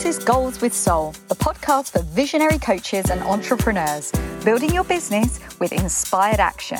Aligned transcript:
This 0.00 0.16
is 0.16 0.24
Goals 0.24 0.62
with 0.62 0.72
Soul, 0.72 1.12
the 1.28 1.34
podcast 1.34 1.90
for 1.90 2.00
visionary 2.00 2.58
coaches 2.58 3.10
and 3.10 3.20
entrepreneurs, 3.20 4.10
building 4.46 4.72
your 4.72 4.84
business 4.84 5.38
with 5.58 5.72
inspired 5.72 6.40
action. 6.40 6.78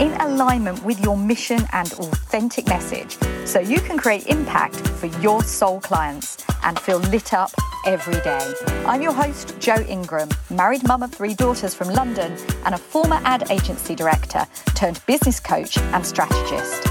In 0.00 0.14
alignment 0.22 0.82
with 0.84 0.98
your 1.04 1.18
mission 1.18 1.60
and 1.74 1.92
authentic 1.92 2.66
message, 2.66 3.18
so 3.44 3.60
you 3.60 3.78
can 3.82 3.98
create 3.98 4.26
impact 4.28 4.88
for 4.88 5.08
your 5.20 5.42
soul 5.42 5.80
clients 5.80 6.42
and 6.62 6.78
feel 6.80 7.00
lit 7.00 7.34
up 7.34 7.50
every 7.84 8.18
day. 8.22 8.54
I'm 8.86 9.02
your 9.02 9.12
host, 9.12 9.54
Jo 9.60 9.76
Ingram, 9.86 10.30
married 10.48 10.88
mum 10.88 11.02
of 11.02 11.12
three 11.12 11.34
daughters 11.34 11.74
from 11.74 11.90
London 11.90 12.38
and 12.64 12.74
a 12.74 12.78
former 12.78 13.20
ad 13.24 13.50
agency 13.50 13.94
director 13.94 14.46
turned 14.74 14.98
business 15.04 15.40
coach 15.40 15.76
and 15.76 16.06
strategist. 16.06 16.88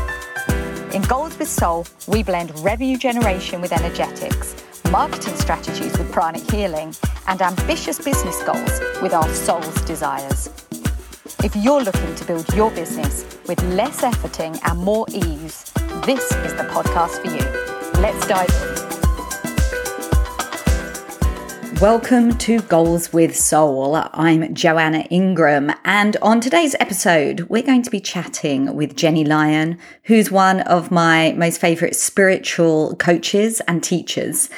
In 0.93 1.01
Goals 1.01 1.39
with 1.39 1.49
Soul, 1.49 1.87
we 2.07 2.21
blend 2.21 2.57
revenue 2.59 2.97
generation 2.97 3.61
with 3.61 3.71
energetics, 3.71 4.55
marketing 4.91 5.35
strategies 5.37 5.97
with 5.97 6.11
pranic 6.11 6.47
healing, 6.51 6.93
and 7.27 7.41
ambitious 7.41 7.97
business 7.97 8.43
goals 8.43 8.79
with 9.01 9.11
our 9.11 9.27
soul's 9.29 9.81
desires. 9.85 10.49
If 11.43 11.55
you're 11.55 11.81
looking 11.81 12.13
to 12.13 12.25
build 12.25 12.47
your 12.53 12.69
business 12.69 13.25
with 13.47 13.59
less 13.73 14.01
efforting 14.01 14.59
and 14.63 14.79
more 14.79 15.07
ease, 15.09 15.63
this 16.05 16.31
is 16.45 16.53
the 16.53 16.69
podcast 16.71 17.23
for 17.23 17.31
you. 17.31 17.99
Let's 17.99 18.27
dive 18.27 18.77
in. 18.77 18.82
Welcome 21.81 22.37
to 22.37 22.59
Goals 22.61 23.11
with 23.11 23.35
Soul. 23.35 23.95
I'm 24.13 24.53
Joanna 24.53 25.05
Ingram, 25.09 25.71
and 25.83 26.15
on 26.21 26.39
today's 26.39 26.75
episode, 26.79 27.41
we're 27.49 27.63
going 27.63 27.81
to 27.83 27.91
be 27.91 27.99
chatting 27.99 28.75
with 28.75 28.95
Jenny 28.95 29.25
Lyon, 29.25 29.77
who's 30.03 30.31
one 30.31 30.61
of 30.61 30.91
my 30.91 31.33
most 31.37 31.59
favorite 31.59 31.95
spiritual 31.95 32.95
coaches 32.97 33.61
and 33.67 33.83
teachers. 33.83 34.49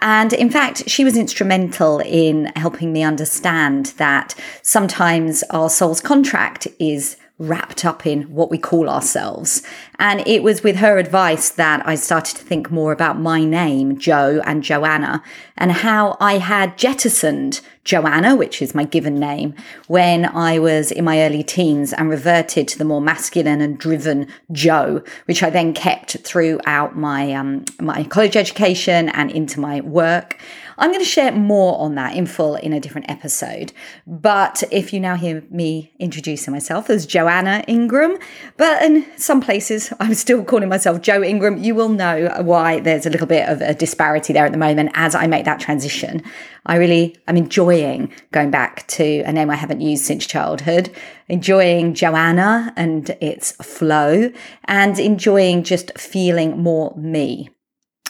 And 0.00 0.32
in 0.32 0.50
fact, 0.50 0.88
she 0.88 1.04
was 1.04 1.16
instrumental 1.16 2.00
in 2.00 2.52
helping 2.54 2.92
me 2.92 3.02
understand 3.02 3.86
that 3.96 4.34
sometimes 4.62 5.42
our 5.50 5.68
soul's 5.68 6.00
contract 6.00 6.68
is 6.78 7.16
wrapped 7.38 7.84
up 7.84 8.04
in 8.04 8.22
what 8.24 8.50
we 8.50 8.58
call 8.58 8.88
ourselves. 8.88 9.62
And 9.98 10.26
it 10.26 10.42
was 10.42 10.62
with 10.62 10.76
her 10.76 10.98
advice 10.98 11.50
that 11.50 11.86
I 11.86 11.94
started 11.94 12.36
to 12.36 12.42
think 12.42 12.70
more 12.70 12.92
about 12.92 13.20
my 13.20 13.44
name, 13.44 13.98
Joe 13.98 14.42
and 14.44 14.62
Joanna, 14.62 15.22
and 15.56 15.70
how 15.70 16.16
I 16.20 16.38
had 16.38 16.76
jettisoned 16.76 17.60
Joanna, 17.84 18.36
which 18.36 18.60
is 18.60 18.74
my 18.74 18.84
given 18.84 19.18
name, 19.18 19.54
when 19.86 20.26
I 20.26 20.58
was 20.58 20.90
in 20.90 21.04
my 21.04 21.22
early 21.22 21.42
teens 21.42 21.92
and 21.92 22.10
reverted 22.10 22.68
to 22.68 22.78
the 22.78 22.84
more 22.84 23.00
masculine 23.00 23.60
and 23.60 23.78
driven 23.78 24.26
Joe, 24.52 25.02
which 25.24 25.42
I 25.42 25.50
then 25.50 25.72
kept 25.72 26.18
throughout 26.18 26.96
my 26.96 27.32
um, 27.32 27.64
my 27.80 28.04
college 28.04 28.36
education 28.36 29.08
and 29.10 29.30
into 29.30 29.60
my 29.60 29.80
work. 29.80 30.38
I'm 30.78 30.90
going 30.90 31.02
to 31.02 31.08
share 31.08 31.32
more 31.32 31.76
on 31.80 31.96
that 31.96 32.14
in 32.14 32.26
full 32.26 32.54
in 32.54 32.72
a 32.72 32.78
different 32.78 33.10
episode. 33.10 33.72
But 34.06 34.62
if 34.70 34.92
you 34.92 35.00
now 35.00 35.16
hear 35.16 35.42
me 35.50 35.92
introducing 35.98 36.52
myself 36.52 36.88
as 36.88 37.04
Joanna 37.04 37.64
Ingram, 37.66 38.16
but 38.56 38.80
in 38.82 39.04
some 39.16 39.40
places 39.40 39.92
I'm 39.98 40.14
still 40.14 40.44
calling 40.44 40.68
myself 40.68 41.02
Jo 41.02 41.22
Ingram, 41.22 41.58
you 41.58 41.74
will 41.74 41.88
know 41.88 42.32
why 42.42 42.78
there's 42.78 43.06
a 43.06 43.10
little 43.10 43.26
bit 43.26 43.48
of 43.48 43.60
a 43.60 43.74
disparity 43.74 44.32
there 44.32 44.46
at 44.46 44.52
the 44.52 44.58
moment 44.58 44.90
as 44.94 45.16
I 45.16 45.26
make 45.26 45.44
that 45.46 45.58
transition. 45.58 46.22
I 46.64 46.76
really 46.76 47.16
am 47.26 47.36
enjoying 47.36 48.12
going 48.30 48.52
back 48.52 48.86
to 48.88 49.22
a 49.22 49.32
name 49.32 49.50
I 49.50 49.56
haven't 49.56 49.80
used 49.80 50.04
since 50.04 50.26
childhood, 50.26 50.94
enjoying 51.28 51.94
Joanna 51.94 52.72
and 52.76 53.10
its 53.20 53.52
flow, 53.52 54.30
and 54.66 54.98
enjoying 54.98 55.64
just 55.64 55.98
feeling 55.98 56.62
more 56.62 56.94
me. 56.96 57.50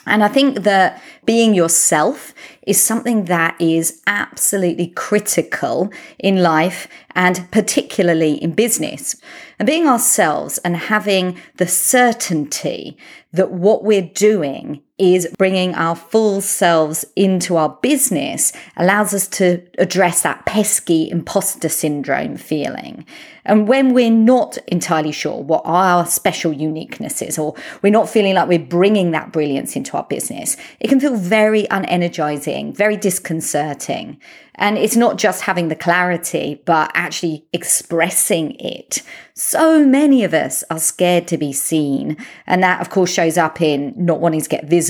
And 0.08 0.24
I 0.24 0.28
think 0.28 0.60
that 0.64 1.02
being 1.24 1.54
yourself 1.54 2.34
is 2.62 2.80
something 2.80 3.26
that 3.26 3.60
is 3.60 4.02
absolutely 4.06 4.88
critical 4.88 5.92
in 6.18 6.42
life 6.42 6.88
and 7.14 7.48
particularly 7.50 8.34
in 8.34 8.52
business. 8.52 9.16
And 9.58 9.66
being 9.66 9.86
ourselves 9.86 10.58
and 10.58 10.76
having 10.76 11.38
the 11.56 11.66
certainty 11.66 12.96
that 13.32 13.50
what 13.50 13.84
we're 13.84 14.02
doing 14.02 14.82
is 14.98 15.28
bringing 15.38 15.74
our 15.74 15.94
full 15.94 16.40
selves 16.40 17.04
into 17.14 17.56
our 17.56 17.68
business 17.80 18.52
allows 18.76 19.14
us 19.14 19.28
to 19.28 19.62
address 19.78 20.22
that 20.22 20.44
pesky 20.44 21.08
imposter 21.10 21.68
syndrome 21.68 22.36
feeling. 22.36 23.06
And 23.44 23.66
when 23.66 23.94
we're 23.94 24.10
not 24.10 24.58
entirely 24.66 25.12
sure 25.12 25.42
what 25.42 25.62
our 25.64 26.04
special 26.04 26.52
uniqueness 26.52 27.22
is, 27.22 27.38
or 27.38 27.54
we're 27.80 27.90
not 27.90 28.08
feeling 28.08 28.34
like 28.34 28.48
we're 28.48 28.58
bringing 28.58 29.12
that 29.12 29.32
brilliance 29.32 29.74
into 29.74 29.96
our 29.96 30.04
business, 30.04 30.56
it 30.80 30.88
can 30.88 31.00
feel 31.00 31.16
very 31.16 31.62
unenergizing, 31.64 32.76
very 32.76 32.96
disconcerting. 32.96 34.20
And 34.56 34.76
it's 34.76 34.96
not 34.96 35.16
just 35.16 35.42
having 35.42 35.68
the 35.68 35.76
clarity, 35.76 36.60
but 36.66 36.90
actually 36.92 37.46
expressing 37.52 38.56
it. 38.58 39.02
So 39.34 39.86
many 39.86 40.24
of 40.24 40.34
us 40.34 40.64
are 40.68 40.80
scared 40.80 41.28
to 41.28 41.38
be 41.38 41.52
seen. 41.52 42.16
And 42.44 42.62
that, 42.64 42.80
of 42.80 42.90
course, 42.90 43.10
shows 43.10 43.38
up 43.38 43.62
in 43.62 43.94
not 43.96 44.20
wanting 44.20 44.40
to 44.40 44.48
get 44.48 44.64
visible, 44.64 44.87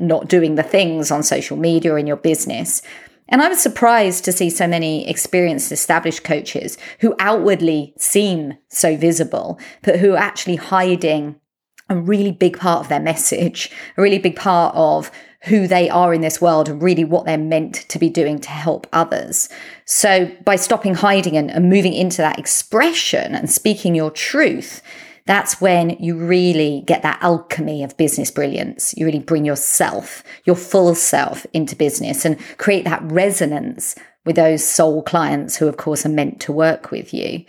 not 0.00 0.28
doing 0.28 0.54
the 0.54 0.62
things 0.62 1.10
on 1.10 1.22
social 1.22 1.56
media 1.56 1.92
or 1.92 1.98
in 1.98 2.06
your 2.06 2.16
business. 2.16 2.82
And 3.28 3.42
I 3.42 3.48
was 3.48 3.60
surprised 3.60 4.24
to 4.24 4.32
see 4.32 4.50
so 4.50 4.68
many 4.68 5.08
experienced, 5.08 5.72
established 5.72 6.22
coaches 6.22 6.78
who 7.00 7.14
outwardly 7.18 7.92
seem 7.96 8.54
so 8.68 8.96
visible, 8.96 9.58
but 9.82 9.98
who 9.98 10.12
are 10.12 10.18
actually 10.18 10.56
hiding 10.56 11.40
a 11.88 11.96
really 11.96 12.32
big 12.32 12.58
part 12.58 12.80
of 12.80 12.88
their 12.88 13.00
message, 13.00 13.70
a 13.96 14.02
really 14.02 14.18
big 14.18 14.36
part 14.36 14.74
of 14.74 15.10
who 15.42 15.68
they 15.68 15.88
are 15.88 16.12
in 16.12 16.20
this 16.20 16.40
world 16.40 16.68
and 16.68 16.82
really 16.82 17.04
what 17.04 17.24
they're 17.24 17.38
meant 17.38 17.74
to 17.88 17.98
be 17.98 18.10
doing 18.10 18.38
to 18.40 18.50
help 18.50 18.86
others. 18.92 19.48
So 19.84 20.30
by 20.44 20.56
stopping 20.56 20.94
hiding 20.94 21.36
and, 21.36 21.50
and 21.50 21.68
moving 21.68 21.92
into 21.92 22.18
that 22.18 22.38
expression 22.38 23.34
and 23.34 23.48
speaking 23.48 23.94
your 23.94 24.10
truth, 24.10 24.82
that's 25.26 25.60
when 25.60 25.90
you 25.90 26.16
really 26.16 26.82
get 26.86 27.02
that 27.02 27.18
alchemy 27.20 27.82
of 27.82 27.96
business 27.96 28.30
brilliance. 28.30 28.94
You 28.96 29.06
really 29.06 29.18
bring 29.18 29.44
yourself, 29.44 30.22
your 30.44 30.56
full 30.56 30.94
self 30.94 31.44
into 31.52 31.76
business 31.76 32.24
and 32.24 32.38
create 32.58 32.84
that 32.84 33.02
resonance 33.02 33.96
with 34.24 34.36
those 34.36 34.64
soul 34.64 35.02
clients 35.02 35.56
who, 35.56 35.68
of 35.68 35.76
course, 35.76 36.06
are 36.06 36.10
meant 36.10 36.40
to 36.40 36.52
work 36.52 36.90
with 36.90 37.12
you. 37.12 37.44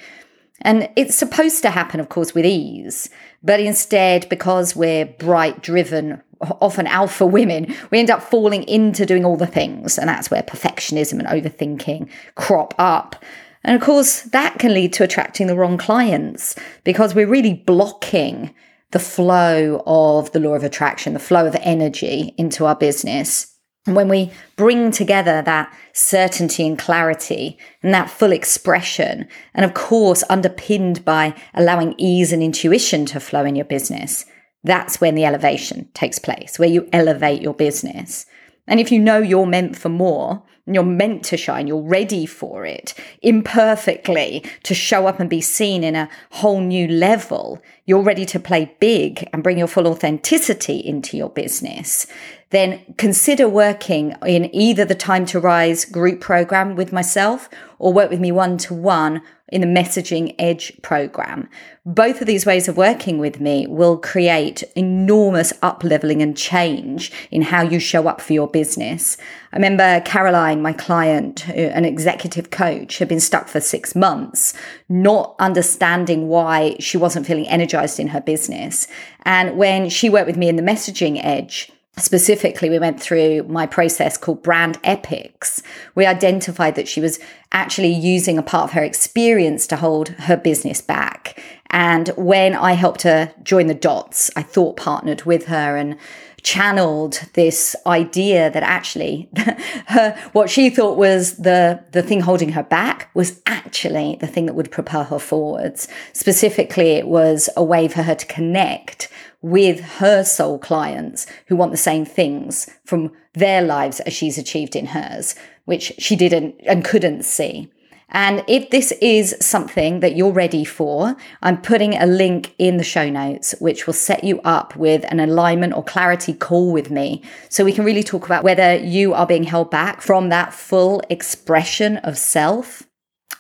And 0.61 0.89
it's 0.95 1.15
supposed 1.15 1.61
to 1.61 1.69
happen, 1.69 1.99
of 1.99 2.09
course, 2.09 2.33
with 2.33 2.45
ease. 2.45 3.09
But 3.43 3.59
instead, 3.59 4.27
because 4.27 4.75
we're 4.75 5.05
bright, 5.05 5.61
driven, 5.61 6.21
often 6.41 6.87
alpha 6.87 7.25
women, 7.27 7.75
we 7.91 7.99
end 7.99 8.09
up 8.09 8.23
falling 8.23 8.63
into 8.63 9.05
doing 9.05 9.23
all 9.23 9.37
the 9.37 9.47
things. 9.47 9.99
And 9.99 10.09
that's 10.09 10.31
where 10.31 10.41
perfectionism 10.41 11.19
and 11.19 11.27
overthinking 11.27 12.09
crop 12.35 12.73
up. 12.79 13.23
And 13.63 13.75
of 13.75 13.81
course, 13.81 14.21
that 14.21 14.59
can 14.59 14.73
lead 14.73 14.93
to 14.93 15.03
attracting 15.03 15.47
the 15.47 15.55
wrong 15.55 15.77
clients 15.77 16.55
because 16.83 17.13
we're 17.13 17.27
really 17.27 17.53
blocking 17.53 18.53
the 18.91 18.99
flow 18.99 19.83
of 19.85 20.31
the 20.31 20.39
law 20.39 20.53
of 20.53 20.63
attraction, 20.63 21.13
the 21.13 21.19
flow 21.19 21.45
of 21.45 21.55
energy 21.61 22.33
into 22.37 22.65
our 22.65 22.75
business. 22.75 23.53
And 23.85 23.95
when 23.95 24.09
we 24.09 24.31
bring 24.57 24.91
together 24.91 25.41
that 25.41 25.73
certainty 25.93 26.67
and 26.67 26.77
clarity 26.77 27.57
and 27.81 27.93
that 27.93 28.09
full 28.09 28.31
expression, 28.31 29.27
and 29.53 29.65
of 29.65 29.73
course, 29.73 30.23
underpinned 30.29 31.05
by 31.05 31.33
allowing 31.53 31.95
ease 31.97 32.31
and 32.31 32.43
intuition 32.43 33.05
to 33.07 33.19
flow 33.19 33.45
in 33.45 33.55
your 33.55 33.65
business, 33.65 34.25
that's 34.63 34.99
when 34.99 35.15
the 35.15 35.25
elevation 35.25 35.89
takes 35.93 36.19
place, 36.19 36.59
where 36.59 36.67
you 36.67 36.89
elevate 36.91 37.41
your 37.41 37.53
business. 37.53 38.25
And 38.67 38.81
if 38.81 38.91
you 38.91 38.99
know 38.99 39.19
you're 39.19 39.45
meant 39.45 39.77
for 39.77 39.89
more, 39.89 40.43
you're 40.75 40.83
meant 40.83 41.23
to 41.25 41.37
shine, 41.37 41.67
you're 41.67 41.81
ready 41.81 42.25
for 42.25 42.65
it. 42.65 42.93
Imperfectly 43.21 44.43
to 44.63 44.73
show 44.73 45.07
up 45.07 45.19
and 45.19 45.29
be 45.29 45.41
seen 45.41 45.83
in 45.83 45.95
a 45.95 46.09
whole 46.31 46.61
new 46.61 46.87
level, 46.87 47.61
you're 47.85 48.01
ready 48.01 48.25
to 48.25 48.39
play 48.39 48.75
big 48.79 49.27
and 49.31 49.43
bring 49.43 49.57
your 49.57 49.67
full 49.67 49.87
authenticity 49.87 50.77
into 50.77 51.15
your 51.15 51.29
business, 51.29 52.07
then 52.49 52.93
consider 52.97 53.49
working 53.49 54.15
in 54.25 54.53
either 54.55 54.85
the 54.85 54.95
Time 54.95 55.25
to 55.27 55.39
Rise 55.39 55.85
group 55.85 56.21
program 56.21 56.75
with 56.75 56.93
myself 56.93 57.49
or 57.79 57.93
work 57.93 58.09
with 58.09 58.19
me 58.19 58.31
one 58.31 58.57
to 58.59 58.73
one 58.73 59.21
in 59.49 59.61
the 59.61 59.67
Messaging 59.67 60.35
Edge 60.37 60.73
program. 60.81 61.47
Both 61.85 62.19
of 62.19 62.27
these 62.27 62.45
ways 62.45 62.67
of 62.67 62.75
working 62.75 63.17
with 63.17 63.39
me 63.39 63.65
will 63.65 63.97
create 63.97 64.61
enormous 64.75 65.53
up 65.61 65.83
leveling 65.85 66.21
and 66.21 66.35
change 66.35 67.13
in 67.31 67.43
how 67.43 67.61
you 67.61 67.79
show 67.79 68.07
up 68.07 68.19
for 68.19 68.33
your 68.33 68.47
business. 68.47 69.15
I 69.53 69.55
remember 69.55 70.01
Caroline, 70.01 70.61
my 70.61 70.73
client, 70.73 71.47
an 71.47 71.85
executive 71.85 72.49
coach, 72.49 72.97
had 72.97 73.07
been 73.07 73.21
stuck 73.21 73.47
for 73.47 73.61
six 73.61 73.95
months, 73.95 74.53
not 74.89 75.35
understanding 75.39 76.27
why 76.27 76.75
she 76.79 76.97
wasn't 76.97 77.25
feeling 77.25 77.47
energized 77.47 77.99
in 77.99 78.07
her 78.07 78.21
business. 78.21 78.87
And 79.23 79.57
when 79.57 79.89
she 79.89 80.09
worked 80.09 80.27
with 80.27 80.37
me 80.37 80.49
in 80.49 80.57
the 80.57 80.61
Messaging 80.61 81.21
Edge, 81.23 81.71
Specifically, 81.99 82.69
we 82.69 82.77
went 82.77 83.01
through 83.01 83.43
my 83.43 83.65
process 83.65 84.17
called 84.17 84.43
brand 84.43 84.77
epics. 84.83 85.63
We 85.95 86.05
identified 86.05 86.75
that 86.75 86.87
she 86.87 87.01
was 87.01 87.19
actually 87.51 87.91
using 87.91 88.37
a 88.37 88.43
part 88.43 88.65
of 88.65 88.71
her 88.73 88.83
experience 88.83 89.65
to 89.67 89.77
hold 89.77 90.09
her 90.09 90.37
business 90.37 90.79
back. 90.79 91.41
And 91.71 92.09
when 92.09 92.53
I 92.53 92.73
helped 92.73 93.01
her 93.01 93.33
join 93.41 93.65
the 93.65 93.73
dots, 93.73 94.29
I 94.35 94.43
thought 94.43 94.77
partnered 94.77 95.23
with 95.23 95.47
her 95.47 95.75
and 95.75 95.97
channeled 96.43 97.21
this 97.33 97.75
idea 97.85 98.49
that 98.51 98.63
actually 98.63 99.27
her 99.87 100.15
what 100.33 100.49
she 100.49 100.69
thought 100.69 100.97
was 100.97 101.37
the 101.37 101.83
the 101.91 102.03
thing 102.03 102.21
holding 102.21 102.53
her 102.53 102.63
back 102.63 103.09
was 103.13 103.41
actually 103.47 104.17
the 104.21 104.27
thing 104.27 104.45
that 104.45 104.53
would 104.53 104.71
propel 104.71 105.03
her 105.03 105.19
forwards 105.19 105.89
specifically 106.13 106.91
it 106.91 107.07
was 107.07 107.49
a 107.57 107.63
way 107.63 107.87
for 107.87 108.03
her 108.03 108.15
to 108.15 108.25
connect 108.27 109.09
with 109.49 109.79
her 109.79 110.23
soul 110.23 110.59
clients 110.59 111.25
who 111.47 111.55
want 111.55 111.71
the 111.71 111.77
same 111.77 112.05
things 112.05 112.69
from 112.85 113.11
their 113.33 113.61
lives 113.61 113.99
as 114.01 114.13
she's 114.13 114.37
achieved 114.37 114.75
in 114.75 114.87
hers 114.87 115.35
which 115.65 115.93
she 115.97 116.15
didn't 116.15 116.55
and 116.65 116.85
couldn't 116.85 117.23
see 117.23 117.69
and 118.09 118.43
if 118.47 118.69
this 118.69 118.93
is 119.01 119.35
something 119.41 119.99
that 119.99 120.15
you're 120.15 120.31
ready 120.31 120.63
for, 120.63 121.15
I'm 121.41 121.61
putting 121.61 121.95
a 121.95 122.05
link 122.05 122.55
in 122.57 122.77
the 122.77 122.83
show 122.83 123.09
notes, 123.09 123.53
which 123.59 123.85
will 123.85 123.93
set 123.93 124.23
you 124.23 124.39
up 124.41 124.75
with 124.77 125.03
an 125.11 125.19
alignment 125.19 125.73
or 125.73 125.83
clarity 125.83 126.33
call 126.33 126.71
with 126.71 126.89
me. 126.89 127.21
So 127.49 127.65
we 127.65 127.73
can 127.73 127.83
really 127.83 128.03
talk 128.03 128.25
about 128.25 128.45
whether 128.45 128.75
you 128.77 129.13
are 129.13 129.27
being 129.27 129.43
held 129.43 129.69
back 129.69 130.01
from 130.01 130.29
that 130.29 130.53
full 130.53 131.01
expression 131.09 131.97
of 131.97 132.17
self 132.17 132.86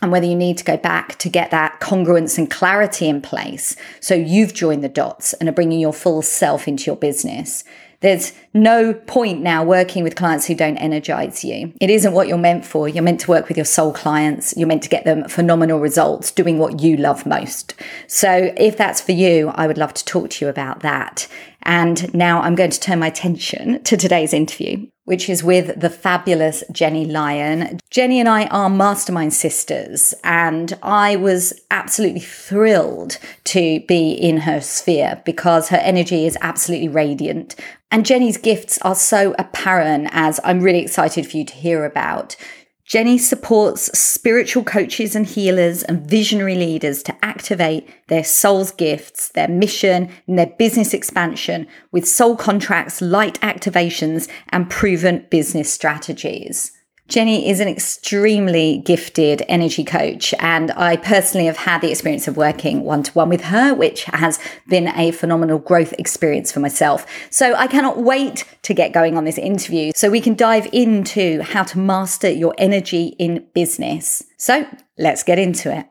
and 0.01 0.11
whether 0.11 0.25
you 0.25 0.35
need 0.35 0.57
to 0.57 0.63
go 0.63 0.77
back 0.77 1.17
to 1.19 1.29
get 1.29 1.51
that 1.51 1.79
congruence 1.79 2.37
and 2.37 2.49
clarity 2.51 3.09
in 3.09 3.21
place. 3.21 3.75
So 3.99 4.13
you've 4.13 4.53
joined 4.53 4.83
the 4.83 4.89
dots 4.89 5.33
and 5.33 5.49
are 5.49 5.53
bringing 5.53 5.79
your 5.79 5.93
full 5.93 6.21
self 6.21 6.67
into 6.67 6.85
your 6.85 6.95
business. 6.95 7.63
There's 8.01 8.31
no 8.57 8.93
point 8.93 9.41
now 9.41 9.63
working 9.63 10.03
with 10.03 10.15
clients 10.15 10.45
who 10.45 10.55
don't 10.55 10.77
energize 10.77 11.43
you. 11.43 11.73
It 11.79 11.89
isn't 11.89 12.13
what 12.13 12.27
you're 12.27 12.37
meant 12.37 12.65
for. 12.65 12.89
You're 12.89 13.03
meant 13.03 13.21
to 13.21 13.31
work 13.31 13.47
with 13.47 13.57
your 13.57 13.65
soul 13.65 13.93
clients. 13.93 14.53
You're 14.57 14.67
meant 14.67 14.83
to 14.83 14.89
get 14.89 15.05
them 15.05 15.27
phenomenal 15.29 15.79
results 15.79 16.31
doing 16.31 16.57
what 16.57 16.81
you 16.81 16.97
love 16.97 17.25
most. 17.25 17.75
So 18.07 18.53
if 18.57 18.77
that's 18.77 19.01
for 19.01 19.13
you, 19.13 19.49
I 19.55 19.67
would 19.67 19.77
love 19.77 19.93
to 19.93 20.05
talk 20.05 20.31
to 20.31 20.45
you 20.45 20.49
about 20.49 20.81
that. 20.81 21.27
And 21.63 22.13
now 22.13 22.41
I'm 22.41 22.55
going 22.55 22.71
to 22.71 22.79
turn 22.79 22.99
my 22.99 23.07
attention 23.07 23.83
to 23.83 23.97
today's 23.97 24.33
interview, 24.33 24.87
which 25.03 25.29
is 25.29 25.43
with 25.43 25.77
the 25.79 25.89
fabulous 25.89 26.63
Jenny 26.71 27.03
Lyon. 27.05 27.79
Jenny 27.89 28.21
and 28.21 28.29
I 28.29 28.45
are 28.45 28.69
mastermind 28.69 29.33
sisters, 29.33 30.13
and 30.23 30.77
I 30.81 31.17
was 31.17 31.59
absolutely 31.69 32.21
thrilled 32.21 33.17
to 33.45 33.81
be 33.81 34.11
in 34.11 34.37
her 34.37 34.61
sphere 34.61 35.21
because 35.25 35.67
her 35.67 35.77
energy 35.77 36.25
is 36.25 36.37
absolutely 36.39 36.87
radiant. 36.87 37.57
And 37.91 38.05
Jenny's 38.05 38.37
gifts 38.47 38.79
are 38.81 38.95
so 38.95 39.35
apparent, 39.37 40.07
as 40.13 40.39
I'm 40.41 40.61
really 40.61 40.79
excited 40.79 41.29
for 41.29 41.35
you 41.35 41.43
to 41.43 41.53
hear 41.53 41.83
about. 41.83 42.37
Jenny 42.85 43.17
supports 43.17 43.91
spiritual 43.99 44.63
coaches 44.63 45.17
and 45.17 45.25
healers 45.25 45.83
and 45.83 46.09
visionary 46.09 46.55
leaders 46.55 47.03
to 47.03 47.25
activate 47.25 47.89
their 48.07 48.23
soul's 48.23 48.71
gifts, 48.71 49.27
their 49.27 49.49
mission, 49.49 50.09
and 50.27 50.39
their 50.39 50.53
business 50.57 50.93
expansion 50.93 51.67
with 51.91 52.07
soul 52.07 52.37
contracts, 52.37 53.01
light 53.01 53.37
activations, 53.41 54.29
and 54.47 54.69
proven 54.69 55.25
business 55.29 55.69
strategies. 55.69 56.71
Jenny 57.07 57.49
is 57.49 57.61
an 57.61 57.69
extremely 57.69 58.79
gifted 58.79 59.41
energy 59.47 59.85
coach, 59.85 60.33
and 60.39 60.71
I 60.71 60.97
personally 60.97 61.45
have 61.45 61.55
had 61.55 61.79
the 61.79 61.89
experience 61.89 62.27
of 62.27 62.35
working 62.35 62.81
one 62.81 63.01
to 63.03 63.11
one 63.13 63.29
with 63.29 63.45
her, 63.45 63.73
which 63.73 64.03
has 64.05 64.39
been 64.67 64.89
a 64.89 65.11
phenomenal 65.11 65.57
growth 65.57 65.93
experience 65.97 66.51
for 66.51 66.59
myself. 66.59 67.05
So 67.29 67.55
I 67.55 67.67
cannot 67.67 67.97
wait 67.97 68.43
to 68.63 68.73
get 68.73 68.91
going 68.91 69.15
on 69.15 69.23
this 69.23 69.37
interview 69.37 69.93
so 69.95 70.09
we 70.09 70.19
can 70.19 70.35
dive 70.35 70.67
into 70.73 71.41
how 71.43 71.63
to 71.63 71.79
master 71.79 72.29
your 72.29 72.53
energy 72.57 73.15
in 73.17 73.47
business. 73.53 74.21
So 74.37 74.67
let's 74.97 75.23
get 75.23 75.39
into 75.39 75.73
it. 75.73 75.85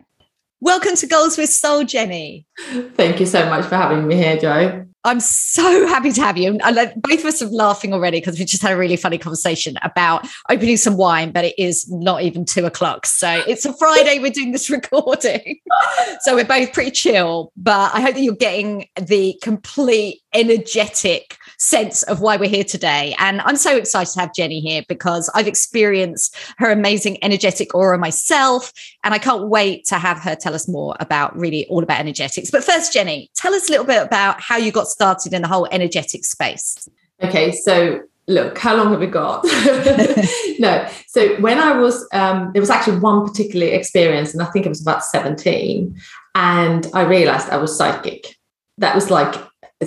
Welcome 0.61 0.97
to 0.97 1.07
Goals 1.07 1.39
with 1.39 1.49
Soul, 1.49 1.85
Jenny. 1.85 2.47
Thank 2.95 3.21
you 3.21 3.27
so 3.27 3.49
much 3.49 3.65
for 3.65 3.77
having 3.77 4.07
me 4.07 4.17
here, 4.17 4.37
Jo. 4.37 4.87
I'm 5.06 5.20
so 5.20 5.87
happy 5.87 6.11
to 6.12 6.20
have 6.20 6.37
you. 6.37 6.58
And 6.62 6.93
both 6.97 7.20
of 7.20 7.25
us 7.25 7.41
are 7.41 7.47
laughing 7.47 7.93
already 7.93 8.19
because 8.19 8.38
we 8.38 8.44
just 8.44 8.62
had 8.62 8.73
a 8.73 8.76
really 8.76 8.97
funny 8.97 9.19
conversation 9.19 9.79
about 9.82 10.26
opening 10.50 10.76
some 10.76 10.97
wine, 10.97 11.31
but 11.31 11.44
it 11.44 11.55
is 11.58 11.88
not 11.91 12.23
even 12.23 12.44
two 12.44 12.67
o'clock. 12.67 13.06
So 13.06 13.43
it's 13.47 13.64
a 13.64 13.73
Friday. 13.73 14.19
we're 14.19 14.32
doing 14.32 14.53
this 14.53 14.69
recording. 14.70 15.61
so 16.20 16.35
we're 16.35 16.44
both 16.44 16.73
pretty 16.73 16.91
chill, 16.91 17.53
but 17.56 17.94
I 17.94 18.00
hope 18.00 18.14
that 18.14 18.20
you're 18.20 18.35
getting 18.35 18.88
the 19.00 19.38
complete 19.43 20.23
energetic 20.35 21.38
sense 21.58 22.03
of 22.03 22.20
why 22.20 22.37
we're 22.37 22.50
here 22.50 22.64
today. 22.64 23.14
And 23.19 23.41
I'm 23.43 23.56
so 23.56 23.76
excited 23.76 24.12
to 24.12 24.20
have 24.20 24.35
Jenny 24.35 24.61
here 24.61 24.82
because 24.88 25.31
I've 25.35 25.47
experienced 25.47 26.37
her 26.58 26.70
amazing 26.70 27.23
energetic 27.23 27.75
aura 27.75 27.97
myself. 27.97 28.73
And 29.05 29.14
I 29.14 29.19
can't 29.19 29.49
wait 29.49 29.87
to 29.87 29.94
have 29.97 30.19
her 30.19 30.37
tell 30.37 30.55
us 30.55 30.69
more 30.69 30.97
about 31.00 31.37
really 31.38 31.67
all 31.69 31.82
about 31.82 32.00
energetics. 32.00 32.50
But 32.50 32.64
first, 32.64 32.93
Jenny, 32.93 33.31
tell 33.35 33.55
us 33.55 33.69
a 33.69 33.70
little 33.70 33.87
bit 33.87 34.03
about 34.03 34.41
how 34.41 34.56
you 34.56 34.73
got 34.73 34.88
started 34.96 35.34
in 35.34 35.43
the 35.43 35.48
whole 35.48 35.69
energetic 35.70 36.25
space. 36.25 36.88
Okay, 37.22 37.52
so 37.52 38.00
look, 38.28 38.56
how 38.58 38.75
long 38.76 38.90
have 38.90 39.00
we 39.00 39.06
got? 39.06 39.44
no, 40.58 40.88
so 41.06 41.37
when 41.40 41.58
I 41.58 41.76
was, 41.76 42.06
um, 42.12 42.50
there 42.52 42.62
was 42.62 42.70
actually 42.70 42.98
one 42.98 43.26
particular 43.26 43.66
experience, 43.66 44.32
and 44.32 44.43
I 44.43 44.46
think 44.46 44.64
it 44.64 44.70
was 44.70 44.81
about 44.81 45.04
17, 45.04 45.94
and 46.34 46.87
I 46.94 47.02
realized 47.02 47.50
I 47.50 47.58
was 47.58 47.76
psychic. 47.76 48.37
That 48.78 48.94
was 48.94 49.10
like 49.10 49.34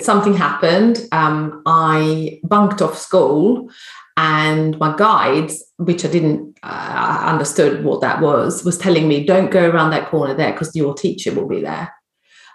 something 0.00 0.34
happened. 0.34 1.06
Um, 1.12 1.62
I 1.66 2.40
bunked 2.44 2.80
off 2.80 2.96
school, 2.96 3.68
and 4.16 4.78
my 4.78 4.96
guides, 4.96 5.64
which 5.76 6.04
I 6.04 6.08
didn't 6.08 6.56
uh, 6.62 7.22
understood 7.26 7.84
what 7.84 8.00
that 8.00 8.20
was, 8.20 8.64
was 8.64 8.78
telling 8.78 9.08
me, 9.08 9.24
"Don't 9.24 9.50
go 9.50 9.68
around 9.68 9.90
that 9.90 10.08
corner 10.08 10.34
there 10.34 10.52
because 10.52 10.74
your 10.76 10.94
teacher 10.94 11.34
will 11.34 11.48
be 11.48 11.60
there." 11.60 11.92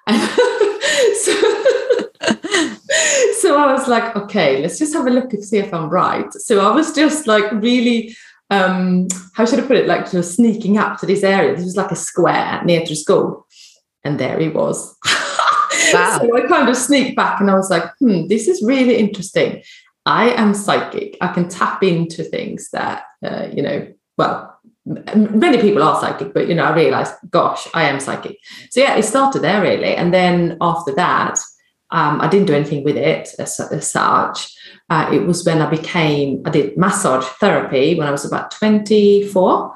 so, 0.09 0.54
so 3.45 3.57
I 3.57 3.71
was 3.71 3.87
like, 3.87 4.15
"Okay, 4.15 4.61
let's 4.61 4.79
just 4.79 4.93
have 4.93 5.07
a 5.07 5.11
look 5.11 5.33
and 5.33 5.43
see 5.43 5.57
if 5.59 5.73
I'm 5.73 5.89
right." 5.89 6.31
So 6.33 6.59
I 6.67 6.73
was 6.73 6.93
just 6.93 7.27
like 7.27 7.51
really 7.51 8.15
um 8.51 9.07
how 9.33 9.45
should 9.45 9.59
I 9.59 9.67
put 9.67 9.77
it 9.77 9.87
like 9.87 10.11
just 10.11 10.35
sneaking 10.35 10.77
up 10.77 10.99
to 10.99 11.07
this 11.07 11.23
area 11.23 11.55
this 11.55 11.65
was 11.65 11.77
like 11.77 11.89
a 11.89 11.95
square 11.95 12.61
near 12.63 12.85
to 12.85 12.95
school 12.95 13.47
and 14.03 14.19
there 14.19 14.37
he 14.39 14.49
was 14.49 14.95
Wow. 15.93 16.19
so 16.21 16.35
I 16.35 16.47
kind 16.47 16.69
of 16.69 16.75
sneaked 16.75 17.15
back 17.15 17.39
and 17.39 17.49
I 17.49 17.55
was 17.55 17.69
like, 17.69 17.83
hmm, 17.99 18.27
this 18.27 18.47
is 18.47 18.61
really 18.63 18.97
interesting. 18.97 19.61
I 20.05 20.29
am 20.31 20.53
psychic. 20.53 21.17
I 21.21 21.27
can 21.33 21.47
tap 21.47 21.83
into 21.83 22.23
things 22.23 22.69
that, 22.71 23.03
uh, 23.23 23.47
you 23.53 23.61
know, 23.61 23.87
well, 24.17 24.57
many 24.85 25.59
people 25.59 25.83
are 25.83 25.99
psychic, 25.99 26.33
but, 26.33 26.47
you 26.47 26.55
know, 26.55 26.63
I 26.63 26.75
realized, 26.75 27.13
gosh, 27.29 27.67
I 27.73 27.83
am 27.83 27.99
psychic. 27.99 28.37
So, 28.69 28.81
yeah, 28.81 28.95
it 28.95 29.03
started 29.03 29.41
there 29.41 29.61
really. 29.61 29.95
And 29.95 30.13
then 30.13 30.57
after 30.61 30.93
that, 30.95 31.39
um, 31.95 32.19
I 32.19 32.27
didn't 32.27 32.47
do 32.47 32.53
anything 32.53 32.83
with 32.83 32.97
it 32.97 33.29
as, 33.39 33.57
as 33.59 33.89
such. 33.89 34.53
Uh, 34.89 35.09
it 35.13 35.25
was 35.25 35.45
when 35.45 35.61
I 35.61 35.69
became, 35.69 36.43
I 36.45 36.49
did 36.49 36.77
massage 36.77 37.25
therapy 37.39 37.95
when 37.95 38.05
I 38.05 38.11
was 38.11 38.25
about 38.25 38.51
24. 38.51 39.73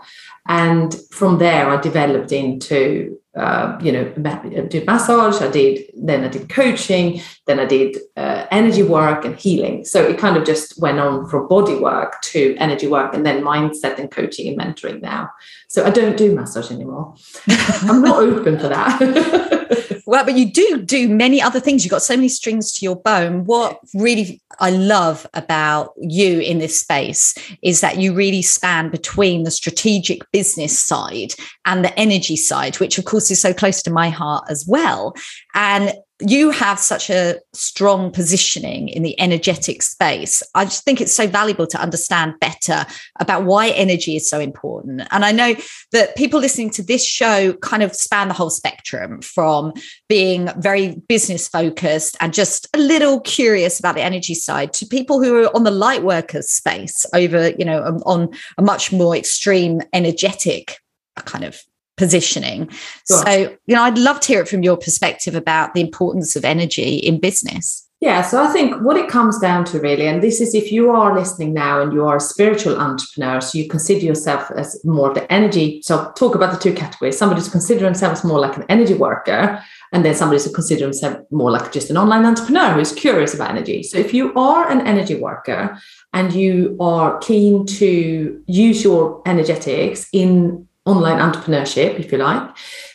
And 0.50 0.94
from 1.12 1.38
there, 1.38 1.70
I 1.70 1.80
developed 1.80 2.34
into 2.34 3.20
uh, 3.38 3.78
you 3.82 3.92
know, 3.92 4.12
I 4.26 4.68
did 4.68 4.86
massage, 4.86 5.42
I 5.42 5.50
did, 5.50 5.92
then 5.96 6.26
I 6.26 6.28
did 6.28 6.50
coaching, 6.50 7.22
then 7.46 7.60
I 7.60 7.66
did 7.66 7.96
uh, 8.18 8.48
energy 8.52 8.84
work 8.84 9.24
and 9.24 9.36
healing. 9.36 9.86
So 9.86 10.04
it 10.04 10.18
kind 10.18 10.36
of 10.36 10.46
just 10.46 10.82
went 10.82 11.00
on 11.00 11.30
from 11.30 11.48
body 11.48 11.76
work 11.76 12.22
to 12.24 12.56
energy 12.58 12.88
work 12.88 13.14
and 13.14 13.26
then 13.26 13.44
mindset 13.44 14.00
and 14.00 14.12
coaching 14.12 14.48
and 14.48 14.60
mentoring 14.60 15.02
now. 15.02 15.30
So 15.70 15.86
I 15.86 15.92
don't 15.92 16.18
do 16.18 16.36
massage 16.36 16.72
anymore. 16.72 17.16
I'm 17.48 18.02
not 18.02 18.18
open 18.18 18.60
for 18.60 18.68
that. 18.68 19.99
well, 20.10 20.26
but 20.26 20.36
you 20.36 20.52
do 20.52 20.82
do 20.82 21.08
many 21.08 21.40
other 21.40 21.60
things. 21.60 21.86
You've 21.86 21.92
got 21.92 22.02
so 22.02 22.16
many 22.16 22.30
strings 22.30 22.72
to 22.74 22.84
your 22.84 22.96
bow. 22.96 23.30
What 23.42 23.80
really 23.94 24.42
I 24.60 24.72
love 24.72 25.28
about 25.36 25.94
you 25.98 26.40
in 26.40 26.58
this 26.58 26.80
space 26.80 27.36
is 27.62 27.82
that 27.82 28.00
you 28.00 28.16
really 28.16 28.42
span 28.42 28.90
between 28.90 29.44
the 29.44 29.52
strategic 29.52 30.24
business 30.32 30.80
side 30.80 31.36
and 31.68 31.86
the 31.86 31.98
energy 31.98 32.38
side, 32.38 32.80
which 32.80 32.98
of 32.98 33.06
course 33.06 33.30
is 33.30 33.40
so 33.40 33.54
close 33.54 33.84
to 33.84 33.92
my 33.92 34.10
heart 34.10 34.46
as 34.50 34.66
well. 34.68 35.14
And 35.54 35.94
you 36.22 36.50
have 36.52 36.80
such 36.80 37.10
a 37.10 37.40
strong 37.54 38.12
positioning 38.12 38.90
in 38.90 39.04
the 39.04 39.20
energetic 39.20 39.82
space. 39.82 40.44
I 40.54 40.66
just 40.66 40.84
think 40.84 41.00
it's 41.00 41.16
so 41.16 41.28
valuable 41.28 41.68
to 41.68 41.82
understand 41.82 42.34
better 42.42 42.86
about 43.20 43.46
why 43.46 43.70
energy 43.70 44.18
is 44.18 44.30
so 44.30 44.40
important. 44.40 45.08
And 45.12 45.24
I 45.24 45.32
know 45.32 45.56
that 45.94 46.18
people 46.18 46.42
listening 46.42 46.72
to 46.72 46.84
this 46.84 47.06
show 47.06 47.54
kind 47.54 47.84
of 47.84 47.96
span 47.96 48.28
the 48.28 48.34
whole 48.34 48.50
spectrum 48.50 49.22
from 49.22 49.72
being 50.10 50.50
very 50.58 50.96
business 51.08 51.48
focused 51.48 52.18
and 52.20 52.34
just 52.34 52.68
a 52.76 52.78
little 52.78 53.22
curious 53.22 53.80
about 53.80 53.96
the 53.96 54.04
energy 54.04 54.36
side 54.36 54.74
to 54.74 54.86
people 54.86 55.24
who 55.24 55.44
are 55.44 55.56
on 55.56 55.64
the 55.64 55.72
light 55.72 56.04
workers 56.04 56.50
space 56.50 57.06
over, 57.14 57.52
you 57.52 57.64
know, 57.64 57.82
on 58.06 58.30
a 58.58 58.62
much 58.62 58.92
more 58.92 59.16
extreme 59.16 59.82
energetic 59.94 60.80
kind 61.26 61.46
of 61.46 61.62
positioning. 62.00 62.70
Sure. 63.08 63.24
So, 63.24 63.58
you 63.68 63.76
know, 63.76 63.84
I'd 63.84 63.98
love 63.98 64.22
to 64.22 64.28
hear 64.30 64.42
it 64.42 64.48
from 64.48 64.64
your 64.64 64.78
perspective 64.78 65.36
about 65.36 65.74
the 65.74 65.82
importance 65.82 66.36
of 66.36 66.46
energy 66.46 66.96
in 66.96 67.20
business. 67.20 67.86
Yeah, 68.02 68.22
so 68.22 68.42
I 68.42 68.48
think 68.48 68.82
what 68.82 68.96
it 68.96 69.10
comes 69.10 69.40
down 69.40 69.66
to 69.66 69.80
really, 69.82 70.08
and 70.08 70.24
this 70.24 70.40
is 70.40 70.56
if 70.56 70.72
you 70.72 70.90
are 70.90 71.14
listening 71.14 71.54
now 71.54 71.82
and 71.82 71.92
you 71.92 72.08
are 72.08 72.16
a 72.16 72.22
spiritual 72.22 72.80
entrepreneur, 72.80 73.42
so 73.42 73.58
you 73.58 73.68
consider 73.68 74.06
yourself 74.06 74.50
as 74.52 74.80
more 74.86 75.10
of 75.10 75.16
the 75.16 75.30
energy. 75.30 75.82
So 75.84 76.10
talk 76.16 76.34
about 76.34 76.54
the 76.54 76.60
two 76.60 76.74
categories. 76.74 77.18
Somebody 77.18 77.42
who's 77.42 77.50
consider 77.50 77.82
themselves 77.82 78.24
more 78.24 78.40
like 78.40 78.56
an 78.56 78.64
energy 78.70 78.94
worker, 78.94 79.62
and 79.92 80.06
then 80.06 80.16
somebody 80.16 80.42
who 80.42 80.54
consider 80.54 80.86
themselves 80.86 81.26
more 81.30 81.52
like 81.52 81.74
just 81.74 81.90
an 81.90 81.98
online 81.98 82.26
entrepreneur 82.26 82.72
who's 82.72 82.94
curious 82.94 83.34
about 83.34 83.50
energy. 83.50 83.84
So 83.84 83.98
if 83.98 84.14
you 84.14 84.34
are 84.36 84.70
an 84.70 84.88
energy 84.88 85.16
worker 85.16 85.78
and 86.14 86.32
you 86.32 86.78
are 86.80 87.18
keen 87.18 87.66
to 87.66 88.42
use 88.48 88.82
your 88.82 89.22
energetics 89.26 90.08
in 90.14 90.69
online 90.90 91.20
entrepreneurship, 91.20 92.00
if 92.00 92.12
you 92.12 92.18
like, 92.18 92.50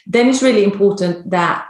then 0.07 0.29
it's 0.29 0.43
really 0.43 0.65
important 0.65 1.31
that 1.31 1.67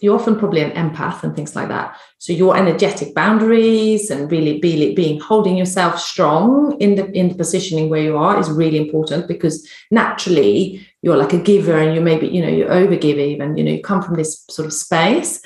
you're 0.00 0.18
often 0.18 0.38
probably 0.38 0.60
an 0.60 0.72
empath 0.72 1.22
and 1.22 1.34
things 1.34 1.56
like 1.56 1.68
that. 1.68 1.96
So 2.18 2.32
your 2.32 2.56
energetic 2.56 3.14
boundaries 3.14 4.10
and 4.10 4.30
really 4.30 4.58
be, 4.58 4.94
being 4.94 5.18
holding 5.20 5.56
yourself 5.56 5.98
strong 5.98 6.78
in 6.80 6.96
the 6.96 7.10
in 7.12 7.28
the 7.28 7.34
positioning 7.34 7.88
where 7.88 8.02
you 8.02 8.16
are 8.18 8.38
is 8.38 8.50
really 8.50 8.78
important 8.78 9.26
because 9.26 9.66
naturally 9.90 10.86
you're 11.02 11.16
like 11.16 11.32
a 11.32 11.38
giver 11.38 11.78
and 11.78 11.94
you 11.94 12.00
maybe 12.00 12.26
you 12.26 12.42
know 12.42 12.48
you 12.48 12.64
overgive 12.66 13.18
even 13.18 13.56
you 13.56 13.64
know 13.64 13.72
you 13.72 13.82
come 13.82 14.02
from 14.02 14.16
this 14.16 14.44
sort 14.50 14.66
of 14.66 14.72
space 14.72 15.40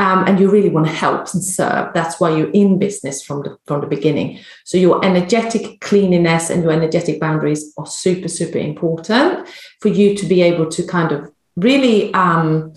um, 0.00 0.24
and 0.26 0.40
you 0.40 0.50
really 0.50 0.70
want 0.70 0.86
to 0.86 0.92
help 0.92 1.28
and 1.34 1.44
serve. 1.44 1.92
That's 1.92 2.18
why 2.18 2.34
you're 2.34 2.50
in 2.50 2.78
business 2.78 3.22
from 3.22 3.42
the 3.42 3.58
from 3.66 3.82
the 3.82 3.86
beginning. 3.86 4.40
So 4.64 4.78
your 4.78 5.04
energetic 5.04 5.80
cleanliness 5.80 6.48
and 6.48 6.62
your 6.62 6.72
energetic 6.72 7.20
boundaries 7.20 7.72
are 7.76 7.86
super 7.86 8.28
super 8.28 8.58
important 8.58 9.46
for 9.80 9.88
you 9.88 10.16
to 10.16 10.26
be 10.26 10.40
able 10.40 10.68
to 10.70 10.86
kind 10.86 11.12
of 11.12 11.30
really 11.56 12.12
um, 12.14 12.72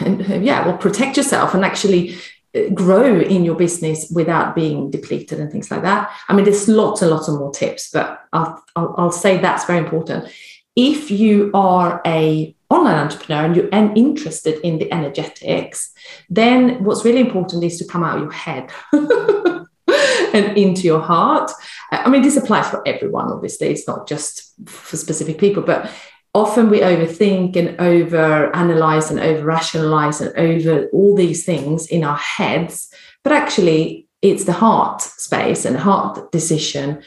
and, 0.00 0.44
yeah 0.44 0.66
well 0.66 0.76
protect 0.76 1.16
yourself 1.16 1.54
and 1.54 1.64
actually 1.64 2.14
uh, 2.54 2.68
grow 2.74 3.20
in 3.20 3.42
your 3.42 3.56
business 3.56 4.10
without 4.14 4.54
being 4.54 4.90
depleted 4.90 5.40
and 5.40 5.50
things 5.50 5.70
like 5.70 5.82
that. 5.82 6.12
I 6.28 6.34
mean, 6.34 6.44
there's 6.44 6.68
lots 6.68 7.00
and 7.00 7.10
lots 7.10 7.26
of 7.26 7.38
more 7.38 7.52
tips, 7.52 7.90
but 7.90 8.20
I'll, 8.34 8.62
I'll, 8.76 8.94
I'll 8.98 9.12
say 9.12 9.38
that's 9.38 9.64
very 9.64 9.78
important. 9.78 10.30
If 10.76 11.10
you 11.10 11.50
are 11.54 12.02
a 12.04 12.54
online 12.76 12.96
entrepreneur 12.96 13.44
and 13.44 13.56
you're 13.56 13.68
interested 13.96 14.60
in 14.64 14.78
the 14.78 14.92
energetics, 14.92 15.92
then 16.28 16.82
what's 16.84 17.04
really 17.04 17.20
important 17.20 17.64
is 17.64 17.78
to 17.78 17.86
come 17.86 18.04
out 18.04 18.16
of 18.16 18.22
your 18.22 18.32
head 18.32 18.70
and 18.92 20.56
into 20.56 20.82
your 20.82 21.00
heart. 21.00 21.50
I 21.90 22.08
mean, 22.08 22.22
this 22.22 22.36
applies 22.36 22.68
for 22.68 22.86
everyone, 22.86 23.32
obviously, 23.32 23.68
it's 23.68 23.86
not 23.86 24.08
just 24.08 24.52
for 24.66 24.96
specific 24.96 25.38
people, 25.38 25.62
but 25.62 25.90
often 26.36 26.68
we 26.68 26.80
overthink 26.80 27.56
and 27.56 27.80
over 27.80 28.54
analyze 28.54 29.10
and 29.10 29.18
over 29.18 29.42
rationalize 29.42 30.20
and 30.20 30.36
over 30.36 30.86
all 30.92 31.16
these 31.16 31.46
things 31.46 31.86
in 31.86 32.04
our 32.04 32.18
heads 32.18 32.92
but 33.24 33.32
actually 33.32 34.06
it's 34.20 34.44
the 34.44 34.52
heart 34.52 35.00
space 35.00 35.64
and 35.64 35.78
heart 35.78 36.30
decision 36.32 37.02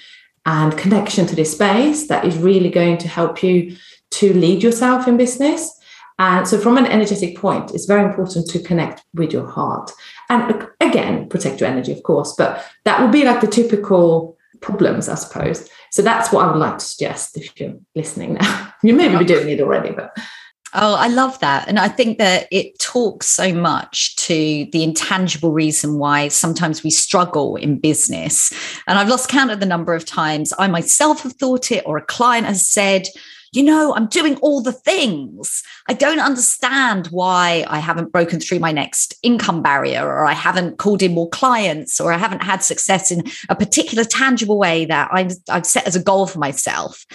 and 0.47 0.75
connection 0.79 1.27
to 1.27 1.35
this 1.35 1.51
space 1.51 2.07
that 2.07 2.25
is 2.25 2.38
really 2.38 2.71
going 2.71 2.97
to 2.97 3.07
help 3.07 3.43
you 3.43 3.77
to 4.11 4.33
lead 4.33 4.63
yourself 4.63 5.07
in 5.07 5.17
business 5.17 5.75
and 6.17 6.47
so 6.47 6.57
from 6.57 6.77
an 6.77 6.85
energetic 6.85 7.37
point 7.37 7.71
it's 7.73 7.85
very 7.85 8.03
important 8.03 8.47
to 8.47 8.59
connect 8.59 9.03
with 9.13 9.31
your 9.31 9.47
heart 9.47 9.91
and 10.29 10.67
again 10.81 11.27
protect 11.29 11.59
your 11.59 11.69
energy 11.69 11.91
of 11.91 12.03
course 12.03 12.33
but 12.37 12.65
that 12.85 13.01
would 13.01 13.11
be 13.11 13.23
like 13.23 13.41
the 13.41 13.47
typical 13.47 14.37
problems 14.61 15.07
i 15.07 15.15
suppose 15.15 15.69
so 15.91 16.01
that's 16.01 16.31
what 16.31 16.45
I 16.45 16.51
would 16.51 16.59
like 16.59 16.77
to 16.77 16.85
suggest 16.85 17.37
if 17.37 17.59
you're 17.59 17.75
listening 17.95 18.35
now. 18.35 18.73
You 18.83 18.93
may 18.93 19.13
be 19.17 19.25
doing 19.25 19.49
it 19.49 19.59
already, 19.59 19.91
but 19.91 20.17
Oh, 20.73 20.95
I 20.95 21.07
love 21.07 21.37
that. 21.39 21.67
And 21.67 21.79
I 21.79 21.89
think 21.89 22.17
that 22.19 22.47
it 22.49 22.79
talks 22.79 23.27
so 23.27 23.53
much 23.53 24.15
to 24.17 24.33
the 24.71 24.83
intangible 24.83 25.51
reason 25.51 25.97
why 25.97 26.29
sometimes 26.29 26.83
we 26.83 26.91
struggle 26.91 27.55
in 27.57 27.79
business. 27.79 28.53
And 28.87 28.97
I've 28.97 29.09
lost 29.09 29.27
count 29.27 29.51
of 29.51 29.59
the 29.59 29.65
number 29.65 29.95
of 29.95 30.05
times 30.05 30.53
I 30.57 30.67
myself 30.67 31.23
have 31.23 31.33
thought 31.33 31.71
it 31.71 31.83
or 31.85 31.97
a 31.97 32.05
client 32.05 32.45
has 32.45 32.65
said, 32.65 33.07
you 33.51 33.63
know, 33.63 33.94
I'm 33.96 34.08
doing 34.08 34.38
all 34.38 34.62
the 34.62 34.72
things. 34.72 35.63
I 35.88 35.94
don't 35.94 36.20
understand 36.20 37.08
why 37.08 37.65
I 37.68 37.79
haven't 37.79 38.12
broken 38.12 38.39
through 38.39 38.60
my 38.60 38.72
next 38.72 39.15
income 39.24 39.62
barrier, 39.62 40.06
or 40.06 40.25
I 40.25 40.34
haven't 40.34 40.77
called 40.77 41.01
in 41.01 41.13
more 41.13 41.29
clients, 41.29 42.00
or 42.00 42.13
I 42.13 42.18
haven't 42.18 42.44
had 42.44 42.63
success 42.63 43.12
in 43.12 43.24
a 43.50 43.56
particular 43.56 44.03
tangible 44.03 44.58
way 44.58 44.86
that 44.86 45.10
I've, 45.12 45.34
I've 45.50 45.65
set 45.65 45.88
as 45.88 45.96
a 45.96 46.03
goal 46.03 46.27
for 46.27 46.39
myself 46.39 47.06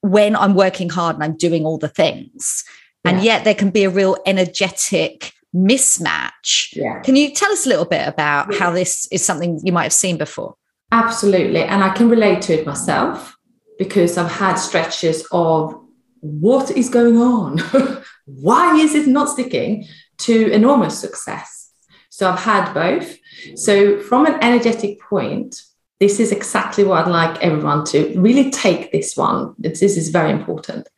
when 0.00 0.36
I'm 0.36 0.54
working 0.54 0.90
hard 0.90 1.16
and 1.16 1.24
I'm 1.24 1.36
doing 1.36 1.64
all 1.64 1.78
the 1.78 1.88
things. 1.88 2.64
Yeah. 3.04 3.10
And 3.10 3.22
yet 3.22 3.44
there 3.44 3.54
can 3.54 3.70
be 3.70 3.84
a 3.84 3.90
real 3.90 4.16
energetic 4.26 5.32
mismatch. 5.54 6.74
Yeah. 6.74 7.00
Can 7.00 7.16
you 7.16 7.32
tell 7.32 7.50
us 7.52 7.64
a 7.64 7.68
little 7.68 7.84
bit 7.84 8.06
about 8.06 8.52
yeah. 8.52 8.58
how 8.58 8.70
this 8.70 9.06
is 9.12 9.24
something 9.24 9.60
you 9.64 9.72
might 9.72 9.84
have 9.84 9.92
seen 9.92 10.18
before? 10.18 10.56
Absolutely. 10.92 11.62
And 11.62 11.82
I 11.82 11.94
can 11.94 12.08
relate 12.08 12.42
to 12.42 12.54
it 12.54 12.66
myself 12.66 13.36
because 13.78 14.18
I've 14.18 14.30
had 14.30 14.54
stretches 14.56 15.26
of 15.32 15.83
what 16.24 16.70
is 16.70 16.88
going 16.88 17.18
on? 17.18 17.58
Why 18.24 18.76
is 18.76 18.94
it 18.94 19.06
not 19.06 19.28
sticking? 19.28 19.86
To 20.18 20.50
enormous 20.50 20.98
success. 20.98 21.70
So 22.08 22.30
I've 22.30 22.38
had 22.38 22.72
both. 22.72 23.18
So, 23.56 24.00
from 24.00 24.24
an 24.24 24.38
energetic 24.40 25.00
point, 25.00 25.60
this 26.00 26.20
is 26.20 26.32
exactly 26.32 26.84
what 26.84 27.04
I'd 27.04 27.10
like 27.10 27.42
everyone 27.42 27.84
to 27.86 28.18
really 28.18 28.50
take 28.50 28.90
this 28.90 29.16
one. 29.16 29.54
This 29.58 29.82
is 29.82 30.08
very 30.08 30.30
important. 30.30 30.88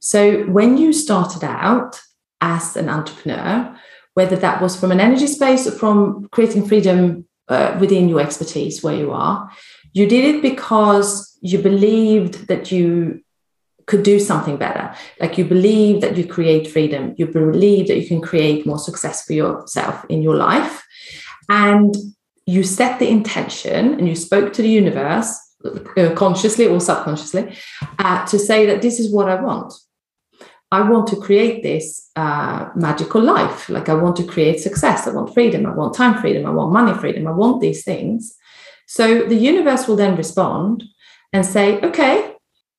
So, 0.00 0.44
when 0.44 0.76
you 0.76 0.92
started 0.92 1.44
out 1.44 2.00
as 2.40 2.76
an 2.76 2.88
entrepreneur, 2.88 3.78
whether 4.14 4.36
that 4.36 4.60
was 4.60 4.74
from 4.78 4.90
an 4.90 5.00
energy 5.00 5.26
space 5.26 5.66
or 5.66 5.72
from 5.72 6.28
creating 6.32 6.66
freedom 6.66 7.26
uh, 7.48 7.76
within 7.78 8.08
your 8.08 8.20
expertise 8.20 8.82
where 8.82 8.96
you 8.96 9.12
are, 9.12 9.50
you 9.92 10.06
did 10.08 10.24
it 10.34 10.42
because 10.42 11.38
you 11.42 11.58
believed 11.58 12.48
that 12.48 12.72
you 12.72 13.23
could 13.86 14.02
do 14.02 14.18
something 14.18 14.56
better. 14.56 14.94
Like 15.20 15.38
you 15.38 15.44
believe 15.44 16.00
that 16.00 16.16
you 16.16 16.26
create 16.26 16.68
freedom, 16.68 17.14
you 17.16 17.26
believe 17.26 17.88
that 17.88 17.98
you 17.98 18.06
can 18.06 18.20
create 18.20 18.66
more 18.66 18.78
success 18.78 19.24
for 19.24 19.32
yourself 19.32 20.04
in 20.08 20.22
your 20.22 20.36
life. 20.36 20.84
And 21.48 21.94
you 22.46 22.62
set 22.62 22.98
the 22.98 23.08
intention 23.08 23.94
and 23.94 24.08
you 24.08 24.14
spoke 24.14 24.52
to 24.54 24.62
the 24.62 24.68
universe, 24.68 25.38
uh, 25.96 26.12
consciously 26.14 26.66
or 26.66 26.80
subconsciously, 26.80 27.56
uh, 27.98 28.26
to 28.26 28.38
say 28.38 28.66
that 28.66 28.82
this 28.82 29.00
is 29.00 29.12
what 29.12 29.28
I 29.28 29.40
want. 29.40 29.72
I 30.72 30.82
want 30.82 31.06
to 31.08 31.16
create 31.16 31.62
this 31.62 32.10
uh, 32.16 32.68
magical 32.74 33.22
life. 33.22 33.68
Like 33.68 33.88
I 33.88 33.94
want 33.94 34.16
to 34.16 34.24
create 34.24 34.60
success. 34.60 35.06
I 35.06 35.12
want 35.12 35.32
freedom. 35.32 35.66
I 35.66 35.74
want 35.74 35.94
time 35.94 36.20
freedom. 36.20 36.46
I 36.46 36.50
want 36.50 36.72
money 36.72 36.98
freedom. 36.98 37.26
I 37.28 37.30
want 37.30 37.60
these 37.60 37.84
things. 37.84 38.34
So 38.86 39.22
the 39.22 39.36
universe 39.36 39.86
will 39.86 39.96
then 39.96 40.16
respond 40.16 40.84
and 41.32 41.46
say, 41.46 41.80
okay, 41.80 42.33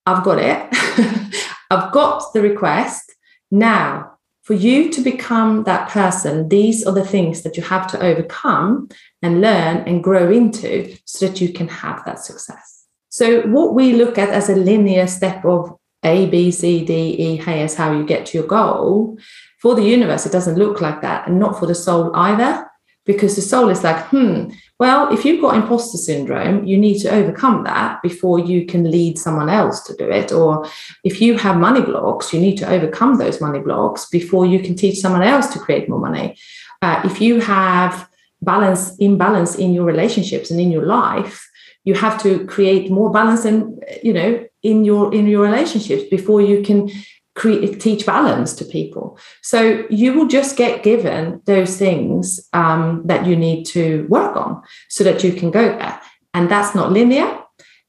I've 0.06 0.24
got 0.24 0.40
it. 0.40 0.68
I've 1.72 1.92
got 1.92 2.34
the 2.34 2.42
request. 2.42 3.14
Now, 3.52 4.16
for 4.44 4.54
you 4.54 4.92
to 4.92 5.02
become 5.02 5.64
that 5.64 5.90
person, 5.90 6.50
these 6.50 6.86
are 6.86 6.94
the 6.94 7.06
things 7.06 7.42
that 7.42 7.58
you 7.58 7.64
have 7.64 7.88
to 7.88 8.00
overcome 8.00 8.90
and 9.24 9.42
learn 9.42 9.78
and 9.88 10.04
grow 10.04 10.32
into 10.32 10.96
so 11.06 11.28
that 11.28 11.42
you 11.42 11.52
can 11.52 11.68
have 11.68 12.06
that 12.06 12.20
success. 12.20 12.86
So, 13.10 13.42
what 13.48 13.74
we 13.74 13.94
look 13.94 14.18
at 14.18 14.30
as 14.30 14.50
a 14.50 14.56
linear 14.56 15.08
step 15.08 15.44
of 15.46 15.76
A, 16.04 16.28
B, 16.28 16.52
C, 16.52 16.86
D, 16.86 17.16
E, 17.18 17.40
is 17.40 17.74
how 17.74 17.92
you 17.92 18.06
get 18.06 18.28
to 18.28 18.38
your 18.38 18.48
goal. 18.48 19.18
For 19.60 19.74
the 19.74 19.84
universe, 19.84 20.28
it 20.28 20.32
doesn't 20.32 20.60
look 20.60 20.80
like 20.80 21.02
that, 21.02 21.28
and 21.28 21.40
not 21.40 21.58
for 21.58 21.66
the 21.66 21.74
soul 21.74 22.16
either, 22.16 22.70
because 23.06 23.36
the 23.36 23.42
soul 23.42 23.70
is 23.70 23.84
like, 23.84 24.04
hmm, 24.08 24.50
well, 24.80 25.14
if 25.14 25.24
you've 25.24 25.42
got 25.42 25.56
imposter 25.56 25.98
syndrome, 25.98 26.66
you 26.66 26.78
need 26.78 27.00
to 27.00 27.10
overcome 27.10 27.64
that 27.64 28.02
before 28.02 28.40
you 28.40 28.66
can 28.66 28.90
lead 28.90 29.18
someone 29.18 29.50
else 29.50 29.82
to 29.84 29.96
do 29.96 30.10
it. 30.10 30.32
Or 30.32 30.68
if 31.04 31.22
you 31.22 31.38
have 31.38 31.58
money 31.58 31.82
blocks, 31.82 32.34
you 32.34 32.40
need 32.40 32.58
to 32.58 32.70
overcome 32.70 33.18
those 33.18 33.40
money 33.40 33.60
blocks 33.60 34.08
before 34.08 34.46
you 34.46 34.60
can 34.60 34.76
teach 34.76 35.00
someone 35.00 35.24
else 35.24 35.48
to 35.54 35.60
create 35.60 35.88
more 35.88 36.00
money. 36.00 36.38
Uh, 36.82 37.02
if 37.06 37.22
you 37.22 37.40
have 37.40 38.10
balance, 38.42 38.98
imbalance 38.98 39.56
in 39.56 39.74
your 39.74 39.86
relationships 39.86 40.52
and 40.52 40.60
in 40.60 40.72
your 40.72 40.86
life, 40.86 41.48
you 41.86 41.94
have 41.94 42.22
to 42.24 42.46
create 42.48 42.92
more 42.92 43.12
balance 43.12 43.46
and 43.46 43.82
you 44.04 44.12
know 44.12 44.44
in 44.64 44.84
your 44.84 45.14
in 45.14 45.28
your 45.28 45.44
relationships 45.44 46.04
before 46.10 46.42
you 46.42 46.64
can 46.64 46.90
create 47.36 47.80
teach 47.80 48.06
balance 48.06 48.54
to 48.56 48.66
people. 48.66 49.20
So 49.42 49.86
you 49.90 50.14
will 50.14 50.28
just 50.28 50.58
get 50.58 50.84
given 50.84 51.42
those 51.46 51.78
things 51.78 52.40
um, 52.54 53.04
that 53.06 53.26
you 53.26 53.36
need 53.36 53.66
to 53.68 54.08
work 54.10 54.36
on 54.36 54.64
so 54.90 55.04
that 55.04 55.24
you 55.24 55.34
can 55.34 55.52
go 55.52 55.78
there. 55.78 56.02
And 56.34 56.50
that's 56.50 56.74
not 56.74 56.92
linear. 56.92 57.40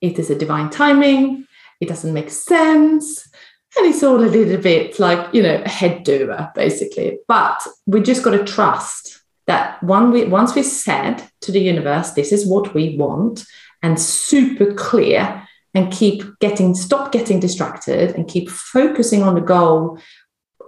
It 0.00 0.18
is 0.18 0.30
a 0.30 0.38
divine 0.38 0.70
timing. 0.70 1.46
It 1.80 1.88
doesn't 1.88 2.12
make 2.12 2.30
sense. 2.30 3.28
And 3.76 3.86
it's 3.86 4.02
all 4.02 4.16
a 4.16 4.26
little 4.26 4.56
bit 4.56 4.98
like 4.98 5.34
you 5.34 5.42
know 5.42 5.62
a 5.64 5.68
head 5.68 6.02
doer 6.02 6.50
basically. 6.54 7.18
But 7.28 7.66
we 7.86 8.00
just 8.00 8.22
got 8.22 8.30
to 8.32 8.44
trust 8.44 9.22
that 9.46 9.82
one 9.82 10.10
we, 10.10 10.24
once 10.24 10.54
we 10.54 10.62
said 10.62 11.22
to 11.40 11.52
the 11.52 11.60
universe 11.60 12.12
this 12.12 12.32
is 12.32 12.46
what 12.46 12.74
we 12.74 12.96
want 12.96 13.44
and 13.82 14.00
super 14.00 14.72
clear 14.74 15.45
and 15.76 15.92
keep 15.92 16.24
getting 16.40 16.74
stop 16.74 17.12
getting 17.12 17.38
distracted 17.38 18.16
and 18.16 18.26
keep 18.26 18.48
focusing 18.48 19.22
on 19.22 19.34
the 19.36 19.40
goal 19.40 19.98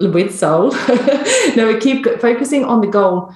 with 0.00 0.38
soul 0.38 0.70
no 1.56 1.66
we 1.66 1.80
keep 1.80 2.04
focusing 2.20 2.64
on 2.64 2.80
the 2.80 2.86
goal 2.86 3.32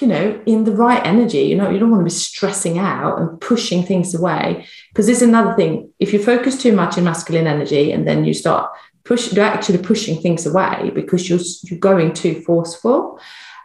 you 0.00 0.06
know, 0.06 0.40
in 0.46 0.64
the 0.64 0.72
right 0.72 1.04
energy. 1.04 1.42
You 1.42 1.56
know, 1.56 1.70
you 1.70 1.78
don't 1.78 1.90
want 1.90 2.00
to 2.00 2.04
be 2.04 2.10
stressing 2.10 2.78
out 2.78 3.20
and 3.20 3.40
pushing 3.40 3.82
things 3.82 4.14
away. 4.14 4.66
Because 4.90 5.06
there's 5.06 5.22
another 5.22 5.54
thing. 5.54 5.92
If 5.98 6.12
you 6.12 6.22
focus 6.22 6.60
too 6.60 6.72
much 6.72 6.96
in 6.96 7.04
masculine 7.04 7.46
energy 7.46 7.92
and 7.92 8.06
then 8.06 8.24
you 8.24 8.34
start 8.34 8.70
push, 9.04 9.32
you're 9.32 9.44
actually 9.44 9.78
pushing 9.78 10.20
things 10.20 10.46
away 10.46 10.92
because 10.94 11.28
you're 11.28 11.40
you're 11.64 11.78
going 11.78 12.12
too 12.12 12.40
forceful. 12.42 13.18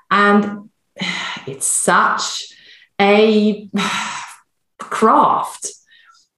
And 0.10 0.70
it's 1.48 1.67
such 1.67 2.53
a 3.00 3.70
craft 4.79 5.72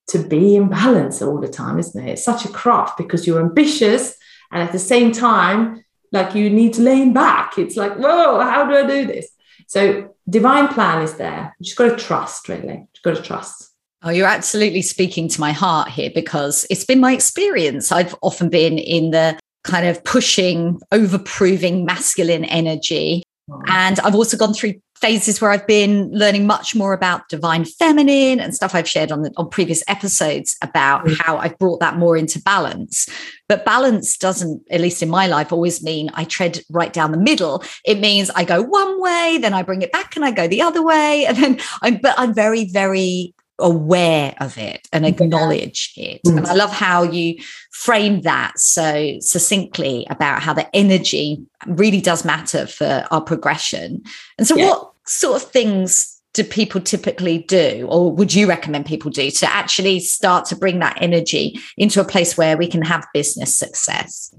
to 0.08 0.20
be 0.20 0.56
in 0.56 0.70
balance 0.70 1.22
all 1.22 1.40
the 1.40 1.48
time, 1.48 1.80
isn't 1.80 2.08
it? 2.08 2.12
It's 2.12 2.24
such 2.24 2.46
a 2.46 2.50
craft 2.50 2.98
because 2.98 3.26
you're 3.26 3.40
ambitious 3.40 4.16
and 4.52 4.62
at 4.62 4.72
the 4.72 4.80
same 4.80 5.12
time, 5.12 5.84
like 6.12 6.36
you 6.36 6.50
need 6.50 6.74
to 6.74 6.82
lean 6.82 7.14
back. 7.14 7.58
It's 7.58 7.76
like, 7.76 7.96
whoa, 7.96 8.40
how 8.40 8.68
do 8.68 8.76
I 8.76 8.88
do 8.88 9.08
this? 9.08 9.28
So 9.68 10.16
divine 10.30 10.68
plan 10.68 11.02
is 11.02 11.16
there. 11.16 11.56
You 11.60 11.66
just 11.66 11.78
got 11.78 11.90
to 11.90 11.96
trust, 11.96 12.48
really. 12.48 12.88
You've 12.94 13.04
got 13.04 13.16
to 13.16 13.22
trust. 13.22 13.72
Oh, 14.04 14.12
you're 14.12 14.28
absolutely 14.28 14.84
speaking 14.84 15.28
to 15.30 15.42
my 15.42 15.52
heart 15.52 15.90
here 15.90 16.12
because 16.14 16.68
it's 16.70 16.86
been 16.86 17.00
my 17.00 17.12
experience. 17.12 17.92
I've 17.92 18.16
often 18.22 18.50
been 18.50 18.78
in 18.78 19.10
the 19.10 19.40
kind 19.64 19.88
of 19.88 20.04
pushing, 20.04 20.80
overproving 20.92 21.86
masculine 21.86 22.46
energy. 22.46 23.24
And 23.68 24.00
I've 24.00 24.16
also 24.16 24.38
gone 24.38 24.54
through 24.54 24.76
phases 24.96 25.42
where 25.42 25.52
I've 25.52 25.68
been 25.68 26.10
learning 26.12 26.48
much 26.48 26.74
more 26.74 26.94
about 26.94 27.28
divine 27.30 27.66
feminine 27.66 28.40
and 28.40 28.56
stuff 28.56 28.74
I've 28.74 28.88
shared 28.88 29.12
on 29.12 29.24
the, 29.24 29.32
on 29.38 29.50
previous 29.50 29.84
episodes 29.88 30.56
about 30.62 31.06
mm. 31.06 31.18
how 31.20 31.38
I've 31.38 31.58
brought 31.60 31.82
that 31.82 31.98
more 31.98 32.16
into 32.16 32.42
balance. 32.42 33.08
But 33.48 33.66
balance 33.66 34.18
doesn't, 34.18 34.64
at 34.72 34.82
least 34.82 35.04
in 35.04 35.10
my 35.10 35.28
life, 35.28 35.52
always 35.52 35.84
mean 35.84 36.10
I 36.14 36.24
tread 36.24 36.62
right 36.70 36.92
down 36.92 37.12
the 37.12 37.18
middle. 37.18 37.64
It 37.84 38.00
means 38.00 38.32
I 38.32 38.46
go 38.46 38.62
one 38.64 39.02
way, 39.02 39.38
then 39.40 39.54
I 39.54 39.64
bring 39.64 39.82
it 39.82 39.92
back 39.92 40.16
and 40.16 40.26
I 40.26 40.32
go 40.32 40.48
the 40.48 40.62
other 40.62 40.82
way. 40.82 41.26
And 41.36 41.38
then 41.38 41.60
I'm, 41.82 41.98
but 41.98 42.16
I'm 42.18 42.34
very, 42.34 42.66
very 42.66 43.35
aware 43.60 44.36
of 44.40 44.58
it 44.58 44.88
and 44.92 45.06
acknowledge 45.06 45.94
it. 45.96 46.22
Mm. 46.26 46.38
And 46.38 46.48
I 46.48 46.54
love 46.54 46.72
how 46.72 47.04
you 47.04 47.38
frame 47.72 48.22
that 48.22 48.60
so 48.60 49.18
succinctly 49.20 50.06
about 50.10 50.42
how 50.42 50.54
the 50.54 50.74
energy 50.76 51.44
really 51.66 52.02
does 52.02 52.26
matter 52.26 52.68
for 52.68 53.06
our 53.12 53.22
progression. 53.22 54.04
And 54.38 54.48
so, 54.48 54.56
yeah. 54.56 54.70
what 54.70 54.92
sort 55.06 55.42
of 55.42 55.50
things 55.50 56.22
do 56.34 56.44
people 56.44 56.82
typically 56.82 57.40
do, 57.40 57.88
or 57.90 58.12
would 58.12 58.34
you 58.34 58.48
recommend 58.48 58.86
people 58.86 59.10
do 59.10 59.32
to 59.32 59.50
actually 59.50 60.02
start 60.02 60.46
to 60.46 60.56
bring 60.56 60.80
that 60.80 60.98
energy 61.02 61.58
into 61.78 62.02
a 62.02 62.06
place 62.06 62.38
where 62.38 62.58
we 62.58 62.68
can 62.68 62.82
have 62.82 63.08
business 63.14 63.58
success? 63.58 64.36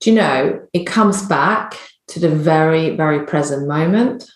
Do 0.00 0.10
you 0.10 0.16
know, 0.16 0.60
it 0.72 0.84
comes 0.84 1.26
back 1.26 1.78
to 2.08 2.18
the 2.18 2.28
very, 2.28 2.96
very 2.96 3.24
present 3.24 3.68
moment 3.68 4.28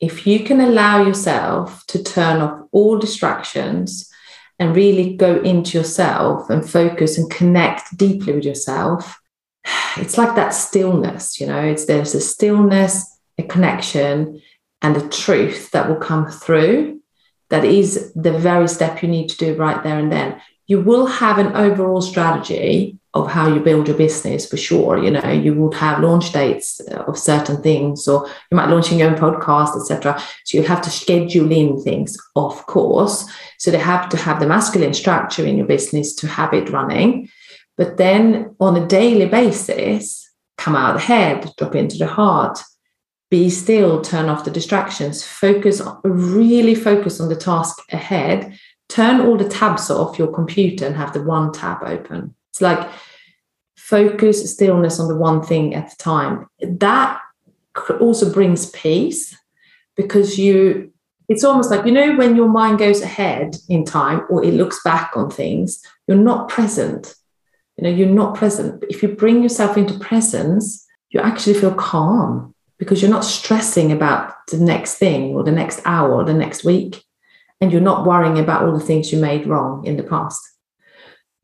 if 0.00 0.26
you 0.26 0.40
can 0.44 0.60
allow 0.60 1.02
yourself 1.02 1.86
to 1.86 2.02
turn 2.02 2.42
off 2.42 2.68
all 2.72 2.98
distractions 2.98 4.10
and 4.58 4.76
really 4.76 5.16
go 5.16 5.40
into 5.40 5.78
yourself 5.78 6.50
and 6.50 6.68
focus 6.68 7.18
and 7.18 7.30
connect 7.30 7.96
deeply 7.96 8.34
with 8.34 8.44
yourself, 8.44 9.18
it's 9.96 10.18
like 10.18 10.34
that 10.36 10.50
stillness, 10.50 11.40
you 11.40 11.46
know, 11.46 11.60
it's 11.60 11.86
there's 11.86 12.14
a 12.14 12.20
stillness, 12.20 13.18
a 13.38 13.42
connection, 13.42 14.40
and 14.82 14.96
a 14.96 15.08
truth 15.08 15.70
that 15.70 15.88
will 15.88 15.96
come 15.96 16.26
through. 16.26 17.00
That 17.48 17.64
is 17.64 18.12
the 18.14 18.36
very 18.36 18.68
step 18.68 19.02
you 19.02 19.08
need 19.08 19.28
to 19.30 19.36
do 19.36 19.54
right 19.54 19.82
there 19.82 19.98
and 19.98 20.10
then. 20.10 20.40
You 20.66 20.80
will 20.80 21.06
have 21.06 21.38
an 21.38 21.54
overall 21.54 22.00
strategy 22.00 22.98
of 23.16 23.30
how 23.30 23.52
you 23.52 23.60
build 23.60 23.88
your 23.88 23.96
business 23.96 24.48
for 24.48 24.56
sure 24.56 25.02
you 25.02 25.10
know 25.10 25.30
you 25.30 25.52
would 25.54 25.74
have 25.74 26.02
launch 26.02 26.32
dates 26.32 26.80
of 27.08 27.18
certain 27.18 27.62
things 27.62 28.06
or 28.06 28.26
you 28.50 28.56
might 28.56 28.68
launch 28.68 28.92
your 28.92 29.08
own 29.08 29.16
podcast 29.16 29.80
etc 29.80 30.20
so 30.44 30.58
you 30.58 30.64
have 30.64 30.82
to 30.82 30.90
schedule 30.90 31.50
in 31.50 31.80
things 31.82 32.16
of 32.36 32.66
course. 32.66 33.28
So 33.58 33.70
they 33.70 33.78
have 33.78 34.08
to 34.10 34.16
have 34.16 34.40
the 34.40 34.46
masculine 34.46 34.94
structure 34.94 35.44
in 35.44 35.56
your 35.56 35.66
business 35.66 36.14
to 36.16 36.28
have 36.28 36.52
it 36.52 36.70
running. 36.70 37.28
But 37.76 37.96
then 37.96 38.54
on 38.60 38.76
a 38.76 38.86
daily 38.86 39.26
basis 39.26 40.30
come 40.58 40.76
out 40.76 40.94
of 40.94 41.00
the 41.00 41.06
head 41.06 41.52
drop 41.58 41.74
into 41.74 41.98
the 41.98 42.06
heart 42.06 42.58
be 43.30 43.50
still 43.50 44.00
turn 44.00 44.30
off 44.30 44.44
the 44.44 44.50
distractions 44.50 45.22
focus 45.22 45.82
really 46.04 46.74
focus 46.74 47.20
on 47.20 47.28
the 47.28 47.36
task 47.36 47.76
ahead. 47.90 48.58
Turn 48.88 49.20
all 49.20 49.36
the 49.36 49.48
tabs 49.48 49.90
off 49.90 50.18
your 50.18 50.32
computer 50.32 50.86
and 50.86 50.96
have 50.96 51.12
the 51.12 51.22
one 51.22 51.52
tab 51.52 51.78
open. 51.82 52.34
It's 52.52 52.60
like 52.60 52.88
focus 53.86 54.52
stillness 54.52 54.98
on 54.98 55.06
the 55.06 55.14
one 55.14 55.40
thing 55.40 55.74
at 55.74 55.92
a 55.92 55.96
time. 55.96 56.48
That 56.60 57.20
also 58.00 58.32
brings 58.32 58.70
peace 58.70 59.36
because 59.96 60.38
you 60.38 60.92
it's 61.28 61.44
almost 61.44 61.70
like 61.70 61.86
you 61.86 61.92
know 61.92 62.16
when 62.16 62.34
your 62.36 62.48
mind 62.48 62.78
goes 62.78 63.00
ahead 63.00 63.56
in 63.68 63.84
time 63.84 64.22
or 64.28 64.44
it 64.44 64.54
looks 64.54 64.80
back 64.82 65.12
on 65.14 65.30
things 65.30 65.82
you're 66.08 66.16
not 66.16 66.48
present. 66.48 67.14
You 67.76 67.84
know 67.84 67.90
you're 67.90 68.08
not 68.08 68.34
present. 68.34 68.80
But 68.80 68.90
if 68.90 69.02
you 69.02 69.08
bring 69.08 69.42
yourself 69.42 69.76
into 69.76 69.98
presence 69.98 70.84
you 71.10 71.20
actually 71.20 71.54
feel 71.54 71.74
calm 71.74 72.54
because 72.78 73.00
you're 73.00 73.10
not 73.10 73.24
stressing 73.24 73.92
about 73.92 74.34
the 74.48 74.58
next 74.58 74.94
thing 74.94 75.34
or 75.34 75.44
the 75.44 75.52
next 75.52 75.80
hour 75.84 76.12
or 76.12 76.24
the 76.24 76.34
next 76.34 76.64
week. 76.64 77.04
And 77.60 77.72
you're 77.72 77.80
not 77.80 78.04
worrying 78.04 78.38
about 78.38 78.64
all 78.64 78.76
the 78.76 78.84
things 78.84 79.12
you 79.12 79.18
made 79.18 79.46
wrong 79.46 79.86
in 79.86 79.96
the 79.96 80.02
past 80.02 80.55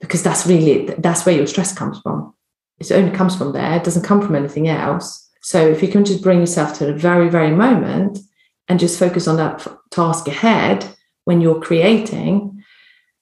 because 0.03 0.23
that's 0.23 0.47
really 0.47 0.87
that's 0.99 1.25
where 1.25 1.35
your 1.35 1.47
stress 1.47 1.73
comes 1.73 1.99
from. 2.01 2.35
It 2.79 2.93
only 2.93 3.13
comes 3.17 3.35
from 3.35 3.53
there. 3.53 3.77
It 3.77 3.85
doesn't 3.85 4.05
come 4.05 4.21
from 4.21 4.35
anything 4.35 4.69
else. 4.69 5.31
So 5.41 5.67
if 5.67 5.83
you 5.83 5.89
can 5.89 6.05
just 6.05 6.23
bring 6.23 6.41
yourself 6.41 6.77
to 6.79 6.87
the 6.87 6.93
very 6.93 7.31
very 7.31 7.53
moment 7.53 8.19
and 8.69 8.79
just 8.79 8.99
focus 8.99 9.27
on 9.27 9.37
that 9.37 9.67
task 9.91 10.29
ahead 10.29 10.87
when 11.25 11.41
you're 11.41 11.61
creating 11.61 12.63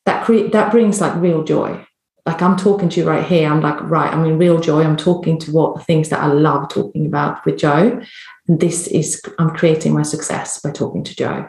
that 0.07 0.25
create 0.25 0.53
that 0.53 0.73
brings 0.73 1.01
like 1.01 1.15
real 1.17 1.45
joy. 1.45 1.87
Like 2.27 2.43
i'm 2.43 2.57
talking 2.57 2.89
to 2.89 3.01
you 3.01 3.07
right 3.07 3.25
here. 3.25 3.49
I'm 3.51 3.61
like 3.61 3.81
right 3.83 4.13
i'm 4.13 4.25
in 4.25 4.39
real 4.39 4.59
joy. 4.59 4.83
I'm 4.83 4.97
talking 4.97 5.39
to 5.41 5.53
what 5.53 5.85
things 5.85 6.09
that 6.09 6.21
i 6.21 6.27
love 6.27 6.71
talking 6.71 7.07
about 7.07 7.45
with 7.45 7.59
joe. 7.59 8.01
And 8.49 8.59
this 8.59 8.87
is 8.89 9.21
i'm 9.39 9.51
creating 9.51 9.93
my 9.93 10.03
success 10.03 10.61
by 10.61 10.71
talking 10.71 11.05
to 11.05 11.15
joe. 11.15 11.49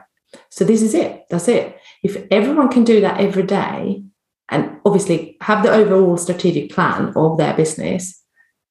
So 0.49 0.65
this 0.65 0.81
is 0.81 0.93
it. 0.93 1.25
That's 1.29 1.47
it. 1.47 1.77
If 2.03 2.27
everyone 2.31 2.69
can 2.69 2.83
do 2.83 2.99
that 3.01 3.21
every 3.21 3.43
day 3.43 4.03
and 4.51 4.77
obviously 4.85 5.37
have 5.41 5.63
the 5.63 5.71
overall 5.71 6.17
strategic 6.17 6.71
plan 6.71 7.13
of 7.15 7.37
their 7.37 7.53
business, 7.53 8.21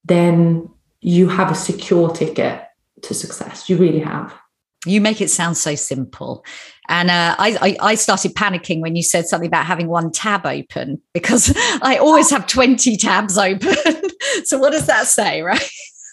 then 0.04 0.68
you 1.00 1.28
have 1.28 1.50
a 1.50 1.54
secure 1.54 2.10
ticket 2.10 2.62
to 3.02 3.14
success. 3.14 3.68
You 3.68 3.78
really 3.78 4.00
have. 4.00 4.34
You 4.86 5.00
make 5.00 5.20
it 5.20 5.30
sound 5.30 5.56
so 5.56 5.74
simple. 5.74 6.44
And 6.88 7.10
uh, 7.10 7.36
I, 7.38 7.76
I, 7.80 7.90
I, 7.90 7.94
started 7.94 8.34
panicking 8.34 8.80
when 8.80 8.96
you 8.96 9.02
said 9.02 9.26
something 9.26 9.46
about 9.46 9.66
having 9.66 9.88
one 9.88 10.10
tab 10.10 10.46
open 10.46 11.00
because 11.12 11.52
I 11.82 11.98
always 11.98 12.30
have 12.30 12.46
20 12.46 12.96
tabs 12.96 13.38
open. 13.38 13.74
so, 14.44 14.58
what 14.58 14.72
does 14.72 14.86
that 14.86 15.06
say, 15.06 15.42
right? 15.42 15.62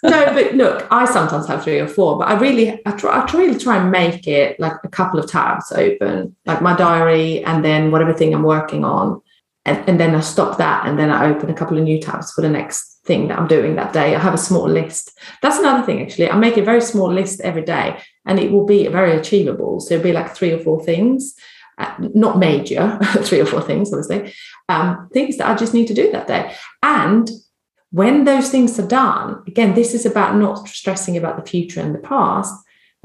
no, 0.03 0.25
but 0.33 0.53
look, 0.53 0.85
I 0.91 1.05
sometimes 1.05 1.47
have 1.47 1.63
three 1.63 1.79
or 1.79 1.87
four, 1.87 2.19
but 2.19 2.27
I 2.27 2.37
really, 2.37 2.79
I 2.85 2.91
try, 2.91 3.19
I 3.19 3.31
really 3.31 3.57
try 3.57 3.77
and 3.77 3.89
make 3.89 4.27
it 4.27 4.59
like 4.59 4.75
a 4.83 4.89
couple 4.89 5.19
of 5.19 5.29
tabs 5.29 5.71
open, 5.71 6.35
like 6.45 6.61
my 6.61 6.75
diary 6.75 7.43
and 7.45 7.65
then 7.65 7.89
whatever 7.91 8.13
thing 8.13 8.33
I'm 8.35 8.43
working 8.43 8.83
on 8.85 9.21
and, 9.67 9.89
and 9.89 9.99
then 9.99 10.15
I 10.15 10.21
stop 10.21 10.57
that 10.57 10.87
and 10.87 10.97
then 10.97 11.11
I 11.11 11.29
open 11.29 11.49
a 11.49 11.53
couple 11.53 11.77
of 11.77 11.83
new 11.83 11.99
tabs 11.99 12.31
for 12.31 12.41
the 12.41 12.49
next 12.49 13.01
thing 13.05 13.27
that 13.27 13.37
I'm 13.37 13.47
doing 13.47 13.75
that 13.75 13.91
day. 13.93 14.15
I 14.15 14.19
have 14.19 14.33
a 14.33 14.37
small 14.37 14.67
list. 14.67 15.17
That's 15.41 15.59
another 15.59 15.85
thing, 15.85 16.01
actually. 16.01 16.29
I 16.29 16.37
make 16.37 16.57
a 16.57 16.63
very 16.63 16.81
small 16.81 17.11
list 17.11 17.41
every 17.41 17.63
day 17.63 18.01
and 18.25 18.39
it 18.39 18.51
will 18.51 18.65
be 18.65 18.87
very 18.87 19.17
achievable. 19.17 19.81
So 19.81 19.95
it'll 19.95 20.03
be 20.03 20.13
like 20.13 20.33
three 20.33 20.53
or 20.53 20.59
four 20.59 20.81
things, 20.83 21.35
uh, 21.77 21.93
not 21.99 22.39
major, 22.39 22.97
three 23.23 23.41
or 23.41 23.45
four 23.45 23.61
things, 23.61 23.93
obviously, 23.93 24.33
um, 24.69 25.09
things 25.13 25.37
that 25.37 25.49
I 25.49 25.55
just 25.55 25.73
need 25.73 25.87
to 25.87 25.93
do 25.93 26.11
that 26.11 26.27
day. 26.27 26.55
And 26.81 27.29
when 27.91 28.23
those 28.23 28.49
things 28.49 28.79
are 28.79 28.87
done, 28.87 29.43
again, 29.47 29.75
this 29.75 29.93
is 29.93 30.05
about 30.05 30.37
not 30.37 30.67
stressing 30.69 31.17
about 31.17 31.37
the 31.37 31.49
future 31.49 31.81
and 31.81 31.93
the 31.93 31.99
past 31.99 32.53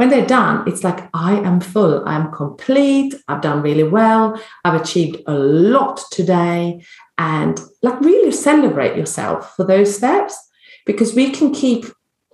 when 0.02 0.10
they're 0.10 0.26
done, 0.26 0.64
it's 0.66 0.82
like, 0.82 1.08
I 1.14 1.34
am 1.34 1.60
full, 1.60 2.02
I'm 2.08 2.32
complete, 2.32 3.14
I've 3.28 3.40
done 3.40 3.62
really 3.62 3.84
well, 3.84 4.36
I've 4.64 4.80
achieved 4.80 5.22
a 5.28 5.34
lot 5.34 6.00
today. 6.10 6.84
And 7.18 7.60
like, 7.82 8.00
really 8.00 8.32
celebrate 8.32 8.96
yourself 8.96 9.54
for 9.54 9.64
those 9.64 9.96
steps 9.96 10.36
because 10.86 11.14
we 11.14 11.30
can 11.30 11.54
keep, 11.54 11.84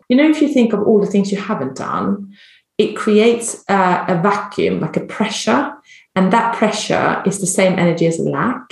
you 0.09 0.17
know, 0.17 0.31
if 0.31 0.41
you 0.41 0.49
think 0.49 0.73
of 0.73 0.81
all 0.81 0.99
the 0.99 1.07
things 1.07 1.31
you 1.31 1.37
haven't 1.37 1.77
done, 1.77 2.33
it 2.79 2.97
creates 2.97 3.63
a, 3.69 4.05
a 4.09 4.21
vacuum, 4.23 4.81
like 4.81 4.97
a 4.97 5.05
pressure. 5.05 5.75
And 6.17 6.33
that 6.33 6.57
pressure 6.57 7.23
is 7.27 7.39
the 7.39 7.47
same 7.47 7.79
energy 7.79 8.07
as 8.07 8.19
lack. 8.19 8.63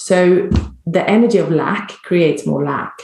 So 0.00 0.50
the 0.86 1.08
energy 1.08 1.38
of 1.38 1.52
lack 1.52 1.90
creates 2.02 2.46
more 2.46 2.64
lack 2.64 2.94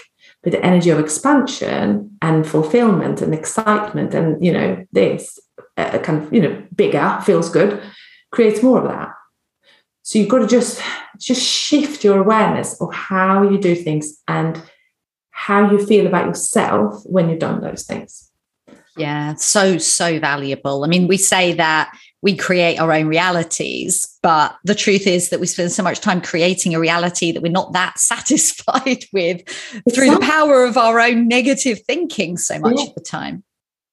with 0.48 0.58
the 0.58 0.64
energy 0.64 0.88
of 0.88 0.98
expansion 0.98 2.16
and 2.22 2.46
fulfillment 2.46 3.20
and 3.20 3.34
excitement 3.34 4.14
and 4.14 4.42
you 4.42 4.50
know 4.50 4.82
this 4.92 5.38
uh, 5.76 5.98
kind 5.98 6.24
of 6.24 6.32
you 6.32 6.40
know 6.40 6.62
bigger 6.74 7.18
feels 7.22 7.50
good 7.50 7.82
creates 8.32 8.62
more 8.62 8.80
of 8.80 8.88
that 8.88 9.10
so 10.02 10.18
you've 10.18 10.30
got 10.30 10.38
to 10.38 10.46
just 10.46 10.80
just 11.18 11.42
shift 11.42 12.02
your 12.02 12.18
awareness 12.18 12.80
of 12.80 12.94
how 12.94 13.42
you 13.42 13.58
do 13.58 13.74
things 13.74 14.22
and 14.26 14.62
how 15.32 15.70
you 15.70 15.84
feel 15.84 16.06
about 16.06 16.26
yourself 16.26 17.02
when 17.04 17.28
you've 17.28 17.38
done 17.38 17.60
those 17.60 17.84
things 17.84 18.30
Yeah, 18.96 19.34
so, 19.36 19.78
so 19.78 20.18
valuable. 20.18 20.84
I 20.84 20.88
mean, 20.88 21.06
we 21.06 21.18
say 21.18 21.52
that 21.52 21.96
we 22.22 22.36
create 22.36 22.78
our 22.78 22.92
own 22.92 23.06
realities, 23.06 24.18
but 24.22 24.56
the 24.64 24.74
truth 24.74 25.06
is 25.06 25.28
that 25.28 25.38
we 25.38 25.46
spend 25.46 25.70
so 25.70 25.82
much 25.82 26.00
time 26.00 26.20
creating 26.20 26.74
a 26.74 26.80
reality 26.80 27.30
that 27.30 27.42
we're 27.42 27.52
not 27.52 27.72
that 27.72 27.98
satisfied 27.98 29.04
with 29.12 29.40
exactly. 29.40 29.92
through 29.92 30.10
the 30.10 30.20
power 30.20 30.64
of 30.64 30.76
our 30.76 30.98
own 31.00 31.28
negative 31.28 31.80
thinking 31.86 32.36
so 32.36 32.58
much 32.58 32.76
yeah. 32.78 32.84
of 32.84 32.94
the 32.94 33.00
time. 33.00 33.44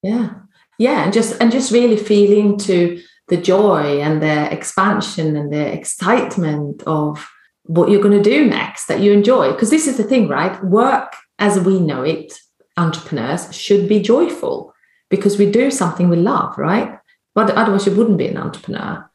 Yeah. 0.02 0.34
Yeah. 0.78 1.04
And 1.04 1.14
just 1.14 1.40
and 1.40 1.52
just 1.52 1.72
really 1.72 1.98
feeling 1.98 2.58
to 2.60 3.02
the 3.28 3.38
joy 3.38 4.02
and 4.02 4.22
the 4.22 4.52
expansion 4.52 5.36
and 5.36 5.52
the 5.52 5.74
excitement 5.74 6.84
of 6.86 7.28
what 7.64 7.90
you're 7.90 8.02
going 8.02 8.22
to 8.22 8.30
do 8.30 8.46
next 8.46 8.88
that 8.88 9.00
you 9.00 9.12
enjoy. 9.12 9.52
Because 9.52 9.70
this 9.70 9.88
is 9.88 9.98
the 9.98 10.04
thing, 10.04 10.28
right? 10.28 10.64
Work 10.64 11.16
as 11.40 11.60
we 11.60 11.80
know 11.80 12.04
it, 12.04 12.34
entrepreneurs 12.78 13.54
should 13.56 13.88
be 13.88 14.02
joyful 14.02 14.74
because 15.10 15.38
we 15.38 15.50
do 15.50 15.72
something 15.72 16.10
we 16.10 16.18
love, 16.18 16.58
right? 16.58 17.00
But 17.36 17.52
otherwise, 17.52 17.86
you 17.86 17.94
wouldn't 17.96 18.18
be 18.18 18.28
an 18.28 18.38
entrepreneur. 18.38 19.10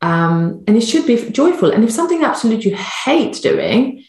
Um, 0.00 0.64
and 0.66 0.76
it 0.76 0.82
should 0.82 1.06
be 1.06 1.30
joyful. 1.30 1.70
And 1.70 1.84
if 1.84 1.90
something 1.90 2.22
absolutely 2.22 2.70
you 2.70 2.76
hate 2.76 3.40
doing, 3.42 4.04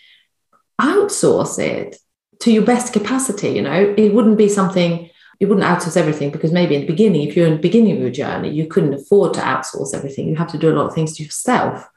outsource 0.80 1.60
it 1.60 1.98
to 2.42 2.52
your 2.52 2.64
best 2.64 2.94
capacity. 2.94 3.50
You 3.50 3.64
know, 3.64 3.96
it 3.98 4.14
wouldn't 4.14 4.38
be 4.38 4.50
something 4.50 5.10
you 5.40 5.48
wouldn't 5.48 5.66
outsource 5.66 5.98
everything 5.98 6.32
because 6.32 6.52
maybe 6.52 6.76
in 6.76 6.82
the 6.82 6.88
beginning, 6.88 7.28
if 7.28 7.36
you're 7.36 7.48
in 7.48 7.56
the 7.56 7.60
beginning 7.60 7.94
of 7.94 8.00
your 8.00 8.10
journey, 8.10 8.50
you 8.50 8.68
couldn't 8.68 8.94
afford 8.94 9.34
to 9.34 9.42
outsource 9.42 9.94
everything. 9.94 10.28
You 10.28 10.36
have 10.36 10.52
to 10.52 10.58
do 10.58 10.72
a 10.72 10.76
lot 10.76 10.88
of 10.88 10.96
things 10.96 11.18
to 11.18 11.24
yourself. 11.24 11.90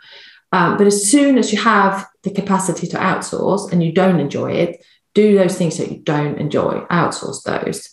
Um, 0.50 0.76
but 0.76 0.87
as 0.87 1.09
soon 1.09 1.38
as 1.38 1.52
you 1.52 1.61
have 1.61 2.07
the 2.22 2.31
capacity 2.31 2.87
to 2.88 2.96
outsource 2.96 3.70
and 3.70 3.83
you 3.83 3.92
don't 3.92 4.18
enjoy 4.18 4.52
it, 4.52 4.85
do 5.14 5.37
those 5.37 5.57
things 5.57 5.76
that 5.78 5.90
you 5.90 5.98
don't 5.98 6.38
enjoy, 6.38 6.85
outsource 6.90 7.42
those. 7.42 7.90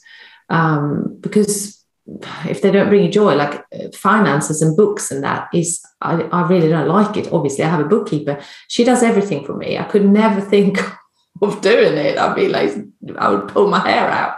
Um, 0.49 1.17
because 1.19 1.83
if 2.47 2.61
they 2.61 2.71
don't 2.71 2.89
bring 2.89 3.03
you 3.03 3.11
joy, 3.11 3.35
like 3.35 3.65
uh, 3.73 3.89
finances 3.93 4.61
and 4.61 4.77
books 4.77 5.11
and 5.11 5.23
that 5.23 5.47
is, 5.53 5.83
I, 6.01 6.21
I 6.23 6.47
really 6.47 6.69
don't 6.69 6.87
like 6.87 7.17
it. 7.17 7.31
Obviously, 7.33 7.63
I 7.63 7.69
have 7.69 7.79
a 7.79 7.89
bookkeeper. 7.89 8.39
She 8.67 8.83
does 8.83 9.03
everything 9.03 9.45
for 9.45 9.55
me. 9.55 9.77
I 9.77 9.83
could 9.83 10.05
never 10.05 10.41
think 10.51 10.79
of 11.41 11.61
doing 11.61 11.97
it. 11.97 12.17
I'd 12.17 12.35
be 12.35 12.47
like, 12.47 12.73
I 13.17 13.29
would 13.29 13.47
pull 13.47 13.67
my 13.67 13.79
hair 13.79 14.07
out 14.07 14.37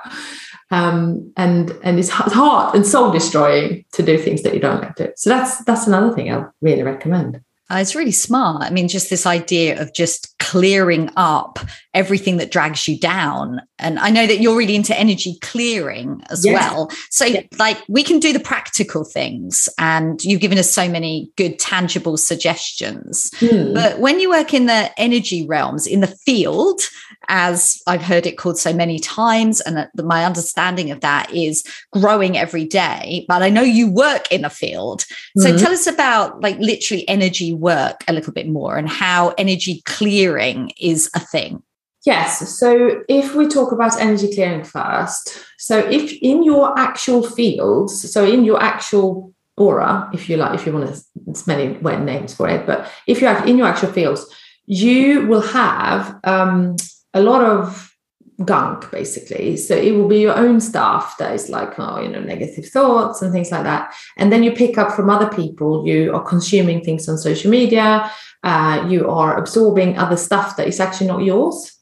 um, 0.72 1.32
and 1.38 1.72
and 1.84 2.00
it's 2.00 2.10
hard 2.10 2.76
and 2.76 2.86
soul 2.86 3.12
destroying 3.12 3.86
to 3.94 4.04
do 4.04 4.18
things 4.18 4.44
that 4.44 4.54
you 4.54 4.60
don't 4.60 4.82
like 4.82 4.96
to. 4.96 5.14
So 5.16 5.30
that's 5.30 5.64
that's 5.64 5.88
another 5.88 6.14
thing 6.14 6.32
I 6.32 6.46
really 6.62 6.84
recommend. 6.84 7.42
Uh, 7.70 7.76
it's 7.76 7.96
really 7.96 8.12
smart. 8.12 8.64
I 8.64 8.70
mean, 8.70 8.88
just 8.88 9.10
this 9.10 9.26
idea 9.26 9.82
of 9.82 9.94
just 9.94 10.38
clearing 10.40 11.10
up 11.18 11.60
everything 11.94 12.38
that 12.38 12.52
drags 12.52 12.88
you 12.88 12.98
down. 12.98 13.62
And 13.80 14.00
I 14.00 14.10
know 14.10 14.26
that 14.26 14.40
you're 14.40 14.58
really 14.58 14.76
into 14.76 14.98
energy 14.98 15.38
clearing 15.42 16.22
as 16.30 16.46
yes. 16.46 16.54
well. 16.54 16.90
So, 17.10 17.26
yes. 17.26 17.46
like, 17.60 17.78
we 17.90 18.04
can 18.04 18.20
do 18.20 18.32
the 18.32 18.40
practical 18.40 19.04
things, 19.04 19.68
and 19.78 20.24
you've 20.24 20.42
given 20.42 20.58
us 20.58 20.72
so 20.72 20.88
many 20.88 21.32
good, 21.36 21.60
tangible 21.60 22.18
suggestions. 22.18 23.32
Hmm. 23.40 23.74
But 23.74 24.00
when 24.00 24.20
you 24.20 24.30
work 24.30 24.54
in 24.54 24.68
the 24.68 24.90
energy 24.98 25.46
realms, 25.46 25.88
in 25.88 26.00
the 26.00 26.08
field, 26.08 26.82
as 27.30 27.82
I've 27.88 28.02
heard 28.02 28.26
it 28.26 28.38
called 28.38 28.58
so 28.58 28.74
many 28.74 29.00
times. 29.00 29.62
And 29.62 29.88
my 29.96 30.26
understanding 30.26 30.92
of 30.92 31.02
that 31.02 31.34
is 31.34 31.64
growing 31.92 32.38
every 32.38 32.66
day. 32.66 33.26
But 33.28 33.44
I 33.44 33.50
know 33.50 33.62
you 33.62 33.92
work 33.92 34.32
in 34.32 34.46
a 34.46 34.50
field. 34.50 35.04
So 35.38 35.50
mm-hmm. 35.50 35.58
tell 35.58 35.72
us 35.72 35.88
about 35.88 36.42
like 36.42 36.58
literally 36.60 37.08
energy 37.08 37.54
work 37.58 38.04
a 38.08 38.14
little 38.14 38.34
bit 38.34 38.48
more 38.48 38.78
and 38.78 38.88
how 38.88 39.34
energy 39.38 39.82
clearing 39.86 40.72
is 40.80 41.10
a 41.16 41.20
thing. 41.20 41.64
Yes. 42.06 42.58
So 42.58 43.04
if 43.10 43.36
we 43.36 43.48
talk 43.48 43.72
about 43.72 44.00
energy 44.00 44.34
clearing 44.34 44.64
first, 44.64 45.44
so 45.58 45.80
if 45.80 46.14
in 46.22 46.44
your 46.44 46.78
actual 46.80 47.22
fields, 47.22 48.12
so 48.12 48.24
in 48.26 48.46
your 48.46 48.62
actual 48.62 49.34
aura, 49.58 50.10
if 50.14 50.30
you 50.30 50.38
like, 50.38 50.58
if 50.58 50.66
you 50.66 50.72
want 50.72 50.94
to, 50.94 51.02
it's 51.28 51.48
many 51.48 51.74
names 52.06 52.34
for 52.34 52.48
it, 52.48 52.66
but 52.66 52.90
if 53.08 53.20
you 53.20 53.28
have 53.28 53.48
in 53.48 53.58
your 53.58 53.68
actual 53.68 53.92
fields, 53.92 54.26
you 54.68 55.26
will 55.28 55.42
have 55.42 56.18
um, 56.24 56.76
a 57.14 57.22
lot 57.22 57.42
of 57.42 57.97
gunk 58.46 58.92
basically. 58.92 59.58
So 59.58 59.76
it 59.76 59.92
will 59.92 60.08
be 60.08 60.20
your 60.20 60.38
own 60.38 60.60
stuff 60.60 61.18
that 61.18 61.34
is 61.34 61.50
like 61.50 61.80
oh 61.80 62.00
you 62.00 62.10
know 62.10 62.20
negative 62.20 62.68
thoughts 62.68 63.22
and 63.22 63.32
things 63.32 63.52
like 63.52 63.64
that. 63.64 63.94
And 64.16 64.32
then 64.32 64.44
you 64.44 64.52
pick 64.52 64.78
up 64.78 64.92
from 64.92 65.10
other 65.10 65.30
people. 65.30 65.88
You 65.88 66.14
are 66.14 66.24
consuming 66.24 66.84
things 66.84 67.10
on 67.10 67.18
social 67.18 67.50
media. 67.50 68.12
Uh, 68.44 68.86
you 68.88 69.10
are 69.10 69.38
absorbing 69.38 69.98
other 69.98 70.18
stuff 70.18 70.56
that 70.58 70.68
is 70.68 70.80
actually 70.80 71.08
not 71.08 71.24
yours. 71.24 71.74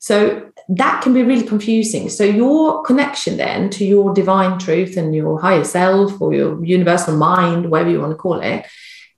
So 0.00 0.50
that 0.68 1.02
can 1.02 1.12
be 1.12 1.22
really 1.22 1.46
confusing. 1.46 2.08
So 2.08 2.24
your 2.24 2.82
connection 2.82 3.36
then 3.36 3.68
to 3.70 3.84
your 3.84 4.14
divine 4.14 4.58
truth 4.58 4.96
and 4.96 5.14
your 5.14 5.40
higher 5.40 5.64
self 5.64 6.20
or 6.20 6.32
your 6.32 6.64
universal 6.64 7.16
mind 7.16 7.70
whatever 7.70 7.90
you 7.90 8.00
want 8.00 8.12
to 8.12 8.16
call 8.16 8.40
it 8.40 8.66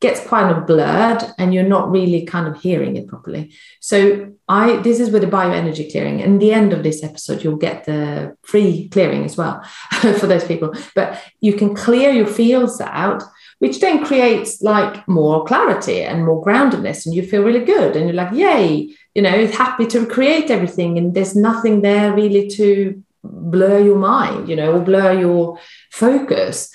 gets 0.00 0.26
kind 0.26 0.50
of 0.50 0.66
blurred 0.66 1.22
and 1.38 1.52
you're 1.52 1.62
not 1.62 1.90
really 1.90 2.24
kind 2.24 2.48
of 2.48 2.60
hearing 2.60 2.96
it 2.96 3.06
properly. 3.06 3.52
So 3.80 4.32
I 4.48 4.76
this 4.78 4.98
is 4.98 5.10
with 5.10 5.22
the 5.22 5.28
bioenergy 5.28 5.90
clearing. 5.90 6.22
And 6.22 6.40
the 6.40 6.52
end 6.52 6.72
of 6.72 6.82
this 6.82 7.04
episode, 7.04 7.44
you'll 7.44 7.56
get 7.56 7.84
the 7.84 8.36
free 8.42 8.88
clearing 8.88 9.24
as 9.24 9.36
well 9.36 9.62
for 10.00 10.26
those 10.26 10.44
people. 10.44 10.74
But 10.94 11.22
you 11.40 11.52
can 11.52 11.74
clear 11.74 12.10
your 12.10 12.26
fields 12.26 12.80
out, 12.80 13.22
which 13.58 13.80
then 13.80 14.04
creates 14.04 14.62
like 14.62 15.06
more 15.06 15.44
clarity 15.44 16.02
and 16.02 16.24
more 16.24 16.42
groundedness, 16.42 17.04
and 17.04 17.14
you 17.14 17.22
feel 17.22 17.42
really 17.42 17.64
good. 17.64 17.94
And 17.94 18.06
you're 18.06 18.14
like, 18.14 18.32
yay, 18.32 18.96
you 19.14 19.22
know, 19.22 19.46
happy 19.48 19.86
to 19.88 20.06
create 20.06 20.50
everything. 20.50 20.96
And 20.96 21.14
there's 21.14 21.36
nothing 21.36 21.82
there 21.82 22.14
really 22.14 22.48
to 22.48 23.02
blur 23.22 23.80
your 23.80 23.98
mind, 23.98 24.48
you 24.48 24.56
know, 24.56 24.76
or 24.76 24.80
blur 24.80 25.12
your 25.12 25.58
focus. 25.90 26.72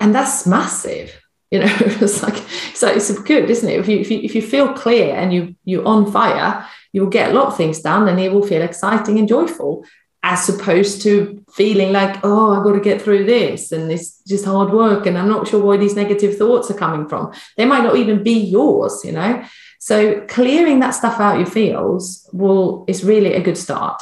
And 0.00 0.14
that's 0.14 0.46
massive 0.46 1.21
you 1.52 1.60
know 1.60 1.76
it's 1.80 2.22
like 2.22 2.36
so 2.74 2.88
it's 2.88 3.16
good 3.20 3.48
isn't 3.50 3.68
it? 3.68 3.78
If 3.78 3.88
you, 3.88 3.98
if 3.98 4.10
you 4.10 4.18
if 4.20 4.34
you 4.34 4.42
feel 4.42 4.72
clear 4.72 5.14
and 5.14 5.32
you 5.32 5.54
you're 5.64 5.86
on 5.86 6.10
fire 6.10 6.66
you 6.92 7.02
will 7.02 7.10
get 7.10 7.30
a 7.30 7.34
lot 7.34 7.46
of 7.48 7.56
things 7.56 7.80
done 7.80 8.08
and 8.08 8.18
it 8.18 8.32
will 8.32 8.46
feel 8.46 8.62
exciting 8.62 9.18
and 9.18 9.28
joyful 9.28 9.84
as 10.24 10.48
opposed 10.48 11.02
to 11.02 11.44
feeling 11.52 11.92
like 11.92 12.24
oh 12.24 12.52
i've 12.54 12.64
got 12.64 12.72
to 12.72 12.80
get 12.80 13.02
through 13.02 13.24
this 13.24 13.72
and 13.72 13.90
it's 13.90 14.22
just 14.22 14.44
hard 14.44 14.72
work 14.72 15.06
and 15.06 15.18
i'm 15.18 15.28
not 15.28 15.46
sure 15.48 15.62
where 15.62 15.78
these 15.78 15.96
negative 15.96 16.36
thoughts 16.36 16.70
are 16.70 16.82
coming 16.84 17.08
from. 17.08 17.32
They 17.56 17.64
might 17.64 17.84
not 17.84 17.96
even 17.96 18.22
be 18.22 18.38
yours 18.38 19.02
you 19.04 19.12
know? 19.12 19.44
So 19.78 20.20
clearing 20.28 20.78
that 20.80 20.92
stuff 20.92 21.18
out 21.18 21.38
your 21.38 21.46
fields 21.46 22.28
will 22.32 22.84
is 22.86 23.04
really 23.04 23.34
a 23.34 23.42
good 23.42 23.58
start. 23.58 24.00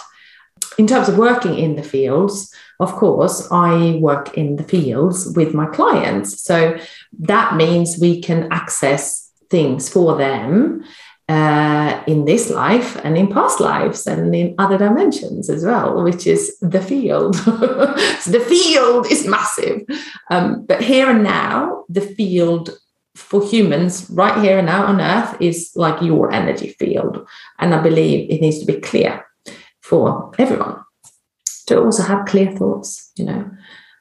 In 0.78 0.86
terms 0.86 1.08
of 1.08 1.16
working 1.16 1.58
in 1.58 1.74
the 1.74 1.82
fields 1.82 2.54
of 2.80 2.92
course, 2.92 3.46
I 3.52 3.98
work 4.00 4.36
in 4.36 4.56
the 4.56 4.64
fields 4.64 5.32
with 5.36 5.52
my 5.54 5.66
clients. 5.66 6.42
So 6.42 6.78
that 7.18 7.56
means 7.56 7.98
we 8.00 8.22
can 8.22 8.48
access 8.50 9.30
things 9.50 9.88
for 9.88 10.16
them 10.16 10.82
uh, 11.28 12.02
in 12.06 12.24
this 12.24 12.50
life 12.50 12.96
and 13.04 13.18
in 13.18 13.28
past 13.28 13.60
lives 13.60 14.06
and 14.06 14.34
in 14.34 14.54
other 14.58 14.78
dimensions 14.78 15.50
as 15.50 15.64
well, 15.64 16.02
which 16.02 16.26
is 16.26 16.58
the 16.60 16.80
field. 16.80 17.36
so 17.36 17.50
the 18.30 18.44
field 18.48 19.06
is 19.10 19.26
massive. 19.26 19.82
Um, 20.30 20.64
but 20.66 20.82
here 20.82 21.10
and 21.10 21.22
now, 21.22 21.84
the 21.88 22.00
field 22.00 22.70
for 23.14 23.44
humans 23.44 24.08
right 24.10 24.42
here 24.42 24.56
and 24.58 24.66
now 24.66 24.86
on 24.86 25.00
earth 25.00 25.36
is 25.40 25.72
like 25.76 26.00
your 26.00 26.32
energy 26.32 26.70
field. 26.78 27.28
And 27.58 27.74
I 27.74 27.80
believe 27.82 28.30
it 28.30 28.40
needs 28.40 28.58
to 28.60 28.66
be 28.66 28.80
clear 28.80 29.26
for 29.82 30.32
everyone 30.38 30.80
to 31.70 31.80
also 31.80 32.02
have 32.02 32.26
clear 32.26 32.50
thoughts, 32.50 33.12
you 33.16 33.24
know, 33.24 33.50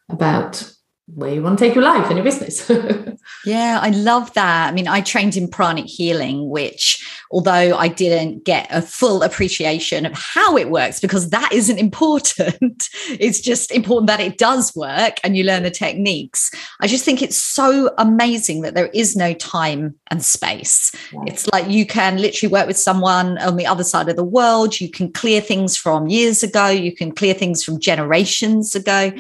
about 0.10 0.72
where 1.16 1.34
you 1.34 1.42
want 1.42 1.60
to 1.60 1.66
take 1.66 1.76
your 1.76 1.84
life 1.84 2.06
and 2.08 2.16
your 2.16 2.24
business. 2.24 2.70
yeah, 3.46 3.80
I 3.82 3.90
love 3.90 4.34
that. 4.34 4.70
I 4.70 4.72
mean, 4.72 4.88
I 4.88 5.02
trained 5.02 5.36
in 5.36 5.48
pranic 5.48 5.86
healing, 5.86 6.50
which, 6.50 7.06
although 7.32 7.76
I 7.78 7.88
didn't 7.88 8.46
get 8.46 8.68
a 8.70 8.82
full 8.82 9.24
appreciation 9.24 10.06
of 10.06 10.14
how 10.14 10.58
it 10.58 10.70
works, 10.70 11.00
because 11.00 11.30
that 11.30 11.52
isn't 11.52 11.78
important, 11.78 12.90
it's 13.20 13.42
just 13.42 13.72
important 13.72 14.08
that 14.08 14.20
it 14.20 14.38
does 14.38 14.76
work 14.76 15.20
and 15.24 15.36
you 15.36 15.44
learn 15.44 15.64
the 15.64 15.72
techniques. 15.72 16.52
I 16.80 16.88
just 16.88 17.06
think 17.06 17.22
it's 17.22 17.42
so 17.42 17.94
amazing 17.98 18.62
that 18.62 18.76
there 18.76 18.90
is 18.94 19.16
no 19.16 19.34
time 19.34 19.96
and 20.12 20.24
space. 20.24 20.94
It's 21.26 21.48
like 21.52 21.70
you 21.70 21.86
can 21.86 22.18
literally 22.18 22.52
work 22.52 22.68
with 22.68 22.78
someone 22.78 23.38
on 23.40 23.56
the 23.56 23.66
other 23.66 23.84
side 23.84 24.10
of 24.10 24.16
the 24.16 24.24
world. 24.24 24.80
You 24.80 24.90
can 24.90 25.12
clear 25.12 25.42
things 25.42 25.76
from 25.76 26.08
years 26.08 26.44
ago, 26.44 26.68
you 26.68 26.96
can 26.96 27.12
clear 27.12 27.34
things 27.34 27.64
from 27.64 27.80
generations 27.80 28.76
ago. 28.76 29.12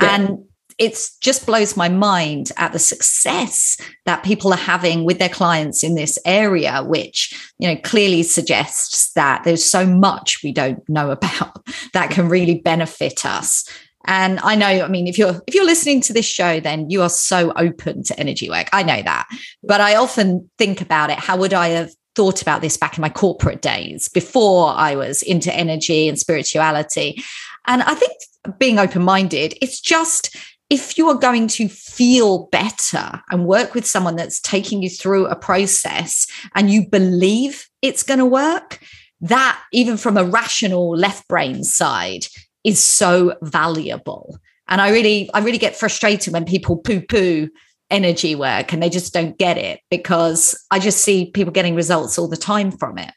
Yeah. 0.00 0.14
And 0.14 0.44
it 0.78 1.10
just 1.20 1.46
blows 1.46 1.76
my 1.76 1.88
mind 1.88 2.52
at 2.56 2.72
the 2.72 2.78
success 2.78 3.78
that 4.04 4.22
people 4.22 4.52
are 4.52 4.58
having 4.58 5.04
with 5.04 5.18
their 5.18 5.28
clients 5.28 5.82
in 5.82 5.94
this 5.94 6.18
area 6.26 6.82
which 6.84 7.34
you 7.58 7.68
know 7.68 7.80
clearly 7.82 8.22
suggests 8.22 9.12
that 9.14 9.44
there's 9.44 9.64
so 9.64 9.86
much 9.86 10.40
we 10.42 10.52
don't 10.52 10.86
know 10.88 11.10
about 11.16 11.64
that 11.92 12.10
can 12.10 12.28
really 12.28 12.58
benefit 12.60 13.24
us. 13.24 13.68
And 14.08 14.38
i 14.40 14.54
know 14.54 14.66
i 14.66 14.88
mean 14.88 15.06
if 15.06 15.18
you're 15.18 15.40
if 15.46 15.54
you're 15.54 15.64
listening 15.64 16.00
to 16.02 16.12
this 16.12 16.26
show 16.26 16.60
then 16.60 16.90
you 16.90 17.02
are 17.02 17.10
so 17.10 17.52
open 17.56 18.02
to 18.04 18.18
energy 18.20 18.48
work. 18.48 18.68
I 18.72 18.82
know 18.82 19.02
that. 19.02 19.26
But 19.62 19.80
i 19.80 19.96
often 19.96 20.48
think 20.58 20.80
about 20.80 21.10
it 21.10 21.18
how 21.18 21.36
would 21.38 21.54
i 21.54 21.68
have 21.68 21.90
thought 22.14 22.40
about 22.40 22.62
this 22.62 22.78
back 22.78 22.96
in 22.96 23.02
my 23.02 23.10
corporate 23.10 23.62
days 23.62 24.08
before 24.08 24.68
i 24.68 24.94
was 24.94 25.22
into 25.22 25.52
energy 25.52 26.08
and 26.08 26.18
spirituality? 26.18 27.22
And 27.66 27.82
i 27.82 27.94
think 27.94 28.12
being 28.60 28.78
open 28.78 29.02
minded 29.02 29.54
it's 29.60 29.80
just 29.80 30.36
if 30.68 30.98
you 30.98 31.08
are 31.08 31.14
going 31.14 31.46
to 31.48 31.68
feel 31.68 32.46
better 32.46 33.22
and 33.30 33.46
work 33.46 33.74
with 33.74 33.86
someone 33.86 34.16
that's 34.16 34.40
taking 34.40 34.82
you 34.82 34.90
through 34.90 35.26
a 35.26 35.36
process 35.36 36.26
and 36.54 36.70
you 36.70 36.88
believe 36.88 37.68
it's 37.82 38.02
going 38.02 38.18
to 38.18 38.26
work, 38.26 38.80
that, 39.20 39.62
even 39.72 39.96
from 39.96 40.16
a 40.16 40.24
rational 40.24 40.90
left 40.96 41.26
brain 41.28 41.62
side, 41.62 42.26
is 42.64 42.82
so 42.82 43.36
valuable. 43.42 44.38
And 44.68 44.80
I 44.80 44.90
really, 44.90 45.30
I 45.32 45.38
really 45.40 45.58
get 45.58 45.76
frustrated 45.76 46.32
when 46.32 46.44
people 46.44 46.76
poo 46.76 47.00
poo 47.00 47.48
energy 47.88 48.34
work 48.34 48.72
and 48.72 48.82
they 48.82 48.90
just 48.90 49.14
don't 49.14 49.38
get 49.38 49.56
it 49.56 49.78
because 49.90 50.60
I 50.72 50.80
just 50.80 51.02
see 51.02 51.30
people 51.30 51.52
getting 51.52 51.76
results 51.76 52.18
all 52.18 52.26
the 52.26 52.36
time 52.36 52.72
from 52.72 52.98
it. 52.98 53.12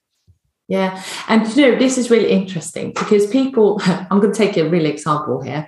Yeah. 0.68 1.04
And 1.28 1.48
you 1.56 1.72
know, 1.72 1.80
this 1.80 1.98
is 1.98 2.12
really 2.12 2.30
interesting 2.30 2.94
because 2.94 3.26
people, 3.26 3.82
I'm 3.86 4.20
going 4.20 4.32
to 4.32 4.38
take 4.38 4.56
a 4.56 4.70
real 4.70 4.86
example 4.86 5.42
here. 5.42 5.68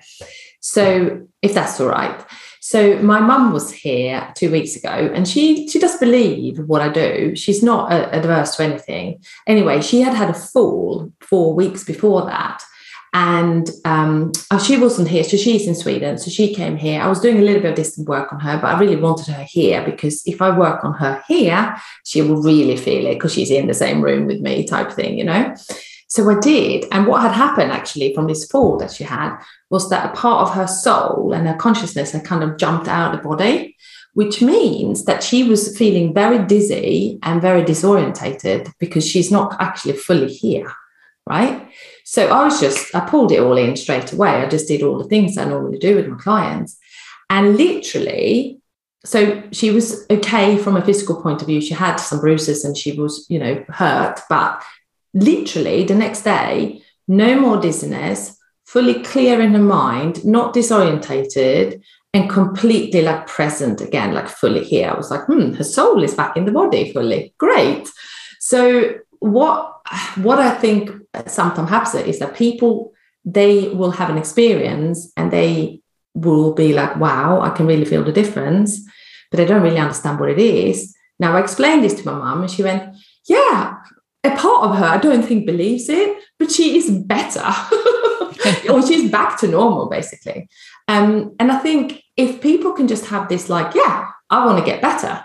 So, 0.61 1.27
if 1.41 1.53
that's 1.53 1.79
all 1.79 1.89
right. 1.89 2.25
So, 2.61 2.97
my 2.99 3.19
mum 3.19 3.51
was 3.51 3.71
here 3.71 4.31
two 4.35 4.51
weeks 4.51 4.75
ago 4.75 4.89
and 4.89 5.27
she 5.27 5.67
she 5.67 5.79
does 5.79 5.97
believe 5.97 6.59
what 6.59 6.81
I 6.81 6.89
do. 6.89 7.35
She's 7.35 7.61
not 7.61 7.91
adverse 7.91 8.55
to 8.55 8.63
anything. 8.63 9.21
Anyway, 9.45 9.81
she 9.81 10.01
had 10.01 10.13
had 10.13 10.29
a 10.29 10.33
fall 10.33 11.11
four 11.19 11.53
weeks 11.53 11.83
before 11.83 12.25
that 12.25 12.63
and 13.13 13.69
um, 13.83 14.31
oh, 14.51 14.59
she 14.59 14.77
wasn't 14.77 15.09
here. 15.09 15.23
So 15.23 15.35
she's 15.35 15.67
in 15.67 15.75
Sweden. 15.75 16.17
So 16.17 16.31
she 16.31 16.55
came 16.55 16.77
here. 16.77 17.01
I 17.01 17.07
was 17.07 17.19
doing 17.19 17.39
a 17.39 17.41
little 17.41 17.61
bit 17.61 17.71
of 17.71 17.75
distant 17.75 18.07
work 18.07 18.31
on 18.31 18.39
her, 18.39 18.57
but 18.57 18.73
I 18.73 18.79
really 18.79 18.95
wanted 18.95 19.27
her 19.27 19.43
here 19.43 19.83
because 19.83 20.25
if 20.25 20.41
I 20.41 20.57
work 20.57 20.85
on 20.85 20.93
her 20.93 21.21
here, 21.27 21.75
she 22.05 22.21
will 22.21 22.41
really 22.41 22.77
feel 22.77 23.05
it 23.07 23.15
because 23.15 23.33
she's 23.33 23.51
in 23.51 23.67
the 23.67 23.73
same 23.73 24.01
room 24.01 24.27
with 24.27 24.39
me, 24.39 24.65
type 24.65 24.93
thing, 24.93 25.17
you 25.17 25.25
know. 25.25 25.53
So 26.11 26.29
I 26.29 26.37
did. 26.39 26.87
And 26.91 27.07
what 27.07 27.21
had 27.21 27.31
happened 27.31 27.71
actually 27.71 28.13
from 28.13 28.27
this 28.27 28.45
fall 28.45 28.75
that 28.79 28.91
she 28.91 29.05
had 29.05 29.37
was 29.69 29.89
that 29.89 30.11
a 30.11 30.13
part 30.13 30.41
of 30.45 30.53
her 30.55 30.67
soul 30.67 31.31
and 31.33 31.47
her 31.47 31.55
consciousness 31.55 32.11
had 32.11 32.25
kind 32.25 32.43
of 32.43 32.57
jumped 32.57 32.89
out 32.89 33.13
of 33.15 33.21
the 33.21 33.29
body, 33.29 33.77
which 34.13 34.41
means 34.41 35.05
that 35.05 35.23
she 35.23 35.45
was 35.45 35.77
feeling 35.77 36.13
very 36.13 36.45
dizzy 36.45 37.17
and 37.23 37.41
very 37.41 37.63
disorientated 37.63 38.73
because 38.77 39.07
she's 39.07 39.31
not 39.31 39.55
actually 39.61 39.93
fully 39.93 40.27
here. 40.27 40.69
Right. 41.25 41.71
So 42.03 42.27
I 42.27 42.43
was 42.43 42.59
just, 42.59 42.93
I 42.93 42.99
pulled 42.99 43.31
it 43.31 43.39
all 43.39 43.55
in 43.57 43.77
straight 43.77 44.11
away. 44.11 44.31
I 44.31 44.49
just 44.49 44.67
did 44.67 44.83
all 44.83 44.97
the 44.97 45.07
things 45.07 45.37
I 45.37 45.45
normally 45.45 45.79
do 45.79 45.95
with 45.95 46.09
my 46.09 46.17
clients. 46.17 46.77
And 47.29 47.55
literally, 47.55 48.59
so 49.05 49.41
she 49.53 49.71
was 49.71 50.05
okay 50.09 50.57
from 50.57 50.75
a 50.75 50.83
physical 50.83 51.21
point 51.21 51.39
of 51.39 51.47
view. 51.47 51.61
She 51.61 51.73
had 51.73 51.95
some 51.95 52.19
bruises 52.19 52.65
and 52.65 52.75
she 52.75 52.99
was, 52.99 53.25
you 53.29 53.39
know, 53.39 53.63
hurt. 53.69 54.19
But 54.27 54.61
literally 55.13 55.83
the 55.83 55.95
next 55.95 56.21
day, 56.21 56.81
no 57.07 57.39
more 57.39 57.59
dizziness, 57.59 58.37
fully 58.65 59.03
clear 59.03 59.41
in 59.41 59.53
her 59.53 59.59
mind, 59.59 60.23
not 60.23 60.53
disorientated, 60.53 61.81
and 62.13 62.29
completely 62.29 63.01
like 63.01 63.27
present 63.27 63.81
again, 63.81 64.13
like 64.13 64.27
fully 64.27 64.63
here. 64.63 64.89
I 64.89 64.97
was 64.97 65.11
like, 65.11 65.25
hmm, 65.25 65.53
her 65.53 65.63
soul 65.63 66.03
is 66.03 66.13
back 66.13 66.35
in 66.35 66.45
the 66.45 66.51
body 66.51 66.91
fully. 66.91 67.33
Great. 67.37 67.89
So 68.39 68.95
what 69.19 69.77
what 70.15 70.39
I 70.39 70.51
think 70.55 70.91
sometimes 71.27 71.69
happens 71.69 72.07
is 72.07 72.19
that 72.19 72.35
people 72.35 72.93
they 73.23 73.69
will 73.69 73.91
have 73.91 74.09
an 74.09 74.17
experience 74.17 75.11
and 75.15 75.31
they 75.31 75.81
will 76.13 76.53
be 76.53 76.73
like, 76.73 76.95
wow, 76.97 77.41
I 77.41 77.51
can 77.51 77.67
really 77.67 77.85
feel 77.85 78.03
the 78.03 78.11
difference, 78.11 78.81
but 79.29 79.37
they 79.37 79.45
don't 79.45 79.61
really 79.61 79.77
understand 79.77 80.19
what 80.19 80.29
it 80.29 80.39
is. 80.39 80.93
Now 81.19 81.37
I 81.37 81.39
explained 81.39 81.83
this 81.83 81.93
to 81.93 82.05
my 82.05 82.13
mom 82.13 82.41
and 82.41 82.51
she 82.51 82.63
went, 82.63 82.95
yeah, 83.29 83.75
a 84.23 84.35
part 84.35 84.69
of 84.69 84.77
her 84.77 84.85
I 84.85 84.97
don't 84.97 85.23
think 85.23 85.45
believes 85.45 85.89
it, 85.89 86.17
but 86.37 86.51
she 86.51 86.77
is 86.77 86.89
better. 86.89 87.45
or 88.69 88.85
she's 88.85 89.09
back 89.11 89.39
to 89.39 89.47
normal 89.47 89.89
basically. 89.89 90.47
Um, 90.87 91.35
and 91.39 91.51
I 91.51 91.59
think 91.59 92.03
if 92.17 92.41
people 92.41 92.73
can 92.73 92.87
just 92.87 93.05
have 93.07 93.29
this 93.29 93.49
like, 93.49 93.73
yeah, 93.75 94.07
I 94.29 94.45
want 94.45 94.59
to 94.59 94.65
get 94.65 94.81
better 94.81 95.23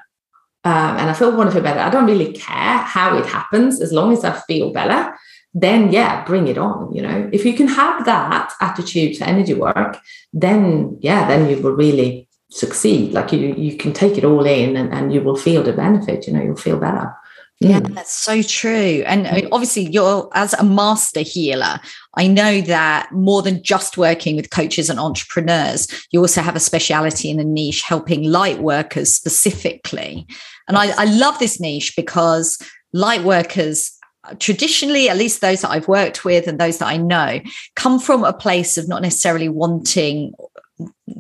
um, 0.67 0.97
and 0.99 1.09
I 1.09 1.13
feel 1.13 1.31
want 1.37 1.49
to 1.49 1.55
feel 1.55 1.63
better. 1.63 1.79
I 1.79 1.91
don't 1.91 2.07
really 2.07 2.33
care 2.33 2.79
how 2.79 3.17
it 3.17 3.25
happens 3.25 3.81
as 3.81 3.93
long 3.93 4.13
as 4.13 4.25
I 4.25 4.33
feel 4.33 4.73
better. 4.73 5.17
Then 5.55 5.93
yeah, 5.93 6.25
bring 6.25 6.49
it 6.49 6.59
on. 6.59 6.93
You 6.93 7.03
know, 7.03 7.31
if 7.33 7.45
you 7.45 7.55
can 7.55 7.69
have 7.69 8.05
that 8.05 8.53
attitude 8.61 9.17
to 9.19 9.29
energy 9.29 9.55
work, 9.55 10.01
then 10.33 10.99
yeah, 11.01 11.29
then 11.29 11.49
you 11.49 11.63
will 11.63 11.71
really 11.71 12.29
succeed. 12.51 13.13
Like 13.13 13.33
you, 13.33 13.55
you 13.55 13.77
can 13.77 13.93
take 13.93 14.19
it 14.19 14.25
all 14.25 14.45
in, 14.45 14.77
and, 14.77 14.93
and 14.93 15.15
you 15.15 15.21
will 15.21 15.37
feel 15.37 15.63
the 15.63 15.73
benefit. 15.73 16.27
You 16.27 16.33
know, 16.33 16.43
you'll 16.43 16.57
feel 16.57 16.81
better. 16.81 17.15
Yeah, 17.61 17.81
mm. 17.81 17.95
that's 17.95 18.13
so 18.13 18.43
true. 18.43 19.03
And 19.07 19.49
obviously, 19.51 19.91
you're 19.91 20.29
as 20.35 20.53
a 20.55 20.65
master 20.65 21.21
healer, 21.21 21.81
I 22.15 22.27
know 22.27 22.61
that 22.63 23.11
more 23.13 23.43
than 23.43 23.63
just 23.63 23.97
working 23.97 24.37
with 24.37 24.51
coaches 24.51 24.91
and 24.91 25.01
entrepreneurs, 25.01 25.89
you 26.11 26.21
also 26.21 26.43
have 26.43 26.57
a 26.57 26.61
speciality 26.61 27.31
in 27.31 27.41
a 27.41 27.45
niche 27.45 27.83
helping 27.83 28.25
light 28.25 28.59
workers 28.59 29.15
specifically. 29.15 30.27
And 30.69 30.77
I, 30.77 30.89
I 31.01 31.05
love 31.05 31.39
this 31.39 31.59
niche 31.59 31.95
because 31.97 32.59
light 32.93 33.23
workers 33.23 33.93
traditionally, 34.39 35.09
at 35.09 35.17
least 35.17 35.41
those 35.41 35.63
that 35.63 35.71
I've 35.71 35.89
worked 35.89 36.25
with 36.25 36.47
and 36.47 36.59
those 36.59 36.79
that 36.79 36.89
I 36.89 36.97
know, 36.97 37.41
come 37.75 37.99
from 37.99 38.25
a 38.25 38.33
place 38.33 38.77
of 38.77 38.89
not 38.89 39.03
necessarily 39.03 39.49
wanting, 39.49 40.35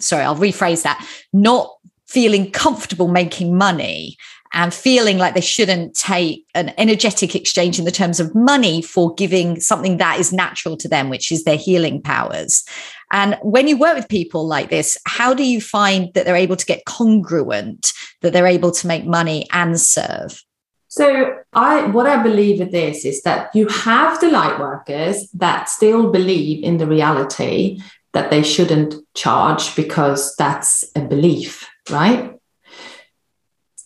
sorry, 0.01 0.25
I'll 0.25 0.37
rephrase 0.37 0.83
that, 0.83 1.07
not 1.33 1.72
feeling 2.07 2.51
comfortable 2.51 3.09
making 3.09 3.57
money 3.57 4.16
and 4.52 4.72
feeling 4.72 5.18
like 5.18 5.35
they 5.35 5.40
shouldn't 5.40 5.94
take 5.94 6.46
an 6.54 6.72
energetic 6.78 7.35
exchange 7.35 7.78
in 7.78 7.85
the 7.85 7.90
terms 7.90 8.20
of 8.20 8.35
money 8.35 8.82
for 8.82 9.14
giving 9.14 9.61
something 9.61 9.98
that 9.98 10.18
is 10.18 10.32
natural 10.32 10.76
to 10.78 10.88
them, 10.88 11.09
which 11.09 11.30
is 11.30 11.44
their 11.44 11.56
healing 11.56 12.00
powers. 12.00 12.64
And 13.12 13.38
when 13.42 13.68
you 13.68 13.78
work 13.78 13.96
with 13.96 14.09
people 14.09 14.46
like 14.46 14.70
this, 14.70 14.98
how 15.06 15.35
do 15.35 15.44
you 15.44 15.61
find 15.61 16.12
that 16.14 16.24
they're 16.24 16.37
able 16.37 16.56
to 16.56 16.66
get 16.66 16.85
congruent, 16.87 17.92
that 18.22 18.32
they're 18.32 18.46
able 18.46 18.72
to 18.72 18.87
make 18.87 19.06
money 19.06 19.46
and 19.52 19.80
serve? 19.80 20.42
So 20.88 21.37
I 21.52 21.87
what 21.88 22.06
I 22.06 22.22
believe 22.22 22.59
with 22.59 22.72
this 22.72 23.04
is 23.04 23.22
that 23.22 23.54
you 23.54 23.66
have 23.68 24.18
the 24.20 24.30
light 24.30 24.59
workers 24.59 25.28
that 25.32 25.68
still 25.68 26.11
believe 26.11 26.64
in 26.64 26.78
the 26.78 26.87
reality 26.87 27.80
that 28.14 28.30
they 28.30 28.42
shouldn't 28.42 28.94
charge 29.14 29.76
because 29.76 30.35
that's 30.37 30.85
a 30.96 31.00
belief, 31.00 31.68
right? 31.90 32.36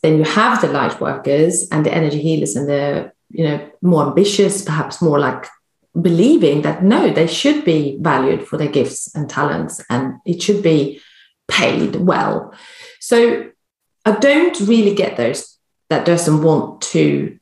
Then 0.02 0.16
you 0.18 0.24
have 0.24 0.60
the 0.60 0.68
light 0.68 1.00
workers 1.00 1.68
and 1.70 1.84
the 1.84 1.92
energy 1.92 2.20
healers 2.20 2.56
and 2.56 2.68
the 2.68 3.12
you 3.30 3.44
know 3.44 3.70
more 3.82 4.06
ambitious, 4.06 4.64
perhaps 4.64 5.00
more 5.00 5.18
like 5.18 5.46
believing 6.00 6.62
that 6.62 6.82
no, 6.82 7.12
they 7.12 7.26
should 7.26 7.64
be 7.64 7.98
valued 8.00 8.46
for 8.46 8.56
their 8.56 8.68
gifts 8.68 9.14
and 9.14 9.28
talents 9.28 9.82
and 9.90 10.14
it 10.24 10.40
should 10.42 10.62
be 10.62 11.00
paid 11.48 11.96
well. 11.96 12.54
So 13.00 13.50
I 14.04 14.12
don't 14.12 14.58
really 14.60 14.94
get 14.94 15.16
those 15.16 15.58
that 15.88 16.06
doesn't 16.06 16.42
want 16.42 16.80
to, 16.82 17.38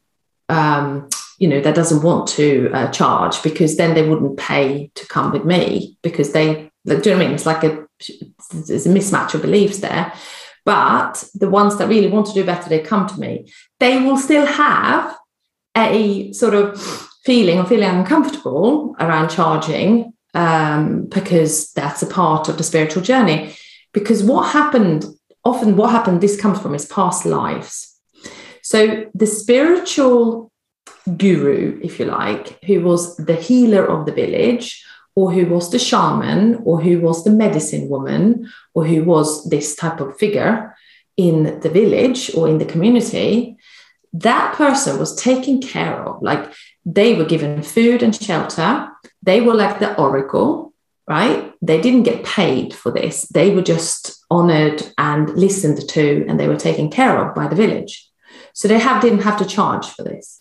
um, 0.48 1.08
you 1.38 1.48
know, 1.48 1.60
that 1.60 1.74
doesn't 1.74 2.02
want 2.02 2.26
to 2.28 2.70
uh, 2.72 2.90
charge 2.90 3.42
because 3.42 3.76
then 3.76 3.94
they 3.94 4.08
wouldn't 4.08 4.38
pay 4.38 4.90
to 4.94 5.06
come 5.06 5.32
with 5.32 5.44
me 5.44 5.96
because 6.02 6.32
they, 6.32 6.70
like, 6.84 7.02
do 7.02 7.10
you 7.10 7.16
know 7.16 7.18
what 7.18 7.24
I 7.24 7.26
mean? 7.26 7.34
It's 7.34 7.46
like 7.46 7.64
a, 7.64 7.86
there's 8.52 8.86
a 8.86 8.90
mismatch 8.90 9.34
of 9.34 9.42
beliefs 9.42 9.78
there. 9.78 10.12
But 10.68 11.24
the 11.34 11.48
ones 11.48 11.78
that 11.78 11.88
really 11.88 12.08
want 12.08 12.26
to 12.26 12.34
do 12.34 12.44
better, 12.44 12.68
they 12.68 12.80
come 12.80 13.06
to 13.06 13.18
me. 13.18 13.50
They 13.80 14.02
will 14.02 14.18
still 14.18 14.44
have 14.44 15.16
a 15.74 16.30
sort 16.34 16.52
of 16.52 16.78
feeling 17.24 17.58
or 17.58 17.64
feeling 17.64 17.88
uncomfortable 17.88 18.94
around 19.00 19.30
charging 19.30 20.12
um, 20.34 21.06
because 21.06 21.72
that's 21.72 22.02
a 22.02 22.06
part 22.06 22.50
of 22.50 22.58
the 22.58 22.64
spiritual 22.64 23.02
journey. 23.02 23.56
Because 23.94 24.22
what 24.22 24.52
happened, 24.52 25.06
often 25.42 25.74
what 25.74 25.90
happened, 25.90 26.20
this 26.20 26.38
comes 26.38 26.60
from 26.60 26.74
his 26.74 26.84
past 26.84 27.24
lives. 27.24 27.98
So 28.62 29.06
the 29.14 29.26
spiritual 29.26 30.52
guru, 31.16 31.80
if 31.82 31.98
you 31.98 32.04
like, 32.04 32.62
who 32.66 32.82
was 32.82 33.16
the 33.16 33.36
healer 33.36 33.86
of 33.86 34.04
the 34.04 34.12
village, 34.12 34.84
or 35.18 35.32
who 35.32 35.44
was 35.46 35.72
the 35.72 35.80
shaman, 35.80 36.62
or 36.64 36.80
who 36.80 37.00
was 37.00 37.24
the 37.24 37.30
medicine 37.44 37.88
woman, 37.88 38.48
or 38.72 38.86
who 38.86 39.02
was 39.02 39.28
this 39.50 39.74
type 39.74 39.98
of 39.98 40.16
figure 40.16 40.76
in 41.16 41.58
the 41.58 41.68
village 41.68 42.32
or 42.36 42.48
in 42.48 42.58
the 42.58 42.64
community, 42.72 43.56
that 44.12 44.54
person 44.54 44.96
was 44.96 45.16
taken 45.16 45.60
care 45.60 45.96
of. 46.04 46.22
Like 46.22 46.52
they 46.86 47.16
were 47.16 47.24
given 47.24 47.64
food 47.64 48.00
and 48.04 48.14
shelter. 48.14 48.88
They 49.20 49.40
were 49.40 49.54
like 49.54 49.80
the 49.80 49.92
oracle, 50.00 50.72
right? 51.08 51.52
They 51.60 51.80
didn't 51.80 52.04
get 52.04 52.24
paid 52.24 52.72
for 52.72 52.92
this. 52.92 53.22
They 53.38 53.52
were 53.52 53.66
just 53.74 54.24
honored 54.30 54.80
and 54.98 55.30
listened 55.30 55.88
to, 55.88 56.26
and 56.28 56.38
they 56.38 56.46
were 56.46 56.64
taken 56.68 56.90
care 56.90 57.18
of 57.18 57.34
by 57.34 57.48
the 57.48 57.56
village. 57.56 58.08
So 58.52 58.68
they 58.68 58.78
have, 58.78 59.02
didn't 59.02 59.22
have 59.22 59.38
to 59.38 59.44
charge 59.56 59.86
for 59.86 60.04
this. 60.04 60.40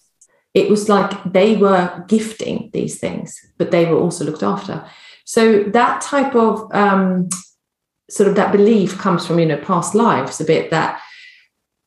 It 0.58 0.70
was 0.72 0.90
like 0.90 1.12
they 1.24 1.56
were 1.56 2.04
gifting 2.08 2.72
these 2.74 3.00
things, 3.00 3.40
but 3.60 3.70
they 3.70 3.86
were 3.86 4.00
also 4.00 4.26
looked 4.26 4.42
after. 4.42 4.84
So 5.24 5.64
that 5.80 6.02
type 6.02 6.34
of 6.34 6.74
um, 6.74 7.30
sort 8.10 8.28
of 8.30 8.36
that 8.36 8.52
belief 8.52 8.98
comes 8.98 9.28
from 9.28 9.38
you 9.38 9.46
know 9.46 9.58
past 9.58 9.94
lives 9.94 10.42
a 10.42 10.46
bit 10.46 10.72
that 10.72 11.00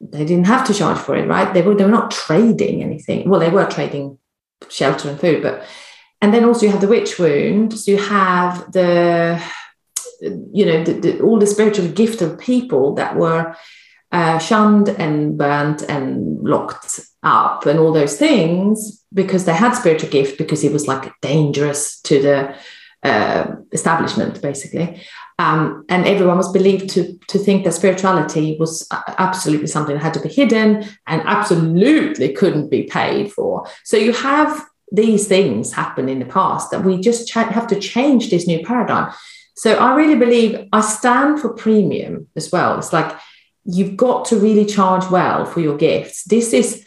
they 0.00 0.24
didn't 0.24 0.46
have 0.46 0.64
to 0.68 0.74
charge 0.74 0.98
for 0.98 1.16
it, 1.16 1.26
right? 1.26 1.52
They 1.52 1.62
were 1.62 1.74
they 1.74 1.84
were 1.84 1.98
not 2.00 2.12
trading 2.12 2.80
anything. 2.82 3.28
Well, 3.28 3.40
they 3.40 3.50
were 3.50 3.66
trading 3.66 4.18
shelter 4.68 5.10
and 5.10 5.18
food, 5.18 5.42
but 5.42 5.64
and 6.22 6.32
then 6.32 6.44
also 6.44 6.66
you 6.66 6.72
have 6.72 6.80
the 6.80 6.94
witch 6.94 7.18
wound. 7.18 7.76
So 7.76 7.90
you 7.90 7.98
have 7.98 8.70
the 8.70 9.42
you 10.52 10.64
know 10.66 10.84
the, 10.84 10.92
the, 10.92 11.20
all 11.22 11.40
the 11.40 11.54
spiritual 11.54 11.88
gift 11.88 12.22
of 12.22 12.38
people 12.38 12.94
that 12.94 13.16
were 13.16 13.56
uh, 14.12 14.38
shunned 14.38 14.90
and 14.90 15.36
burnt 15.36 15.82
and 15.82 16.40
locked 16.48 17.00
up 17.22 17.66
and 17.66 17.78
all 17.78 17.92
those 17.92 18.16
things 18.16 19.04
because 19.12 19.44
they 19.44 19.52
had 19.52 19.74
spiritual 19.74 20.10
gift 20.10 20.38
because 20.38 20.64
it 20.64 20.72
was 20.72 20.88
like 20.88 21.12
dangerous 21.20 22.00
to 22.00 22.22
the 22.22 22.54
uh, 23.02 23.46
establishment 23.72 24.40
basically. 24.40 25.02
Um, 25.38 25.86
and 25.88 26.06
everyone 26.06 26.36
was 26.36 26.52
believed 26.52 26.90
to 26.90 27.18
to 27.28 27.38
think 27.38 27.64
that 27.64 27.72
spirituality 27.72 28.56
was 28.60 28.86
absolutely 29.16 29.68
something 29.68 29.94
that 29.94 30.02
had 30.02 30.14
to 30.14 30.20
be 30.20 30.28
hidden 30.28 30.84
and 31.06 31.22
absolutely 31.24 32.32
couldn't 32.32 32.68
be 32.68 32.82
paid 32.82 33.32
for. 33.32 33.66
So 33.84 33.96
you 33.96 34.12
have 34.12 34.66
these 34.92 35.28
things 35.28 35.72
happen 35.72 36.08
in 36.08 36.18
the 36.18 36.26
past 36.26 36.70
that 36.70 36.84
we 36.84 37.00
just 37.00 37.28
ch- 37.28 37.34
have 37.34 37.66
to 37.68 37.80
change 37.80 38.28
this 38.28 38.46
new 38.46 38.64
paradigm. 38.64 39.12
So 39.56 39.76
i 39.76 39.94
really 39.94 40.16
believe 40.16 40.68
i 40.72 40.80
stand 40.80 41.40
for 41.40 41.50
premium 41.54 42.26
as 42.36 42.52
well. 42.52 42.78
It's 42.78 42.92
like 42.92 43.16
you've 43.64 43.96
got 43.96 44.26
to 44.26 44.36
really 44.36 44.64
charge 44.64 45.08
well 45.10 45.44
for 45.44 45.60
your 45.60 45.76
gifts. 45.76 46.24
This 46.24 46.52
is 46.52 46.84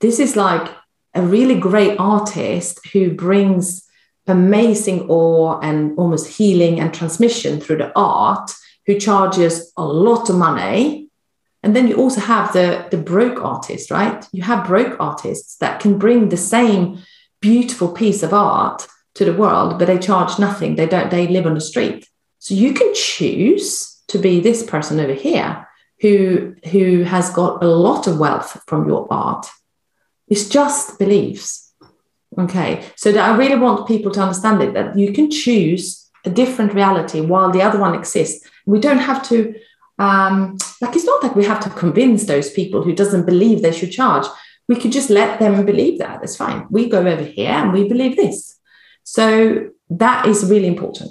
this 0.00 0.18
is 0.18 0.36
like 0.36 0.68
a 1.14 1.22
really 1.22 1.58
great 1.58 1.98
artist 1.98 2.80
who 2.92 3.12
brings 3.12 3.84
amazing 4.26 5.08
awe 5.08 5.58
and 5.60 5.96
almost 5.98 6.26
healing 6.36 6.80
and 6.80 6.92
transmission 6.92 7.60
through 7.60 7.76
the 7.76 7.92
art 7.96 8.50
who 8.86 8.98
charges 8.98 9.72
a 9.76 9.84
lot 9.84 10.28
of 10.28 10.36
money. 10.36 11.08
And 11.62 11.74
then 11.74 11.88
you 11.88 11.96
also 11.96 12.20
have 12.20 12.52
the 12.52 12.86
the 12.90 12.98
broke 12.98 13.42
artist 13.42 13.90
right? 13.90 14.26
You 14.32 14.42
have 14.42 14.66
broke 14.66 14.96
artists 15.00 15.56
that 15.58 15.80
can 15.80 15.98
bring 15.98 16.28
the 16.28 16.36
same 16.36 17.02
beautiful 17.40 17.92
piece 17.92 18.22
of 18.22 18.34
art 18.34 18.86
to 19.14 19.24
the 19.24 19.32
world 19.32 19.78
but 19.78 19.86
they 19.86 19.98
charge 19.98 20.38
nothing. 20.38 20.76
They 20.76 20.86
don't 20.86 21.10
they 21.10 21.26
live 21.26 21.46
on 21.46 21.54
the 21.54 21.60
street. 21.60 22.08
So 22.38 22.54
you 22.54 22.74
can 22.74 22.92
choose 22.94 24.02
to 24.08 24.18
be 24.18 24.40
this 24.40 24.62
person 24.62 25.00
over 25.00 25.14
here 25.14 25.66
who 26.00 26.54
who 26.70 27.04
has 27.04 27.30
got 27.30 27.62
a 27.62 27.68
lot 27.68 28.06
of 28.06 28.18
wealth 28.18 28.62
from 28.66 28.86
your 28.86 29.06
art 29.10 29.46
it's 30.28 30.48
just 30.48 30.98
beliefs. 30.98 31.72
Okay. 32.38 32.84
So 32.96 33.12
that 33.12 33.28
i 33.30 33.36
really 33.36 33.58
want 33.58 33.86
people 33.86 34.10
to 34.12 34.20
understand 34.20 34.62
it 34.62 34.74
that 34.74 34.98
you 34.98 35.12
can 35.12 35.30
choose 35.30 36.10
a 36.24 36.30
different 36.30 36.74
reality 36.74 37.20
while 37.20 37.50
the 37.50 37.62
other 37.62 37.78
one 37.78 37.94
exists. 37.94 38.46
We 38.66 38.80
don't 38.80 38.98
have 38.98 39.22
to 39.28 39.54
um, 39.98 40.56
like 40.80 40.96
it's 40.96 41.04
not 41.04 41.22
like 41.22 41.36
we 41.36 41.44
have 41.44 41.60
to 41.60 41.70
convince 41.70 42.24
those 42.24 42.50
people 42.50 42.82
who 42.82 42.94
doesn't 42.94 43.26
believe 43.26 43.62
they 43.62 43.72
should 43.72 43.92
charge. 43.92 44.26
We 44.66 44.76
could 44.76 44.92
just 44.92 45.10
let 45.10 45.38
them 45.38 45.64
believe 45.64 45.98
that. 45.98 46.22
It's 46.22 46.36
fine. 46.36 46.66
We 46.70 46.88
go 46.88 46.98
over 46.98 47.22
here 47.22 47.50
and 47.50 47.72
we 47.72 47.88
believe 47.88 48.16
this. 48.16 48.58
So 49.04 49.70
that 49.90 50.26
is 50.26 50.50
really 50.50 50.66
important. 50.66 51.10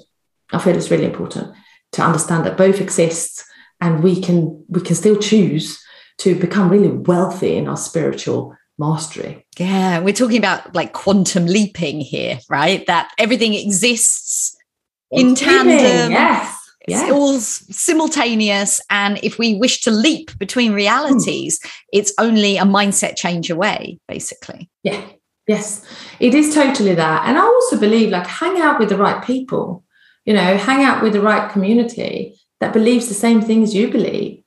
I 0.51 0.59
feel 0.59 0.75
it's 0.75 0.91
really 0.91 1.05
important 1.05 1.53
to 1.93 2.01
understand 2.01 2.45
that 2.45 2.57
both 2.57 2.81
exist 2.81 3.45
and 3.79 4.03
we 4.03 4.19
can 4.21 4.65
we 4.67 4.81
can 4.81 4.95
still 4.95 5.17
choose 5.17 5.81
to 6.19 6.35
become 6.35 6.69
really 6.69 6.89
wealthy 6.89 7.55
in 7.55 7.67
our 7.67 7.77
spiritual 7.77 8.55
mastery 8.77 9.45
yeah 9.57 9.99
we're 9.99 10.13
talking 10.13 10.37
about 10.37 10.73
like 10.75 10.93
quantum 10.93 11.45
leaping 11.45 12.01
here 12.01 12.39
right 12.49 12.85
that 12.87 13.11
everything 13.17 13.53
exists 13.53 14.55
in 15.11 15.35
tandem 15.35 16.11
yes 16.11 16.59
it's 16.81 17.01
yes. 17.01 17.11
all 17.11 17.39
simultaneous 17.39 18.81
and 18.89 19.17
if 19.23 19.37
we 19.37 19.55
wish 19.55 19.79
to 19.81 19.91
leap 19.91 20.37
between 20.37 20.73
realities 20.73 21.59
mm. 21.59 21.71
it's 21.93 22.13
only 22.17 22.57
a 22.57 22.63
mindset 22.63 23.15
change 23.15 23.49
away 23.49 23.99
basically 24.07 24.69
yeah 24.83 25.01
yes 25.47 25.85
it 26.19 26.33
is 26.33 26.53
totally 26.53 26.95
that 26.95 27.27
and 27.27 27.37
i 27.37 27.41
also 27.41 27.79
believe 27.79 28.09
like 28.09 28.27
hang 28.27 28.59
out 28.59 28.79
with 28.79 28.89
the 28.89 28.97
right 28.97 29.23
people 29.23 29.83
you 30.25 30.33
know 30.33 30.57
hang 30.57 30.83
out 30.83 31.03
with 31.03 31.13
the 31.13 31.21
right 31.21 31.51
community 31.51 32.35
that 32.63 32.73
believes 32.73 33.09
the 33.09 33.13
same 33.13 33.41
things 33.41 33.75
you 33.75 33.91
believe. 33.91 34.41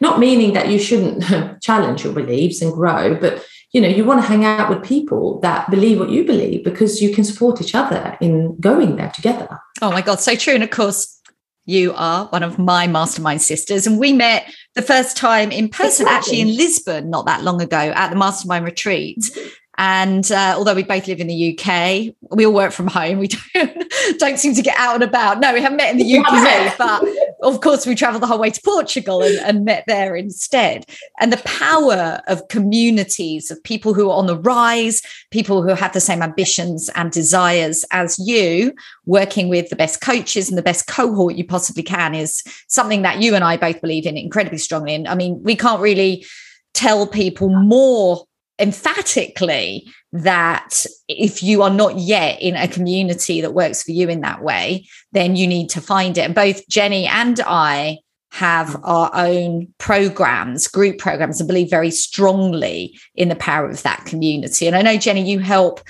Not 0.00 0.18
meaning 0.18 0.54
that 0.54 0.68
you 0.68 0.78
shouldn't 0.78 1.62
challenge 1.62 2.02
your 2.02 2.14
beliefs 2.14 2.62
and 2.62 2.72
grow, 2.72 3.14
but 3.14 3.44
you 3.72 3.80
know, 3.80 3.88
you 3.88 4.04
want 4.04 4.20
to 4.20 4.26
hang 4.26 4.44
out 4.44 4.68
with 4.68 4.82
people 4.82 5.40
that 5.40 5.70
believe 5.70 6.00
what 6.00 6.10
you 6.10 6.24
believe 6.24 6.64
because 6.64 7.00
you 7.00 7.14
can 7.14 7.22
support 7.22 7.60
each 7.60 7.74
other 7.74 8.16
in 8.20 8.56
going 8.58 8.96
there 8.96 9.10
together. 9.10 9.60
Oh 9.80 9.90
my 9.90 10.02
God, 10.02 10.20
so 10.20 10.34
true. 10.34 10.54
And 10.54 10.64
of 10.64 10.70
course, 10.70 11.20
you 11.66 11.92
are 11.94 12.26
one 12.26 12.42
of 12.42 12.58
my 12.58 12.88
mastermind 12.88 13.42
sisters. 13.42 13.86
And 13.86 13.98
we 13.98 14.12
met 14.12 14.52
the 14.74 14.82
first 14.82 15.16
time 15.16 15.52
in 15.52 15.68
person, 15.68 16.06
exactly. 16.06 16.16
actually 16.16 16.40
in 16.40 16.56
Lisbon, 16.56 17.10
not 17.10 17.26
that 17.26 17.44
long 17.44 17.62
ago 17.62 17.76
at 17.76 18.10
the 18.10 18.16
mastermind 18.16 18.64
retreat. 18.64 19.18
Mm-hmm. 19.18 19.48
And 19.82 20.30
uh, 20.30 20.56
although 20.58 20.74
we 20.74 20.82
both 20.82 21.08
live 21.08 21.20
in 21.20 21.26
the 21.26 21.58
UK, 21.58 22.14
we 22.36 22.44
all 22.44 22.52
work 22.52 22.70
from 22.70 22.86
home. 22.86 23.18
We 23.18 23.28
don't, 23.54 23.92
don't 24.18 24.38
seem 24.38 24.54
to 24.54 24.60
get 24.60 24.78
out 24.78 24.96
and 24.96 25.02
about. 25.02 25.40
No, 25.40 25.54
we 25.54 25.62
haven't 25.62 25.78
met 25.78 25.90
in 25.90 25.96
the 25.96 26.18
UK, 26.18 26.76
but 26.76 27.02
of 27.42 27.62
course, 27.62 27.86
we 27.86 27.94
traveled 27.94 28.22
the 28.22 28.26
whole 28.26 28.38
way 28.38 28.50
to 28.50 28.60
Portugal 28.62 29.22
and, 29.22 29.38
and 29.38 29.64
met 29.64 29.84
there 29.86 30.14
instead. 30.14 30.84
And 31.18 31.32
the 31.32 31.40
power 31.46 32.20
of 32.26 32.46
communities, 32.48 33.50
of 33.50 33.64
people 33.64 33.94
who 33.94 34.10
are 34.10 34.18
on 34.18 34.26
the 34.26 34.36
rise, 34.36 35.00
people 35.30 35.62
who 35.62 35.70
have 35.70 35.94
the 35.94 36.00
same 36.00 36.20
ambitions 36.20 36.90
and 36.94 37.10
desires 37.10 37.82
as 37.90 38.18
you, 38.18 38.74
working 39.06 39.48
with 39.48 39.70
the 39.70 39.76
best 39.76 40.02
coaches 40.02 40.50
and 40.50 40.58
the 40.58 40.62
best 40.62 40.88
cohort 40.88 41.36
you 41.36 41.44
possibly 41.46 41.82
can, 41.82 42.14
is 42.14 42.44
something 42.68 43.00
that 43.00 43.22
you 43.22 43.34
and 43.34 43.44
I 43.44 43.56
both 43.56 43.80
believe 43.80 44.04
in 44.04 44.18
incredibly 44.18 44.58
strongly. 44.58 44.94
And 44.94 45.08
I 45.08 45.14
mean, 45.14 45.42
we 45.42 45.56
can't 45.56 45.80
really 45.80 46.26
tell 46.74 47.06
people 47.06 47.48
more 47.48 48.26
emphatically 48.60 49.88
that 50.12 50.84
if 51.08 51.42
you 51.42 51.62
are 51.62 51.70
not 51.70 51.96
yet 51.96 52.40
in 52.42 52.56
a 52.56 52.68
community 52.68 53.40
that 53.40 53.54
works 53.54 53.82
for 53.82 53.92
you 53.92 54.08
in 54.08 54.20
that 54.20 54.42
way, 54.42 54.86
then 55.12 55.36
you 55.36 55.46
need 55.46 55.70
to 55.70 55.80
find 55.80 56.18
it. 56.18 56.22
And 56.22 56.34
both 56.34 56.68
Jenny 56.68 57.06
and 57.06 57.40
I 57.40 57.98
have 58.32 58.80
our 58.84 59.10
own 59.14 59.72
programs, 59.78 60.68
group 60.68 60.98
programs, 60.98 61.40
and 61.40 61.48
believe 61.48 61.70
very 61.70 61.90
strongly 61.90 62.98
in 63.14 63.28
the 63.28 63.36
power 63.36 63.68
of 63.68 63.82
that 63.82 64.04
community. 64.04 64.66
And 64.66 64.76
I 64.76 64.82
know, 64.82 64.96
Jenny, 64.96 65.28
you 65.28 65.40
help 65.40 65.80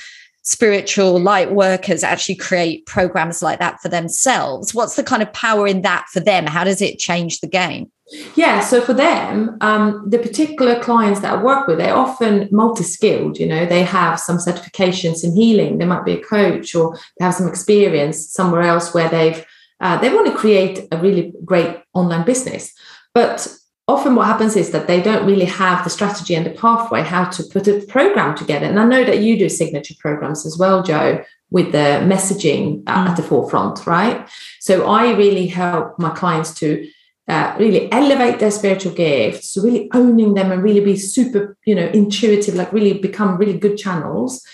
spiritual 0.43 1.21
light 1.21 1.53
workers 1.53 2.03
actually 2.03 2.35
create 2.35 2.87
programs 2.87 3.43
like 3.43 3.59
that 3.59 3.81
for 3.81 3.89
themselves. 3.89 4.75
What's 4.75 4.97
the 4.97 5.05
kind 5.05 5.23
of 5.23 5.33
power 5.33 5.67
in 5.67 5.83
that 5.83 6.07
for 6.13 6.21
them? 6.21 6.47
How 6.47 6.65
does 6.65 6.81
it 6.81 6.99
change 6.99 7.41
the 7.41 7.47
game? 7.47 7.91
Yeah, 8.35 8.61
so 8.61 8.81
for 8.81 8.93
them, 8.93 9.57
um, 9.61 10.05
the 10.09 10.19
particular 10.19 10.81
clients 10.81 11.21
that 11.21 11.33
I 11.33 11.43
work 11.43 11.69
with, 11.69 11.79
they're 11.79 11.95
often 11.95 12.49
multi-skilled. 12.51 13.39
You 13.39 13.47
know, 13.47 13.67
they 13.67 13.85
have 13.85 14.19
some 14.19 14.39
certifications 14.39 15.23
in 15.23 15.35
healing. 15.37 15.79
They 15.79 15.85
might 15.85 16.05
be 16.05 16.15
a 16.15 16.23
coach, 16.23 16.75
or 16.75 16.97
they 17.19 17.25
have 17.25 17.35
some 17.35 17.49
experience 17.49 18.33
somewhere 18.33 18.63
else 18.63 18.93
where 18.93 19.09
they've 19.09 19.45
uh, 19.81 19.97
they 19.99 20.13
want 20.13 20.27
to 20.27 20.37
create 20.37 20.87
a 20.93 20.99
really 20.99 21.33
great 21.45 21.79
online 21.95 22.25
business. 22.25 22.75
But 23.15 23.47
often, 23.89 24.15
what 24.15 24.27
happens 24.27 24.57
is 24.57 24.73
that 24.73 24.87
they 24.87 25.01
don't 25.01 25.27
really 25.27 25.47
have 25.47 25.85
the 25.85 25.91
strategy 25.91 26.35
and 26.35 26.45
the 26.45 26.51
pathway 26.51 27.03
how 27.03 27.25
to 27.25 27.43
put 27.45 27.69
a 27.69 27.81
program 27.87 28.37
together. 28.37 28.67
And 28.67 28.79
I 28.79 28.85
know 28.85 29.05
that 29.05 29.23
you 29.23 29.39
do 29.39 29.49
signature 29.49 29.95
programs 29.99 30.45
as 30.45 30.59
well, 30.59 30.83
Jo, 30.83 31.25
with 31.51 31.73
the 31.73 32.03
messaging 32.05 32.83
uh, 32.87 33.05
mm. 33.05 33.09
at 33.11 33.17
the 33.17 33.23
forefront, 33.23 33.87
right? 33.87 34.29
So 34.61 34.91
I 34.91 35.13
really 35.15 35.47
help 35.47 35.99
my 35.99 36.11
clients 36.11 36.53
to 36.55 36.87
uh, 37.31 37.55
really 37.59 37.91
elevate 37.93 38.41
their 38.41 38.51
spiritual 38.51 38.93
gifts, 38.93 39.57
really 39.57 39.89
owning 39.95 40.35
them 40.35 40.51
and 40.51 40.63
really 40.63 40.81
be 40.81 40.97
super, 40.97 41.57
you 41.65 41.75
know, 41.75 41.87
intuitive, 41.95 42.57
like 42.57 42.73
really 42.73 42.95
become 42.99 43.37
really 43.37 43.57
good 43.57 43.77
channels 43.79 44.45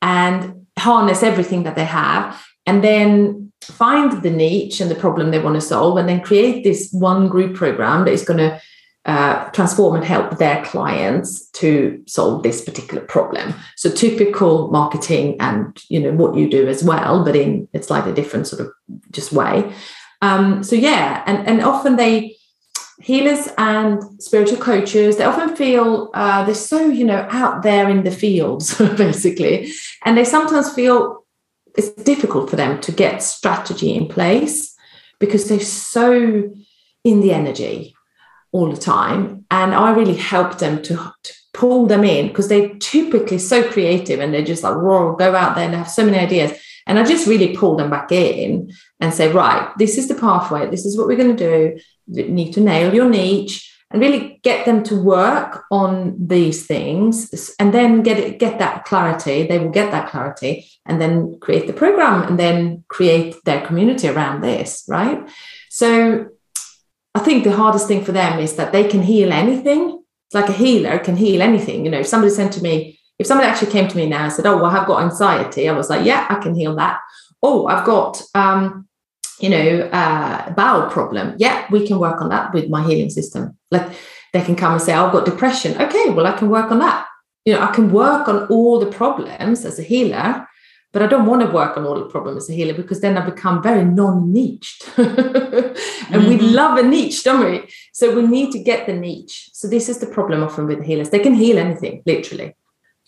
and 0.00 0.66
harness 0.78 1.22
everything 1.22 1.64
that 1.64 1.76
they 1.76 1.84
have. 1.84 2.42
And 2.64 2.82
then 2.82 3.52
find 3.60 4.22
the 4.22 4.30
niche 4.30 4.80
and 4.80 4.90
the 4.90 4.94
problem 5.04 5.30
they 5.30 5.38
want 5.38 5.56
to 5.56 5.60
solve, 5.60 5.98
and 5.98 6.08
then 6.08 6.20
create 6.20 6.64
this 6.64 6.90
one 6.92 7.28
group 7.28 7.54
program 7.54 8.04
that 8.04 8.12
is 8.12 8.24
going 8.24 8.38
to 8.38 8.60
uh, 9.04 9.50
transform 9.50 9.96
and 9.96 10.04
help 10.04 10.38
their 10.38 10.64
clients 10.64 11.48
to 11.50 12.02
solve 12.06 12.42
this 12.42 12.64
particular 12.64 13.02
problem. 13.04 13.52
So 13.76 13.90
typical 13.90 14.70
marketing 14.70 15.36
and 15.40 15.76
you 15.88 16.00
know 16.00 16.12
what 16.12 16.36
you 16.36 16.48
do 16.48 16.68
as 16.68 16.82
well, 16.84 17.24
but 17.24 17.36
in 17.36 17.68
it's 17.72 17.90
like 17.90 18.06
a 18.06 18.14
different 18.14 18.46
sort 18.46 18.62
of 18.62 18.72
just 19.10 19.32
way. 19.32 19.72
Um, 20.22 20.62
so 20.62 20.76
yeah, 20.76 21.22
and 21.26 21.46
and 21.46 21.62
often 21.62 21.96
they 21.96 22.36
healers 23.02 23.48
and 23.58 24.22
spiritual 24.22 24.58
coaches 24.58 25.16
they 25.16 25.24
often 25.24 25.56
feel 25.56 26.10
uh, 26.14 26.44
they're 26.44 26.54
so 26.54 26.86
you 26.86 27.04
know 27.04 27.26
out 27.30 27.64
there 27.64 27.90
in 27.90 28.04
the 28.04 28.10
fields 28.10 28.78
basically. 28.96 29.72
And 30.04 30.16
they 30.16 30.24
sometimes 30.24 30.72
feel 30.72 31.24
it's 31.76 31.90
difficult 31.90 32.48
for 32.48 32.56
them 32.56 32.80
to 32.82 32.92
get 32.92 33.22
strategy 33.22 33.94
in 33.94 34.06
place 34.06 34.74
because 35.18 35.48
they're 35.48 35.60
so 35.60 36.50
in 37.04 37.20
the 37.20 37.32
energy 37.32 37.94
all 38.52 38.70
the 38.70 38.80
time. 38.80 39.44
And 39.50 39.74
i 39.74 39.90
really 39.92 40.16
help 40.16 40.58
them 40.58 40.82
to, 40.82 41.12
to 41.22 41.32
pull 41.52 41.86
them 41.86 42.04
in 42.04 42.28
because 42.28 42.48
they're 42.48 42.74
typically 42.76 43.38
so 43.38 43.68
creative 43.68 44.20
and 44.20 44.32
they're 44.32 44.44
just 44.44 44.62
like 44.62 44.76
whoa 44.76 45.14
go 45.16 45.34
out 45.34 45.54
there 45.54 45.66
and 45.66 45.74
have 45.74 45.90
so 45.90 46.04
many 46.04 46.18
ideas 46.18 46.52
and 46.86 46.98
I 46.98 47.04
just 47.04 47.26
really 47.26 47.56
pull 47.56 47.76
them 47.76 47.90
back 47.90 48.12
in 48.12 48.72
and 49.00 49.12
say, 49.12 49.32
right, 49.32 49.72
this 49.78 49.98
is 49.98 50.08
the 50.08 50.14
pathway. 50.14 50.68
This 50.68 50.84
is 50.84 50.96
what 50.96 51.06
we're 51.06 51.16
going 51.16 51.36
to 51.36 51.76
do. 51.76 51.80
You 52.08 52.28
need 52.28 52.52
to 52.54 52.60
nail 52.60 52.92
your 52.94 53.08
niche 53.08 53.68
and 53.90 54.00
really 54.00 54.40
get 54.42 54.64
them 54.64 54.82
to 54.84 55.00
work 55.00 55.64
on 55.70 56.16
these 56.18 56.66
things 56.66 57.54
and 57.58 57.72
then 57.74 58.02
get 58.02 58.18
it, 58.18 58.38
get 58.38 58.58
that 58.58 58.84
clarity. 58.84 59.46
They 59.46 59.58
will 59.58 59.70
get 59.70 59.90
that 59.90 60.08
clarity 60.08 60.68
and 60.86 61.00
then 61.00 61.38
create 61.40 61.66
the 61.66 61.72
program 61.72 62.22
and 62.22 62.38
then 62.38 62.84
create 62.88 63.36
their 63.44 63.64
community 63.66 64.08
around 64.08 64.40
this, 64.40 64.84
right? 64.88 65.28
So 65.68 66.28
I 67.14 67.18
think 67.20 67.44
the 67.44 67.52
hardest 67.52 67.86
thing 67.86 68.04
for 68.04 68.12
them 68.12 68.38
is 68.38 68.56
that 68.56 68.72
they 68.72 68.88
can 68.88 69.02
heal 69.02 69.32
anything. 69.32 70.02
It's 70.26 70.34
like 70.34 70.48
a 70.48 70.52
healer 70.52 70.98
can 70.98 71.16
heal 71.16 71.42
anything. 71.42 71.84
You 71.84 71.90
know, 71.90 72.00
if 72.00 72.06
somebody 72.06 72.32
said 72.32 72.52
to 72.52 72.62
me, 72.62 72.98
if 73.22 73.26
somebody 73.26 73.48
actually 73.48 73.72
came 73.72 73.88
to 73.88 73.96
me 73.96 74.06
now 74.08 74.24
and 74.24 74.32
said, 74.32 74.46
"Oh, 74.46 74.56
well, 74.56 74.66
I've 74.66 74.86
got 74.86 75.02
anxiety," 75.02 75.68
I 75.68 75.72
was 75.72 75.88
like, 75.88 76.04
"Yeah, 76.04 76.26
I 76.28 76.36
can 76.36 76.54
heal 76.54 76.74
that." 76.76 76.98
Oh, 77.42 77.66
I've 77.66 77.84
got, 77.84 78.22
um, 78.34 78.86
you 79.40 79.48
know, 79.48 79.88
uh, 79.92 80.50
bowel 80.50 80.90
problem. 80.90 81.34
Yeah, 81.38 81.66
we 81.70 81.86
can 81.86 81.98
work 81.98 82.20
on 82.20 82.28
that 82.28 82.52
with 82.52 82.68
my 82.68 82.82
healing 82.82 83.10
system. 83.10 83.56
Like 83.70 83.88
they 84.32 84.42
can 84.42 84.56
come 84.56 84.72
and 84.72 84.82
say, 84.82 84.92
"I've 84.92 85.12
got 85.12 85.24
depression." 85.24 85.80
Okay, 85.80 86.10
well, 86.10 86.26
I 86.26 86.32
can 86.32 86.50
work 86.50 86.70
on 86.70 86.80
that. 86.80 87.06
You 87.44 87.54
know, 87.54 87.62
I 87.62 87.70
can 87.72 87.92
work 87.92 88.28
on 88.28 88.46
all 88.48 88.78
the 88.78 88.90
problems 89.00 89.64
as 89.64 89.78
a 89.78 89.82
healer 89.82 90.46
but 90.92 91.02
I 91.02 91.06
don't 91.06 91.26
want 91.26 91.40
to 91.40 91.50
work 91.50 91.76
on 91.76 91.86
all 91.86 91.94
the 91.94 92.04
problems 92.04 92.44
as 92.44 92.50
a 92.50 92.52
healer 92.52 92.74
because 92.74 93.00
then 93.00 93.16
I 93.16 93.24
become 93.24 93.62
very 93.62 93.84
non-niched. 93.84 94.84
and 94.98 95.06
mm-hmm. 95.08 96.28
we 96.28 96.38
love 96.38 96.76
a 96.76 96.82
niche, 96.82 97.24
don't 97.24 97.44
we? 97.44 97.66
So 97.94 98.14
we 98.14 98.26
need 98.26 98.52
to 98.52 98.58
get 98.58 98.86
the 98.86 98.92
niche. 98.92 99.48
So 99.54 99.68
this 99.68 99.88
is 99.88 99.98
the 99.98 100.06
problem 100.06 100.42
often 100.42 100.66
with 100.66 100.84
healers. 100.84 101.08
They 101.08 101.18
can 101.18 101.32
heal 101.34 101.58
anything, 101.58 102.02
literally. 102.04 102.54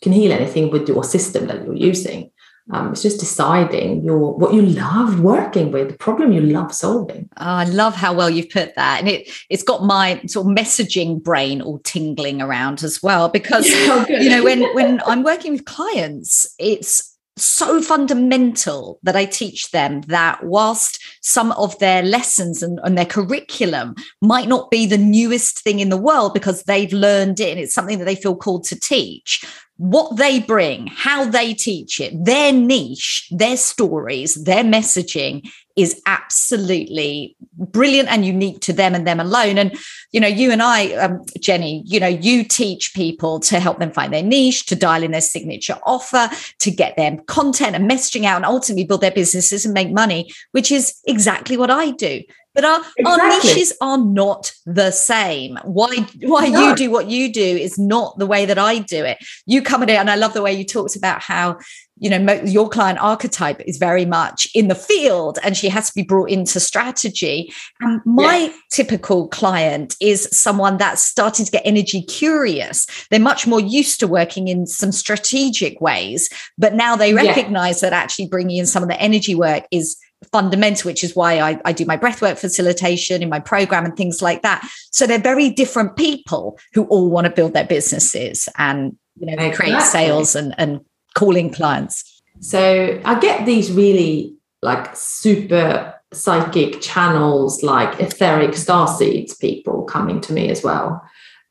Can 0.04 0.12
heal 0.12 0.32
anything 0.32 0.70
with 0.70 0.86
your 0.86 1.02
system 1.02 1.46
that 1.46 1.64
you're 1.64 1.74
using. 1.74 2.30
Um, 2.70 2.92
it's 2.92 3.00
just 3.00 3.20
deciding 3.20 4.04
your 4.04 4.34
what 4.34 4.52
you 4.52 4.60
love 4.60 5.20
working 5.20 5.72
with, 5.72 5.88
the 5.88 5.96
problem 5.96 6.30
you 6.30 6.42
love 6.42 6.74
solving. 6.74 7.30
Oh, 7.38 7.44
I 7.44 7.64
love 7.64 7.94
how 7.94 8.12
well 8.12 8.28
you've 8.28 8.50
put 8.50 8.74
that, 8.74 9.00
and 9.00 9.08
it 9.08 9.30
it's 9.48 9.62
got 9.62 9.82
my 9.82 10.20
sort 10.26 10.46
of 10.46 10.54
messaging 10.54 11.22
brain 11.22 11.62
all 11.62 11.78
tingling 11.78 12.42
around 12.42 12.82
as 12.82 13.02
well. 13.02 13.30
Because 13.30 13.64
oh, 13.70 14.04
you 14.10 14.28
know, 14.28 14.44
when 14.44 14.62
when 14.74 15.00
I'm 15.06 15.22
working 15.22 15.52
with 15.52 15.64
clients, 15.64 16.54
it's 16.58 17.14
so 17.36 17.82
fundamental 17.82 19.00
that 19.02 19.16
I 19.16 19.24
teach 19.24 19.70
them 19.72 20.02
that 20.02 20.44
whilst 20.44 21.02
some 21.20 21.50
of 21.52 21.76
their 21.80 22.02
lessons 22.02 22.62
and, 22.62 22.78
and, 22.84 22.96
their 22.96 23.04
curriculum 23.04 23.96
might 24.22 24.46
not 24.46 24.70
be 24.70 24.86
the 24.86 24.98
newest 24.98 25.60
thing 25.64 25.80
in 25.80 25.88
the 25.88 25.96
world 25.96 26.32
because 26.32 26.62
they've 26.62 26.92
learned 26.92 27.40
it 27.40 27.50
and 27.50 27.58
it's 27.58 27.74
something 27.74 27.98
that 27.98 28.04
they 28.04 28.14
feel 28.14 28.36
called 28.36 28.62
to 28.64 28.78
teach, 28.78 29.44
what 29.76 30.16
they 30.16 30.40
bring, 30.40 30.86
how 30.86 31.24
they 31.24 31.54
teach 31.54 32.00
it, 32.00 32.12
their 32.24 32.52
niche, 32.52 33.28
their 33.30 33.56
stories, 33.56 34.34
their 34.44 34.62
messaging 34.62 35.48
is 35.76 36.00
absolutely 36.06 37.36
brilliant 37.56 38.08
and 38.08 38.24
unique 38.24 38.60
to 38.60 38.72
them 38.72 38.94
and 38.94 39.06
them 39.06 39.18
alone. 39.18 39.58
And, 39.58 39.76
you 40.12 40.20
know, 40.20 40.28
you 40.28 40.52
and 40.52 40.62
I, 40.62 40.92
um, 40.94 41.24
Jenny, 41.40 41.82
you 41.86 41.98
know, 41.98 42.06
you 42.06 42.44
teach 42.44 42.94
people 42.94 43.40
to 43.40 43.58
help 43.58 43.78
them 43.78 43.90
find 43.90 44.12
their 44.12 44.22
niche, 44.22 44.66
to 44.66 44.76
dial 44.76 45.02
in 45.02 45.10
their 45.10 45.20
signature 45.20 45.78
offer, 45.84 46.30
to 46.60 46.70
get 46.70 46.96
them 46.96 47.18
content 47.26 47.74
and 47.74 47.90
messaging 47.90 48.24
out 48.24 48.36
and 48.36 48.44
ultimately 48.44 48.84
build 48.84 49.00
their 49.00 49.10
businesses 49.10 49.64
and 49.64 49.74
make 49.74 49.90
money, 49.90 50.32
which 50.52 50.70
is 50.70 51.00
exactly 51.06 51.56
what 51.56 51.70
I 51.70 51.90
do. 51.90 52.22
But 52.54 52.64
our, 52.64 52.80
exactly. 52.96 53.04
our 53.04 53.28
niches 53.30 53.76
are 53.80 53.98
not 53.98 54.52
the 54.64 54.92
same. 54.92 55.58
Why 55.64 55.96
why 56.20 56.48
no. 56.48 56.68
you 56.68 56.76
do 56.76 56.90
what 56.90 57.08
you 57.08 57.32
do 57.32 57.42
is 57.42 57.80
not 57.80 58.16
the 58.16 58.26
way 58.26 58.46
that 58.46 58.58
I 58.58 58.78
do 58.78 59.04
it. 59.04 59.18
You 59.44 59.60
come 59.60 59.82
at 59.82 59.90
it, 59.90 59.96
and 59.96 60.08
I 60.08 60.14
love 60.14 60.34
the 60.34 60.42
way 60.42 60.52
you 60.52 60.64
talked 60.64 60.94
about 60.94 61.20
how 61.20 61.58
you 62.04 62.10
know 62.10 62.32
your 62.44 62.68
client 62.68 62.98
archetype 63.00 63.62
is 63.62 63.78
very 63.78 64.04
much 64.04 64.46
in 64.54 64.68
the 64.68 64.74
field 64.74 65.38
and 65.42 65.56
she 65.56 65.70
has 65.70 65.88
to 65.88 65.94
be 65.94 66.02
brought 66.02 66.28
into 66.28 66.60
strategy 66.60 67.50
and 67.80 68.02
my 68.04 68.36
yeah. 68.36 68.52
typical 68.70 69.26
client 69.28 69.96
is 70.02 70.28
someone 70.30 70.76
that's 70.76 71.02
starting 71.02 71.46
to 71.46 71.50
get 71.50 71.62
energy 71.64 72.02
curious 72.02 72.86
they're 73.10 73.18
much 73.18 73.46
more 73.46 73.60
used 73.60 73.98
to 73.98 74.06
working 74.06 74.48
in 74.48 74.66
some 74.66 74.92
strategic 74.92 75.80
ways 75.80 76.28
but 76.58 76.74
now 76.74 76.94
they 76.94 77.14
recognize 77.14 77.82
yeah. 77.82 77.88
that 77.88 77.96
actually 77.96 78.28
bringing 78.28 78.58
in 78.58 78.66
some 78.66 78.82
of 78.82 78.88
the 78.90 79.00
energy 79.00 79.34
work 79.34 79.64
is 79.70 79.96
fundamental, 80.32 80.88
which 80.88 81.04
is 81.04 81.14
why 81.14 81.38
I, 81.38 81.60
I 81.66 81.72
do 81.72 81.84
my 81.84 81.98
breathwork 81.98 82.38
facilitation 82.38 83.22
in 83.22 83.28
my 83.28 83.40
program 83.40 83.84
and 83.84 83.94
things 83.94 84.22
like 84.22 84.40
that. 84.40 84.66
So 84.90 85.06
they're 85.06 85.18
very 85.18 85.50
different 85.50 85.96
people 85.96 86.58
who 86.72 86.84
all 86.84 87.10
want 87.10 87.26
to 87.26 87.30
build 87.30 87.52
their 87.52 87.66
businesses 87.66 88.48
and 88.56 88.96
you 89.16 89.26
know 89.26 89.32
exactly. 89.34 89.70
create 89.70 89.82
sales 89.82 90.34
and, 90.34 90.54
and 90.56 90.80
calling 91.14 91.50
clients. 91.50 92.22
So 92.40 93.00
I 93.04 93.18
get 93.20 93.46
these 93.46 93.72
really 93.72 94.36
like 94.62 94.94
super 94.94 95.94
psychic 96.12 96.80
channels 96.80 97.62
like 97.62 98.00
etheric 98.00 98.54
star 98.54 98.88
seeds 98.88 99.34
people 99.36 99.84
coming 99.84 100.20
to 100.22 100.32
me 100.32 100.48
as 100.48 100.62
well. 100.62 101.02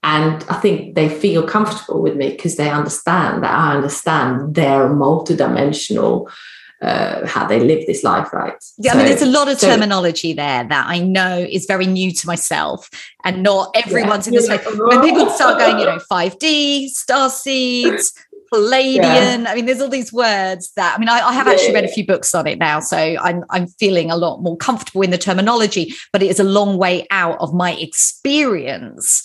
And 0.03 0.43
I 0.49 0.55
think 0.55 0.95
they 0.95 1.07
feel 1.07 1.47
comfortable 1.47 2.01
with 2.01 2.16
me 2.16 2.32
because 2.32 2.57
they 2.57 2.70
understand 2.70 3.43
that 3.43 3.51
I 3.51 3.76
understand 3.76 4.55
their 4.55 4.89
multidimensional 4.89 6.30
uh, 6.84 7.26
how 7.26 7.47
they 7.47 7.61
live 7.61 7.86
this 7.88 8.03
life, 8.03 8.34
right? 8.34 8.61
Yeah, 8.78 8.91
so, 8.91 8.97
I 8.97 9.01
mean, 9.01 9.07
there's 9.07 9.22
a 9.22 9.26
lot 9.26 9.47
of 9.47 9.57
so, 9.57 9.68
terminology 9.68 10.34
there 10.34 10.66
that 10.66 10.86
I 10.86 10.99
know 10.99 11.38
is 11.38 11.66
very 11.66 11.88
new 11.88 12.11
to 12.11 12.28
myself, 12.28 12.89
and 13.24 13.41
not 13.41 13.72
everyone's 13.74 14.28
yeah, 14.28 14.34
in 14.34 14.36
this 14.36 14.49
way. 14.49 14.57
When 14.57 15.01
people 15.01 15.30
start 15.30 15.59
going, 15.59 15.80
you 15.80 15.86
know, 15.86 15.99
5D, 16.11 16.89
star 16.89 17.30
seeds, 17.30 18.14
Pleiadian. 18.54 19.43
Yeah. 19.43 19.45
I 19.47 19.56
mean, 19.56 19.66
there's 19.66 19.82
all 19.82 19.89
these 19.89 20.14
words 20.14 20.72
that 20.76 20.95
I 20.95 20.99
mean, 20.99 21.10
I, 21.10 21.20
I 21.20 21.34
have 21.34 21.47
actually 21.47 21.74
read 21.74 21.86
a 21.86 21.89
few 21.89 22.06
books 22.06 22.36
on 22.36 22.47
it 22.47 22.60
now, 22.60 22.80
so 22.80 22.97
I'm 22.97 23.43
I'm 23.49 23.68
feeling 23.68 24.12
a 24.12 24.16
lot 24.16 24.41
more 24.41 24.58
comfortable 24.58 25.01
in 25.01 25.10
the 25.10 25.18
terminology, 25.18 25.93
but 26.12 26.22
it 26.22 26.30
is 26.30 26.39
a 26.39 26.43
long 26.43 26.78
way 26.78 27.08
out 27.12 27.38
of 27.39 27.54
my 27.54 27.74
experience 27.74 29.24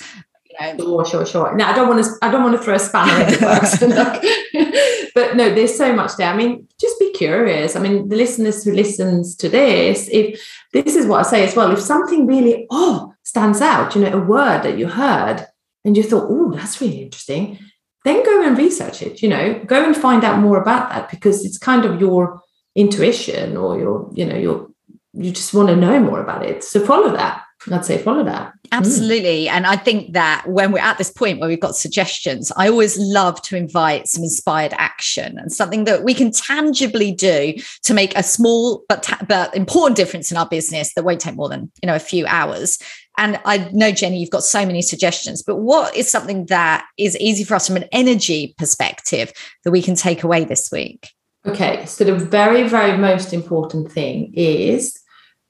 Sure, 0.61 1.05
sure, 1.05 1.26
sure. 1.26 1.57
Now 1.57 1.70
I 1.70 1.74
don't 1.74 1.89
want 1.89 2.05
to. 2.05 2.11
I 2.20 2.31
don't 2.31 2.43
want 2.43 2.57
to 2.57 2.62
throw 2.62 2.74
a 2.74 2.79
spanner 2.79 3.24
in 3.24 3.33
the 3.33 3.47
works. 3.47 5.12
but 5.14 5.37
no, 5.37 5.55
there's 5.55 5.76
so 5.76 5.93
much 5.93 6.16
there. 6.16 6.29
I 6.29 6.37
mean, 6.37 6.66
just 6.81 6.99
be 6.99 7.12
curious. 7.12 7.76
I 7.76 7.81
mean, 7.81 8.09
the 8.09 8.16
listeners 8.16 8.64
who 8.64 8.72
listens 8.72 9.37
to 9.37 9.49
this, 9.49 10.09
if 10.11 10.41
this 10.72 10.97
is 10.97 11.07
what 11.07 11.24
I 11.24 11.31
say 11.31 11.45
as 11.47 11.55
well, 11.55 11.70
if 11.70 11.81
something 11.81 12.26
really 12.26 12.66
oh 12.70 13.14
stands 13.22 13.61
out, 13.61 13.95
you 13.95 14.03
know, 14.03 14.12
a 14.12 14.18
word 14.18 14.62
that 14.62 14.79
you 14.79 14.89
heard 14.89 15.47
and 15.85 15.97
you 15.97 16.03
thought, 16.03 16.26
oh, 16.29 16.53
that's 16.53 16.81
really 16.81 17.03
interesting, 17.03 17.59
then 18.05 18.25
go 18.25 18.47
and 18.47 18.57
research 18.57 19.03
it. 19.03 19.23
You 19.23 19.29
know, 19.29 19.63
go 19.67 19.85
and 19.85 19.97
find 19.97 20.25
out 20.25 20.41
more 20.41 20.61
about 20.61 20.91
that 20.91 21.11
because 21.11 21.45
it's 21.45 21.59
kind 21.59 21.85
of 21.85 22.01
your 22.01 22.41
intuition 22.75 23.57
or 23.57 23.79
your, 23.79 24.11
you 24.15 24.25
know, 24.25 24.37
your 24.37 24.69
you 25.15 25.33
just 25.33 25.55
want 25.55 25.69
to 25.69 25.77
know 25.77 25.99
more 26.01 26.21
about 26.21 26.45
it. 26.45 26.63
So 26.63 26.85
follow 26.85 27.11
that. 27.13 27.43
I'd 27.73 27.85
say 27.85 27.99
follow 27.99 28.23
that. 28.25 28.53
Absolutely. 28.71 29.47
Mm. 29.47 29.51
And 29.51 29.67
I 29.67 29.77
think 29.77 30.13
that 30.13 30.45
when 30.47 30.71
we're 30.71 30.79
at 30.79 30.97
this 30.97 31.11
point 31.11 31.41
where 31.41 31.49
we've 31.49 31.61
got 31.61 31.75
suggestions, 31.75 32.53
I 32.57 32.69
always 32.69 32.97
love 32.99 33.43
to 33.43 33.57
invite 33.57 34.07
some 34.07 34.23
inspired 34.23 34.75
action 34.77 35.39
and 35.39 35.53
something 35.53 35.85
that 35.85 36.05
we 36.05 36.15
can 36.15 36.31
tangibly 36.31 37.11
do 37.13 37.55
to 37.83 37.95
make 37.95 38.17
a 38.17 38.23
small 38.23 38.85
but, 38.89 39.03
ta- 39.03 39.25
but 39.27 39.55
important 39.57 39.97
difference 39.97 40.31
in 40.31 40.37
our 40.37 40.47
business 40.47 40.95
that 40.95 41.05
won't 41.05 41.21
take 41.21 41.35
more 41.35 41.49
than, 41.49 41.71
you 41.83 41.89
know, 41.89 41.97
a 41.97 42.01
few 42.01 42.27
hours. 42.27 42.79
And 43.19 43.39
I 43.45 43.69
know, 43.73 43.93
Jenny, 43.93 44.19
you've 44.19 44.31
got 44.31 44.45
so 44.45 44.64
many 44.64 44.81
suggestions, 44.81 45.43
but 45.43 45.57
what 45.57 45.95
is 45.95 46.09
something 46.11 46.47
that 46.47 46.87
is 46.97 47.19
easy 47.19 47.45
for 47.45 47.57
us 47.57 47.66
from 47.66 47.77
an 47.77 47.89
energy 47.93 48.55
perspective 48.57 49.33
that 49.64 49.73
we 49.73 49.83
can 49.83 49.97
take 49.97 50.23
away 50.23 50.45
this 50.45 50.71
week? 50.73 51.11
Okay. 51.45 51.85
So 51.85 52.05
the 52.05 52.14
very, 52.14 52.66
very 52.66 52.97
most 52.97 53.35
important 53.35 53.93
thing 53.93 54.33
is 54.35 54.99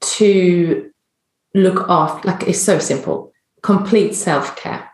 to 0.01 0.89
look 1.53 1.85
after 1.89 2.27
like 2.27 2.43
it's 2.43 2.61
so 2.61 2.79
simple 2.79 3.33
complete 3.61 4.13
self-care 4.13 4.87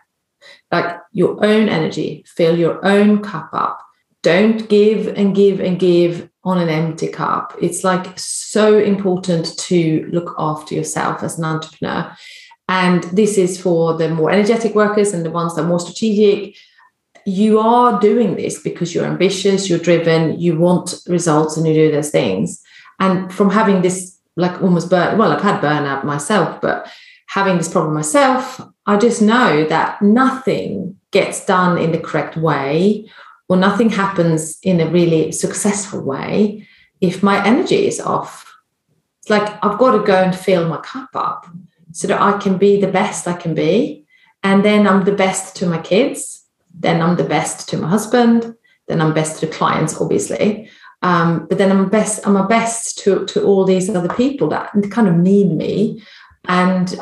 like 0.72 0.98
your 1.12 1.44
own 1.44 1.68
energy 1.68 2.24
fill 2.26 2.58
your 2.58 2.84
own 2.84 3.22
cup 3.22 3.50
up 3.52 3.78
don't 4.22 4.68
give 4.68 5.06
and 5.16 5.36
give 5.36 5.60
and 5.60 5.78
give 5.78 6.28
on 6.44 6.58
an 6.58 6.68
empty 6.68 7.08
cup 7.08 7.54
it's 7.60 7.84
like 7.84 8.18
so 8.18 8.78
important 8.78 9.56
to 9.58 10.08
look 10.10 10.34
after 10.38 10.74
yourself 10.74 11.22
as 11.22 11.38
an 11.38 11.44
entrepreneur 11.44 12.16
and 12.68 13.04
this 13.04 13.38
is 13.38 13.60
for 13.60 13.94
the 13.94 14.08
more 14.08 14.30
energetic 14.30 14.74
workers 14.74 15.12
and 15.12 15.24
the 15.24 15.30
ones 15.30 15.54
that 15.54 15.62
are 15.62 15.68
more 15.68 15.80
strategic. 15.80 16.56
You 17.24 17.58
are 17.58 18.00
doing 18.00 18.36
this 18.36 18.62
because 18.62 18.94
you're 18.94 19.04
ambitious 19.04 19.68
you're 19.68 19.78
driven 19.78 20.38
you 20.38 20.56
want 20.58 20.96
results 21.08 21.56
and 21.56 21.66
you 21.66 21.74
do 21.74 21.92
those 21.92 22.10
things. 22.10 22.62
And 23.00 23.32
from 23.32 23.50
having 23.50 23.82
this 23.82 24.16
like 24.36 24.62
almost 24.62 24.90
burn 24.90 25.18
well 25.18 25.32
i've 25.32 25.42
had 25.42 25.60
burnout 25.60 26.04
myself 26.04 26.60
but 26.60 26.90
having 27.28 27.56
this 27.56 27.68
problem 27.68 27.94
myself 27.94 28.60
i 28.86 28.96
just 28.96 29.22
know 29.22 29.64
that 29.64 30.00
nothing 30.02 30.96
gets 31.10 31.44
done 31.46 31.78
in 31.78 31.92
the 31.92 31.98
correct 31.98 32.36
way 32.36 33.08
or 33.48 33.56
nothing 33.56 33.90
happens 33.90 34.58
in 34.62 34.80
a 34.80 34.90
really 34.90 35.32
successful 35.32 36.02
way 36.02 36.66
if 37.00 37.22
my 37.22 37.44
energy 37.46 37.86
is 37.86 38.00
off. 38.00 38.52
It's 39.20 39.30
like 39.30 39.48
i've 39.64 39.78
got 39.78 39.92
to 39.92 40.04
go 40.04 40.16
and 40.16 40.36
fill 40.36 40.68
my 40.68 40.78
cup 40.78 41.10
up 41.14 41.46
so 41.96 42.06
that 42.08 42.20
i 42.20 42.32
can 42.38 42.56
be 42.58 42.80
the 42.80 42.92
best 43.00 43.26
i 43.26 43.32
can 43.32 43.54
be 43.54 44.04
and 44.42 44.64
then 44.64 44.86
i'm 44.86 45.04
the 45.04 45.18
best 45.24 45.56
to 45.56 45.66
my 45.66 45.78
kids 45.78 46.44
then 46.86 47.02
i'm 47.02 47.16
the 47.16 47.30
best 47.36 47.68
to 47.68 47.76
my 47.76 47.88
husband 47.88 48.54
then 48.88 49.00
i'm 49.00 49.14
best 49.14 49.40
to 49.40 49.46
clients 49.46 50.00
obviously 50.00 50.68
um, 51.02 51.46
but 51.46 51.58
then 51.58 51.70
I'm 51.70 51.88
best, 51.88 52.26
I'm 52.26 52.36
a 52.36 52.46
best 52.46 52.98
to, 52.98 53.26
to 53.26 53.44
all 53.44 53.64
these 53.64 53.88
other 53.88 54.12
people 54.14 54.48
that 54.48 54.72
kind 54.90 55.08
of 55.08 55.14
need 55.14 55.52
me. 55.52 56.02
And 56.48 56.94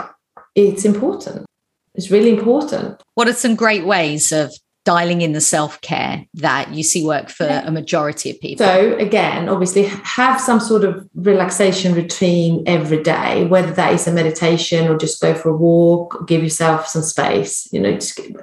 it's 0.55 0.85
important. 0.85 1.47
It's 1.95 2.11
really 2.11 2.31
important. 2.31 3.01
What 3.15 3.29
are 3.29 3.33
some 3.33 3.55
great 3.55 3.87
ways 3.87 4.33
of 4.33 4.53
dialing 4.85 5.23
in 5.23 5.33
the 5.33 5.41
self 5.41 5.81
care 5.81 6.27
that 6.35 6.73
you 6.73 6.83
see 6.83 7.05
work 7.05 7.29
for 7.29 7.47
a 7.47 7.71
majority 7.71 8.31
of 8.31 8.41
people? 8.41 8.65
So, 8.65 8.97
again, 8.99 9.49
obviously, 9.49 9.85
have 9.85 10.41
some 10.41 10.61
sort 10.61 10.85
of 10.85 11.09
relaxation 11.15 11.95
routine 11.95 12.63
every 12.67 13.03
day, 13.03 13.47
whether 13.47 13.73
that 13.73 13.93
is 13.93 14.07
a 14.07 14.13
meditation 14.13 14.89
or 14.89 14.97
just 14.97 15.21
go 15.21 15.35
for 15.35 15.51
a 15.51 15.57
walk, 15.57 16.27
give 16.29 16.43
yourself 16.43 16.87
some 16.87 17.03
space. 17.03 17.69
You 17.73 17.81
know, 17.81 17.99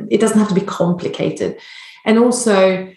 it 0.10 0.20
doesn't 0.20 0.40
have 0.40 0.50
to 0.50 0.56
be 0.56 0.62
complicated. 0.62 1.60
And 2.06 2.18
also, 2.18 2.92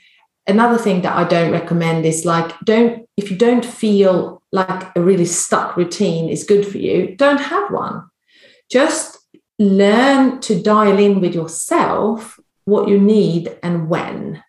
another 0.46 0.78
thing 0.78 1.02
that 1.02 1.16
I 1.16 1.24
don't 1.24 1.52
recommend 1.52 2.06
is 2.06 2.24
like, 2.24 2.58
don't, 2.60 3.08
if 3.16 3.30
you 3.30 3.36
don't 3.36 3.64
feel 3.64 4.42
like 4.52 4.96
a 4.96 5.00
really 5.00 5.24
stuck 5.24 5.76
routine 5.76 6.28
is 6.28 6.44
good 6.44 6.66
for 6.66 6.78
you, 6.78 7.16
don't 7.16 7.40
have 7.40 7.70
one. 7.70 8.08
Just 8.70 9.18
learn 9.58 10.40
to 10.40 10.60
dial 10.60 10.98
in 10.98 11.20
with 11.20 11.34
yourself 11.34 12.38
what 12.64 12.88
you 12.88 13.00
need 13.00 13.56
and 13.62 13.88
when. 13.88 14.42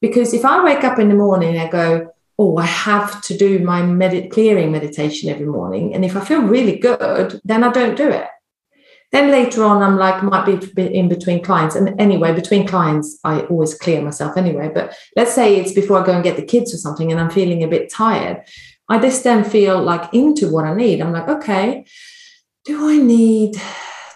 Because 0.00 0.34
if 0.34 0.44
I 0.44 0.62
wake 0.62 0.84
up 0.84 0.98
in 0.98 1.08
the 1.08 1.14
morning 1.14 1.56
and 1.56 1.60
I 1.60 1.70
go, 1.70 2.12
oh, 2.38 2.56
I 2.58 2.66
have 2.66 3.22
to 3.22 3.36
do 3.36 3.60
my 3.60 3.82
med- 3.82 4.30
clearing 4.30 4.70
meditation 4.70 5.30
every 5.30 5.46
morning, 5.46 5.94
and 5.94 6.04
if 6.04 6.16
I 6.16 6.20
feel 6.20 6.42
really 6.42 6.78
good, 6.78 7.40
then 7.44 7.64
I 7.64 7.72
don't 7.72 7.96
do 7.96 8.08
it. 8.08 8.28
Then 9.12 9.30
later 9.30 9.62
on, 9.64 9.82
I'm 9.82 9.96
like, 9.96 10.22
might 10.22 10.44
be 10.44 10.94
in 10.94 11.08
between 11.08 11.42
clients. 11.42 11.76
And 11.76 11.98
anyway, 12.00 12.34
between 12.34 12.66
clients, 12.66 13.18
I 13.24 13.42
always 13.42 13.74
clear 13.74 14.02
myself 14.02 14.36
anyway. 14.36 14.70
But 14.74 14.96
let's 15.14 15.32
say 15.32 15.56
it's 15.56 15.72
before 15.72 16.02
I 16.02 16.04
go 16.04 16.12
and 16.12 16.24
get 16.24 16.36
the 16.36 16.44
kids 16.44 16.74
or 16.74 16.78
something, 16.78 17.10
and 17.10 17.20
I'm 17.20 17.30
feeling 17.30 17.62
a 17.62 17.68
bit 17.68 17.90
tired. 17.90 18.42
I 18.88 18.98
just 18.98 19.24
then 19.24 19.44
feel 19.44 19.80
like 19.80 20.12
into 20.12 20.50
what 20.50 20.64
I 20.64 20.74
need. 20.74 21.00
I'm 21.00 21.12
like, 21.12 21.28
okay, 21.28 21.86
do 22.64 22.88
I 22.88 22.98
need 22.98 23.56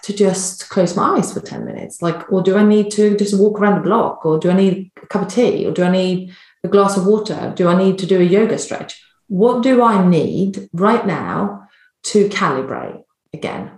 to 0.03 0.13
just 0.13 0.69
close 0.69 0.95
my 0.95 1.17
eyes 1.17 1.33
for 1.33 1.39
10 1.39 1.65
minutes? 1.65 2.01
Like, 2.01 2.31
or 2.31 2.41
do 2.41 2.57
I 2.57 2.63
need 2.63 2.91
to 2.91 3.15
just 3.15 3.37
walk 3.37 3.59
around 3.59 3.75
the 3.75 3.89
block? 3.89 4.25
Or 4.25 4.39
do 4.39 4.49
I 4.49 4.55
need 4.55 4.91
a 5.01 5.07
cup 5.07 5.23
of 5.23 5.27
tea? 5.27 5.65
Or 5.65 5.71
do 5.71 5.83
I 5.83 5.91
need 5.91 6.33
a 6.63 6.67
glass 6.67 6.97
of 6.97 7.05
water? 7.05 7.53
Do 7.55 7.67
I 7.67 7.77
need 7.77 7.97
to 7.99 8.05
do 8.05 8.19
a 8.19 8.23
yoga 8.23 8.57
stretch? 8.57 9.01
What 9.27 9.63
do 9.63 9.81
I 9.81 10.05
need 10.05 10.69
right 10.73 11.05
now 11.05 11.67
to 12.03 12.27
calibrate 12.29 13.03
again? 13.33 13.71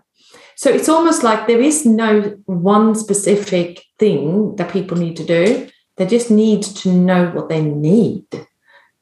So 0.55 0.69
it's 0.69 0.89
almost 0.89 1.23
like 1.23 1.47
there 1.47 1.61
is 1.61 1.85
no 1.85 2.37
one 2.45 2.95
specific 2.95 3.83
thing 3.99 4.55
that 4.55 4.71
people 4.71 4.97
need 4.97 5.17
to 5.17 5.25
do. 5.25 5.69
They 5.97 6.05
just 6.05 6.31
need 6.31 6.63
to 6.63 6.91
know 6.91 7.29
what 7.31 7.49
they 7.49 7.61
need 7.61 8.25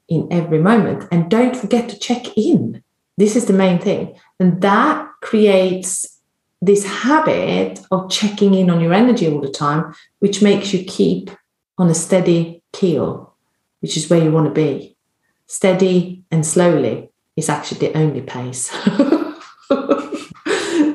in 0.10 0.28
every 0.32 0.60
moment. 0.60 1.08
And 1.12 1.30
don't 1.30 1.56
forget 1.56 1.90
to 1.90 2.00
check 2.00 2.38
in. 2.38 2.84
This 3.18 3.36
is 3.36 3.46
the 3.46 3.54
main 3.54 3.80
thing. 3.80 4.16
And 4.40 4.62
that 4.62 5.08
creates 5.22 6.21
this 6.62 6.86
habit 6.86 7.80
of 7.92 8.10
checking 8.10 8.54
in 8.54 8.70
on 8.70 8.80
your 8.80 8.94
energy 8.94 9.28
all 9.28 9.42
the 9.42 9.50
time, 9.50 9.94
which 10.20 10.42
makes 10.42 10.74
you 10.74 10.84
keep 10.84 11.32
on 11.78 11.90
a 11.90 11.96
steady 11.96 12.62
keel, 12.72 13.34
which 13.80 13.98
is 13.98 14.10
where 14.10 14.24
you 14.24 14.32
want 14.32 14.48
to 14.48 14.54
be. 14.54 14.96
Steady 15.48 16.24
and 16.32 16.46
slowly 16.46 17.10
is 17.36 17.50
actually 17.50 17.88
the 17.88 17.98
only 17.98 18.22
pace. 18.22 18.70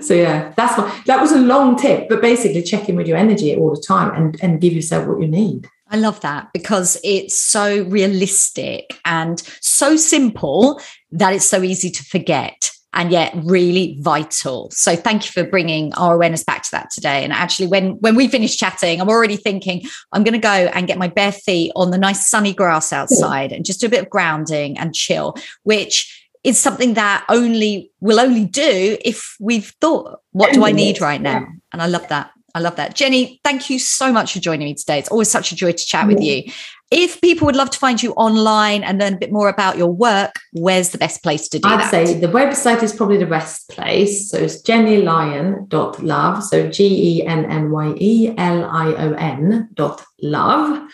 so 0.06 0.14
yeah, 0.14 0.52
that's 0.56 0.78
what 0.78 1.04
that 1.06 1.20
was 1.20 1.32
a 1.32 1.38
long 1.38 1.76
tip, 1.76 2.08
but 2.08 2.22
basically 2.22 2.62
check 2.62 2.88
in 2.88 2.94
with 2.96 3.08
your 3.08 3.18
energy 3.18 3.56
all 3.56 3.74
the 3.74 3.82
time 3.82 4.14
and, 4.14 4.38
and 4.40 4.60
give 4.60 4.72
yourself 4.72 5.06
what 5.08 5.20
you 5.20 5.26
need. 5.26 5.68
I 5.88 5.96
love 5.96 6.20
that 6.20 6.52
because 6.52 6.98
it's 7.04 7.38
so 7.38 7.84
realistic 7.84 8.98
and 9.04 9.40
so 9.60 9.96
simple 9.96 10.80
that 11.12 11.32
it's 11.32 11.44
so 11.44 11.62
easy 11.62 11.90
to 11.90 12.04
forget 12.04 12.72
and 12.96 13.12
yet 13.12 13.32
really 13.44 13.98
vital. 14.00 14.70
So 14.72 14.96
thank 14.96 15.26
you 15.26 15.30
for 15.30 15.48
bringing 15.48 15.92
our 15.94 16.14
awareness 16.14 16.42
back 16.42 16.62
to 16.62 16.70
that 16.72 16.90
today. 16.90 17.22
And 17.22 17.32
actually, 17.32 17.68
when 17.68 17.90
when 18.00 18.16
we 18.16 18.26
finish 18.26 18.56
chatting, 18.56 19.00
I'm 19.00 19.10
already 19.10 19.36
thinking 19.36 19.82
I'm 20.12 20.24
going 20.24 20.32
to 20.32 20.38
go 20.38 20.48
and 20.48 20.86
get 20.88 20.98
my 20.98 21.06
bare 21.06 21.32
feet 21.32 21.72
on 21.76 21.90
the 21.90 21.98
nice 21.98 22.26
sunny 22.26 22.54
grass 22.54 22.92
outside 22.92 23.52
and 23.52 23.64
just 23.64 23.80
do 23.80 23.86
a 23.86 23.90
bit 23.90 24.02
of 24.02 24.10
grounding 24.10 24.78
and 24.78 24.94
chill, 24.94 25.36
which 25.62 26.26
is 26.42 26.58
something 26.58 26.94
that 26.94 27.24
only 27.28 27.90
will 28.00 28.18
only 28.18 28.46
do 28.46 28.96
if 29.04 29.36
we've 29.38 29.74
thought, 29.80 30.20
what 30.32 30.54
do 30.54 30.64
I 30.64 30.72
need 30.72 31.00
right 31.00 31.20
now? 31.20 31.46
And 31.72 31.82
I 31.82 31.86
love 31.86 32.08
that. 32.08 32.30
I 32.54 32.60
love 32.60 32.76
that. 32.76 32.94
Jenny, 32.94 33.38
thank 33.44 33.68
you 33.68 33.78
so 33.78 34.10
much 34.10 34.32
for 34.32 34.38
joining 34.38 34.66
me 34.66 34.74
today. 34.74 34.98
It's 34.98 35.10
always 35.10 35.30
such 35.30 35.52
a 35.52 35.56
joy 35.56 35.72
to 35.72 35.84
chat 35.84 36.06
with 36.06 36.22
you. 36.22 36.44
If 36.90 37.20
people 37.20 37.46
would 37.46 37.56
love 37.56 37.70
to 37.70 37.78
find 37.78 38.00
you 38.00 38.12
online 38.12 38.84
and 38.84 39.00
learn 39.00 39.14
a 39.14 39.18
bit 39.18 39.32
more 39.32 39.48
about 39.48 39.76
your 39.76 39.90
work, 39.90 40.36
where's 40.52 40.90
the 40.90 40.98
best 40.98 41.20
place 41.20 41.48
to 41.48 41.58
do 41.58 41.68
it? 41.68 41.72
I'd 41.72 41.80
that? 41.80 41.90
say 41.90 42.20
the 42.20 42.28
website 42.28 42.82
is 42.82 42.92
probably 42.92 43.16
the 43.16 43.26
best 43.26 43.68
place. 43.68 44.30
So 44.30 44.38
it's 44.38 44.62
jennylyon.love. 44.62 46.44
So 46.44 46.70
G 46.70 47.18
E 47.18 47.26
N 47.26 47.44
N 47.46 47.72
Y 47.72 47.94
E 47.98 48.34
L 48.38 48.64
I 48.64 48.86
O 48.94 49.12
N 49.14 49.68
dot 49.74 50.04
love. 50.22 50.88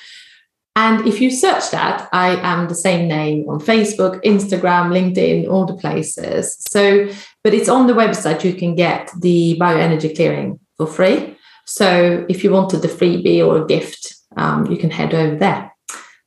And 0.74 1.06
if 1.06 1.20
you 1.20 1.30
search 1.30 1.70
that, 1.72 2.08
I 2.12 2.36
am 2.36 2.68
the 2.68 2.74
same 2.74 3.06
name 3.06 3.46
on 3.50 3.60
Facebook, 3.60 4.24
Instagram, 4.24 4.88
LinkedIn, 4.88 5.46
all 5.46 5.66
the 5.66 5.76
places. 5.76 6.56
So, 6.60 7.10
but 7.44 7.52
it's 7.52 7.68
on 7.68 7.86
the 7.86 7.92
website. 7.92 8.42
You 8.42 8.54
can 8.54 8.74
get 8.74 9.10
the 9.20 9.58
bioenergy 9.60 10.16
clearing 10.16 10.58
for 10.78 10.86
free. 10.86 11.36
So 11.66 12.24
if 12.30 12.42
you 12.42 12.50
wanted 12.50 12.80
the 12.80 12.88
freebie 12.88 13.46
or 13.46 13.62
a 13.62 13.66
gift, 13.66 14.14
um, 14.38 14.64
you 14.70 14.78
can 14.78 14.90
head 14.90 15.12
over 15.12 15.36
there 15.36 15.71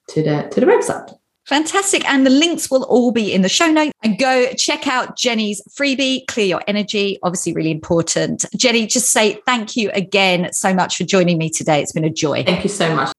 to 0.09 0.23
the 0.23 0.47
to 0.51 0.59
the 0.59 0.65
website. 0.65 1.17
Fantastic. 1.45 2.03
And 2.09 2.25
the 2.25 2.31
links 2.31 2.71
will 2.71 2.83
all 2.83 3.11
be 3.11 3.31
in 3.31 3.43
the 3.43 3.49
show 3.49 3.67
notes. 3.67 3.91
And 4.03 4.17
go 4.17 4.51
check 4.53 4.87
out 4.87 5.15
Jenny's 5.15 5.61
freebie, 5.79 6.25
Clear 6.27 6.47
Your 6.47 6.61
Energy. 6.67 7.19
Obviously, 7.21 7.53
really 7.53 7.69
important. 7.69 8.45
Jenny, 8.57 8.87
just 8.87 9.11
say 9.11 9.39
thank 9.45 9.75
you 9.75 9.91
again 9.91 10.51
so 10.53 10.73
much 10.73 10.97
for 10.97 11.03
joining 11.03 11.37
me 11.37 11.51
today. 11.51 11.81
It's 11.81 11.91
been 11.91 12.03
a 12.03 12.09
joy. 12.09 12.43
Thank 12.43 12.63
you 12.63 12.69
so 12.69 12.95
much. 12.95 13.11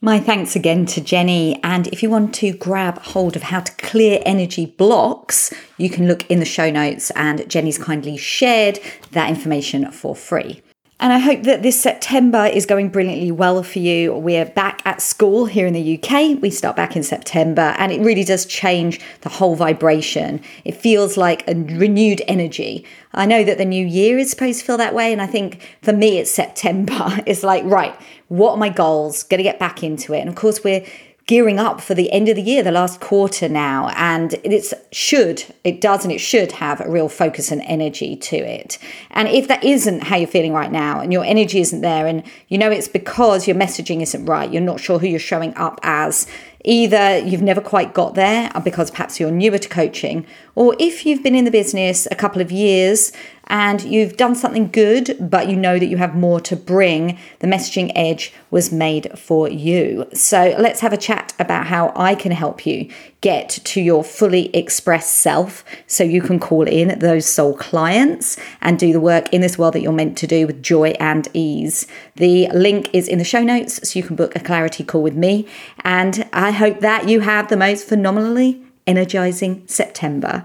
My 0.00 0.18
thanks 0.20 0.56
again 0.56 0.84
to 0.86 1.00
Jenny. 1.00 1.62
And 1.62 1.86
if 1.86 2.02
you 2.02 2.10
want 2.10 2.34
to 2.34 2.52
grab 2.52 2.98
hold 2.98 3.36
of 3.36 3.42
how 3.42 3.60
to 3.60 3.72
clear 3.76 4.20
energy 4.26 4.66
blocks, 4.66 5.54
you 5.78 5.88
can 5.88 6.08
look 6.08 6.28
in 6.30 6.40
the 6.40 6.44
show 6.44 6.70
notes, 6.70 7.10
and 7.12 7.48
Jenny's 7.48 7.78
kindly 7.78 8.16
shared 8.16 8.80
that 9.12 9.30
information 9.30 9.90
for 9.92 10.14
free. 10.14 10.60
And 11.00 11.12
I 11.12 11.18
hope 11.18 11.42
that 11.42 11.62
this 11.62 11.80
September 11.80 12.46
is 12.46 12.66
going 12.66 12.88
brilliantly 12.88 13.32
well 13.32 13.62
for 13.64 13.80
you. 13.80 14.14
We're 14.14 14.44
back 14.44 14.80
at 14.84 15.02
school 15.02 15.46
here 15.46 15.66
in 15.66 15.74
the 15.74 15.98
UK. 15.98 16.40
We 16.40 16.50
start 16.50 16.76
back 16.76 16.94
in 16.94 17.02
September, 17.02 17.74
and 17.78 17.90
it 17.90 18.00
really 18.00 18.22
does 18.22 18.46
change 18.46 19.00
the 19.22 19.28
whole 19.28 19.56
vibration. 19.56 20.40
It 20.64 20.76
feels 20.76 21.16
like 21.16 21.42
a 21.48 21.54
renewed 21.54 22.22
energy. 22.28 22.84
I 23.12 23.26
know 23.26 23.42
that 23.42 23.58
the 23.58 23.64
new 23.64 23.84
year 23.84 24.18
is 24.18 24.30
supposed 24.30 24.60
to 24.60 24.64
feel 24.64 24.76
that 24.76 24.94
way, 24.94 25.12
and 25.12 25.20
I 25.20 25.26
think 25.26 25.76
for 25.82 25.92
me, 25.92 26.18
it's 26.18 26.30
September. 26.30 26.94
It's 27.26 27.42
like, 27.42 27.64
right, 27.64 27.94
what 28.28 28.52
are 28.52 28.56
my 28.56 28.68
goals? 28.68 29.24
To 29.24 29.36
get 29.36 29.58
back 29.58 29.82
into 29.82 30.14
it. 30.14 30.20
And 30.20 30.28
of 30.28 30.36
course, 30.36 30.62
we're 30.62 30.84
gearing 31.26 31.58
up 31.58 31.80
for 31.80 31.94
the 31.94 32.12
end 32.12 32.28
of 32.28 32.36
the 32.36 32.42
year, 32.42 32.62
the 32.62 32.70
last 32.70 33.00
quarter 33.00 33.48
now, 33.48 33.88
and 33.96 34.34
it 34.44 34.72
should, 34.92 35.42
it 35.64 35.80
does, 35.80 36.04
and 36.04 36.12
it 36.12 36.18
should 36.18 36.52
have 36.52 36.80
a 36.80 36.90
real 36.90 37.08
focus 37.08 37.50
and 37.50 37.62
energy 37.62 38.14
to 38.14 38.36
it. 38.36 38.78
And 39.10 39.28
if 39.28 39.48
that 39.48 39.64
isn't 39.64 40.04
how 40.04 40.16
you're 40.16 40.28
feeling 40.28 40.52
right 40.52 40.70
now, 40.70 41.00
and 41.00 41.12
your 41.12 41.24
energy 41.24 41.60
isn't 41.60 41.80
there, 41.80 42.06
and 42.06 42.22
you 42.48 42.58
know 42.58 42.70
it's 42.70 42.88
because 42.88 43.48
your 43.48 43.56
messaging 43.56 44.02
isn't 44.02 44.26
right, 44.26 44.52
you're 44.52 44.60
not 44.60 44.80
sure 44.80 44.98
who 44.98 45.06
you're 45.06 45.18
showing 45.18 45.54
up 45.56 45.80
as, 45.82 46.26
either 46.64 47.18
you've 47.18 47.42
never 47.42 47.60
quite 47.60 47.92
got 47.92 48.14
there 48.14 48.50
because 48.64 48.90
perhaps 48.90 49.20
you're 49.20 49.30
newer 49.30 49.58
to 49.58 49.68
coaching, 49.68 50.26
or 50.54 50.76
if 50.78 51.06
you've 51.06 51.22
been 51.22 51.34
in 51.34 51.46
the 51.46 51.50
business 51.50 52.06
a 52.10 52.14
couple 52.14 52.42
of 52.42 52.52
years 52.52 53.12
and 53.46 53.82
you've 53.82 54.16
done 54.16 54.34
something 54.34 54.70
good, 54.70 55.16
but 55.20 55.48
you 55.48 55.56
know 55.56 55.78
that 55.78 55.86
you 55.86 55.96
have 55.96 56.14
more 56.14 56.40
to 56.40 56.56
bring, 56.56 57.18
the 57.40 57.46
messaging 57.46 57.92
edge 57.94 58.32
was 58.50 58.72
made 58.72 59.18
for 59.18 59.48
you. 59.48 60.06
So 60.12 60.54
let's 60.58 60.80
have 60.80 60.92
a 60.92 60.96
chat 60.96 61.34
about 61.38 61.66
how 61.66 61.92
I 61.94 62.14
can 62.14 62.32
help 62.32 62.66
you 62.66 62.90
get 63.20 63.48
to 63.48 63.80
your 63.80 64.04
fully 64.04 64.54
expressed 64.54 65.14
self 65.14 65.64
so 65.86 66.04
you 66.04 66.20
can 66.20 66.38
call 66.38 66.66
in 66.68 66.98
those 66.98 67.26
soul 67.26 67.54
clients 67.54 68.38
and 68.60 68.78
do 68.78 68.92
the 68.92 69.00
work 69.00 69.32
in 69.32 69.40
this 69.40 69.58
world 69.58 69.74
that 69.74 69.80
you're 69.80 69.92
meant 69.92 70.18
to 70.18 70.26
do 70.26 70.46
with 70.46 70.62
joy 70.62 70.90
and 71.00 71.28
ease. 71.32 71.86
The 72.16 72.48
link 72.48 72.90
is 72.92 73.08
in 73.08 73.18
the 73.18 73.24
show 73.24 73.42
notes 73.42 73.88
so 73.88 73.98
you 73.98 74.04
can 74.04 74.16
book 74.16 74.36
a 74.36 74.40
clarity 74.40 74.84
call 74.84 75.02
with 75.02 75.14
me. 75.14 75.48
And 75.84 76.28
I 76.32 76.50
hope 76.50 76.80
that 76.80 77.08
you 77.08 77.20
have 77.20 77.48
the 77.48 77.56
most 77.56 77.88
phenomenally 77.88 78.62
energizing 78.86 79.66
September. 79.66 80.44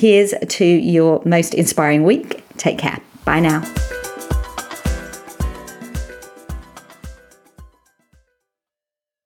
Here's 0.00 0.32
to 0.48 0.64
your 0.64 1.20
most 1.26 1.52
inspiring 1.52 2.04
week. 2.04 2.42
Take 2.56 2.78
care. 2.78 3.02
Bye 3.26 3.40
now. 3.40 3.60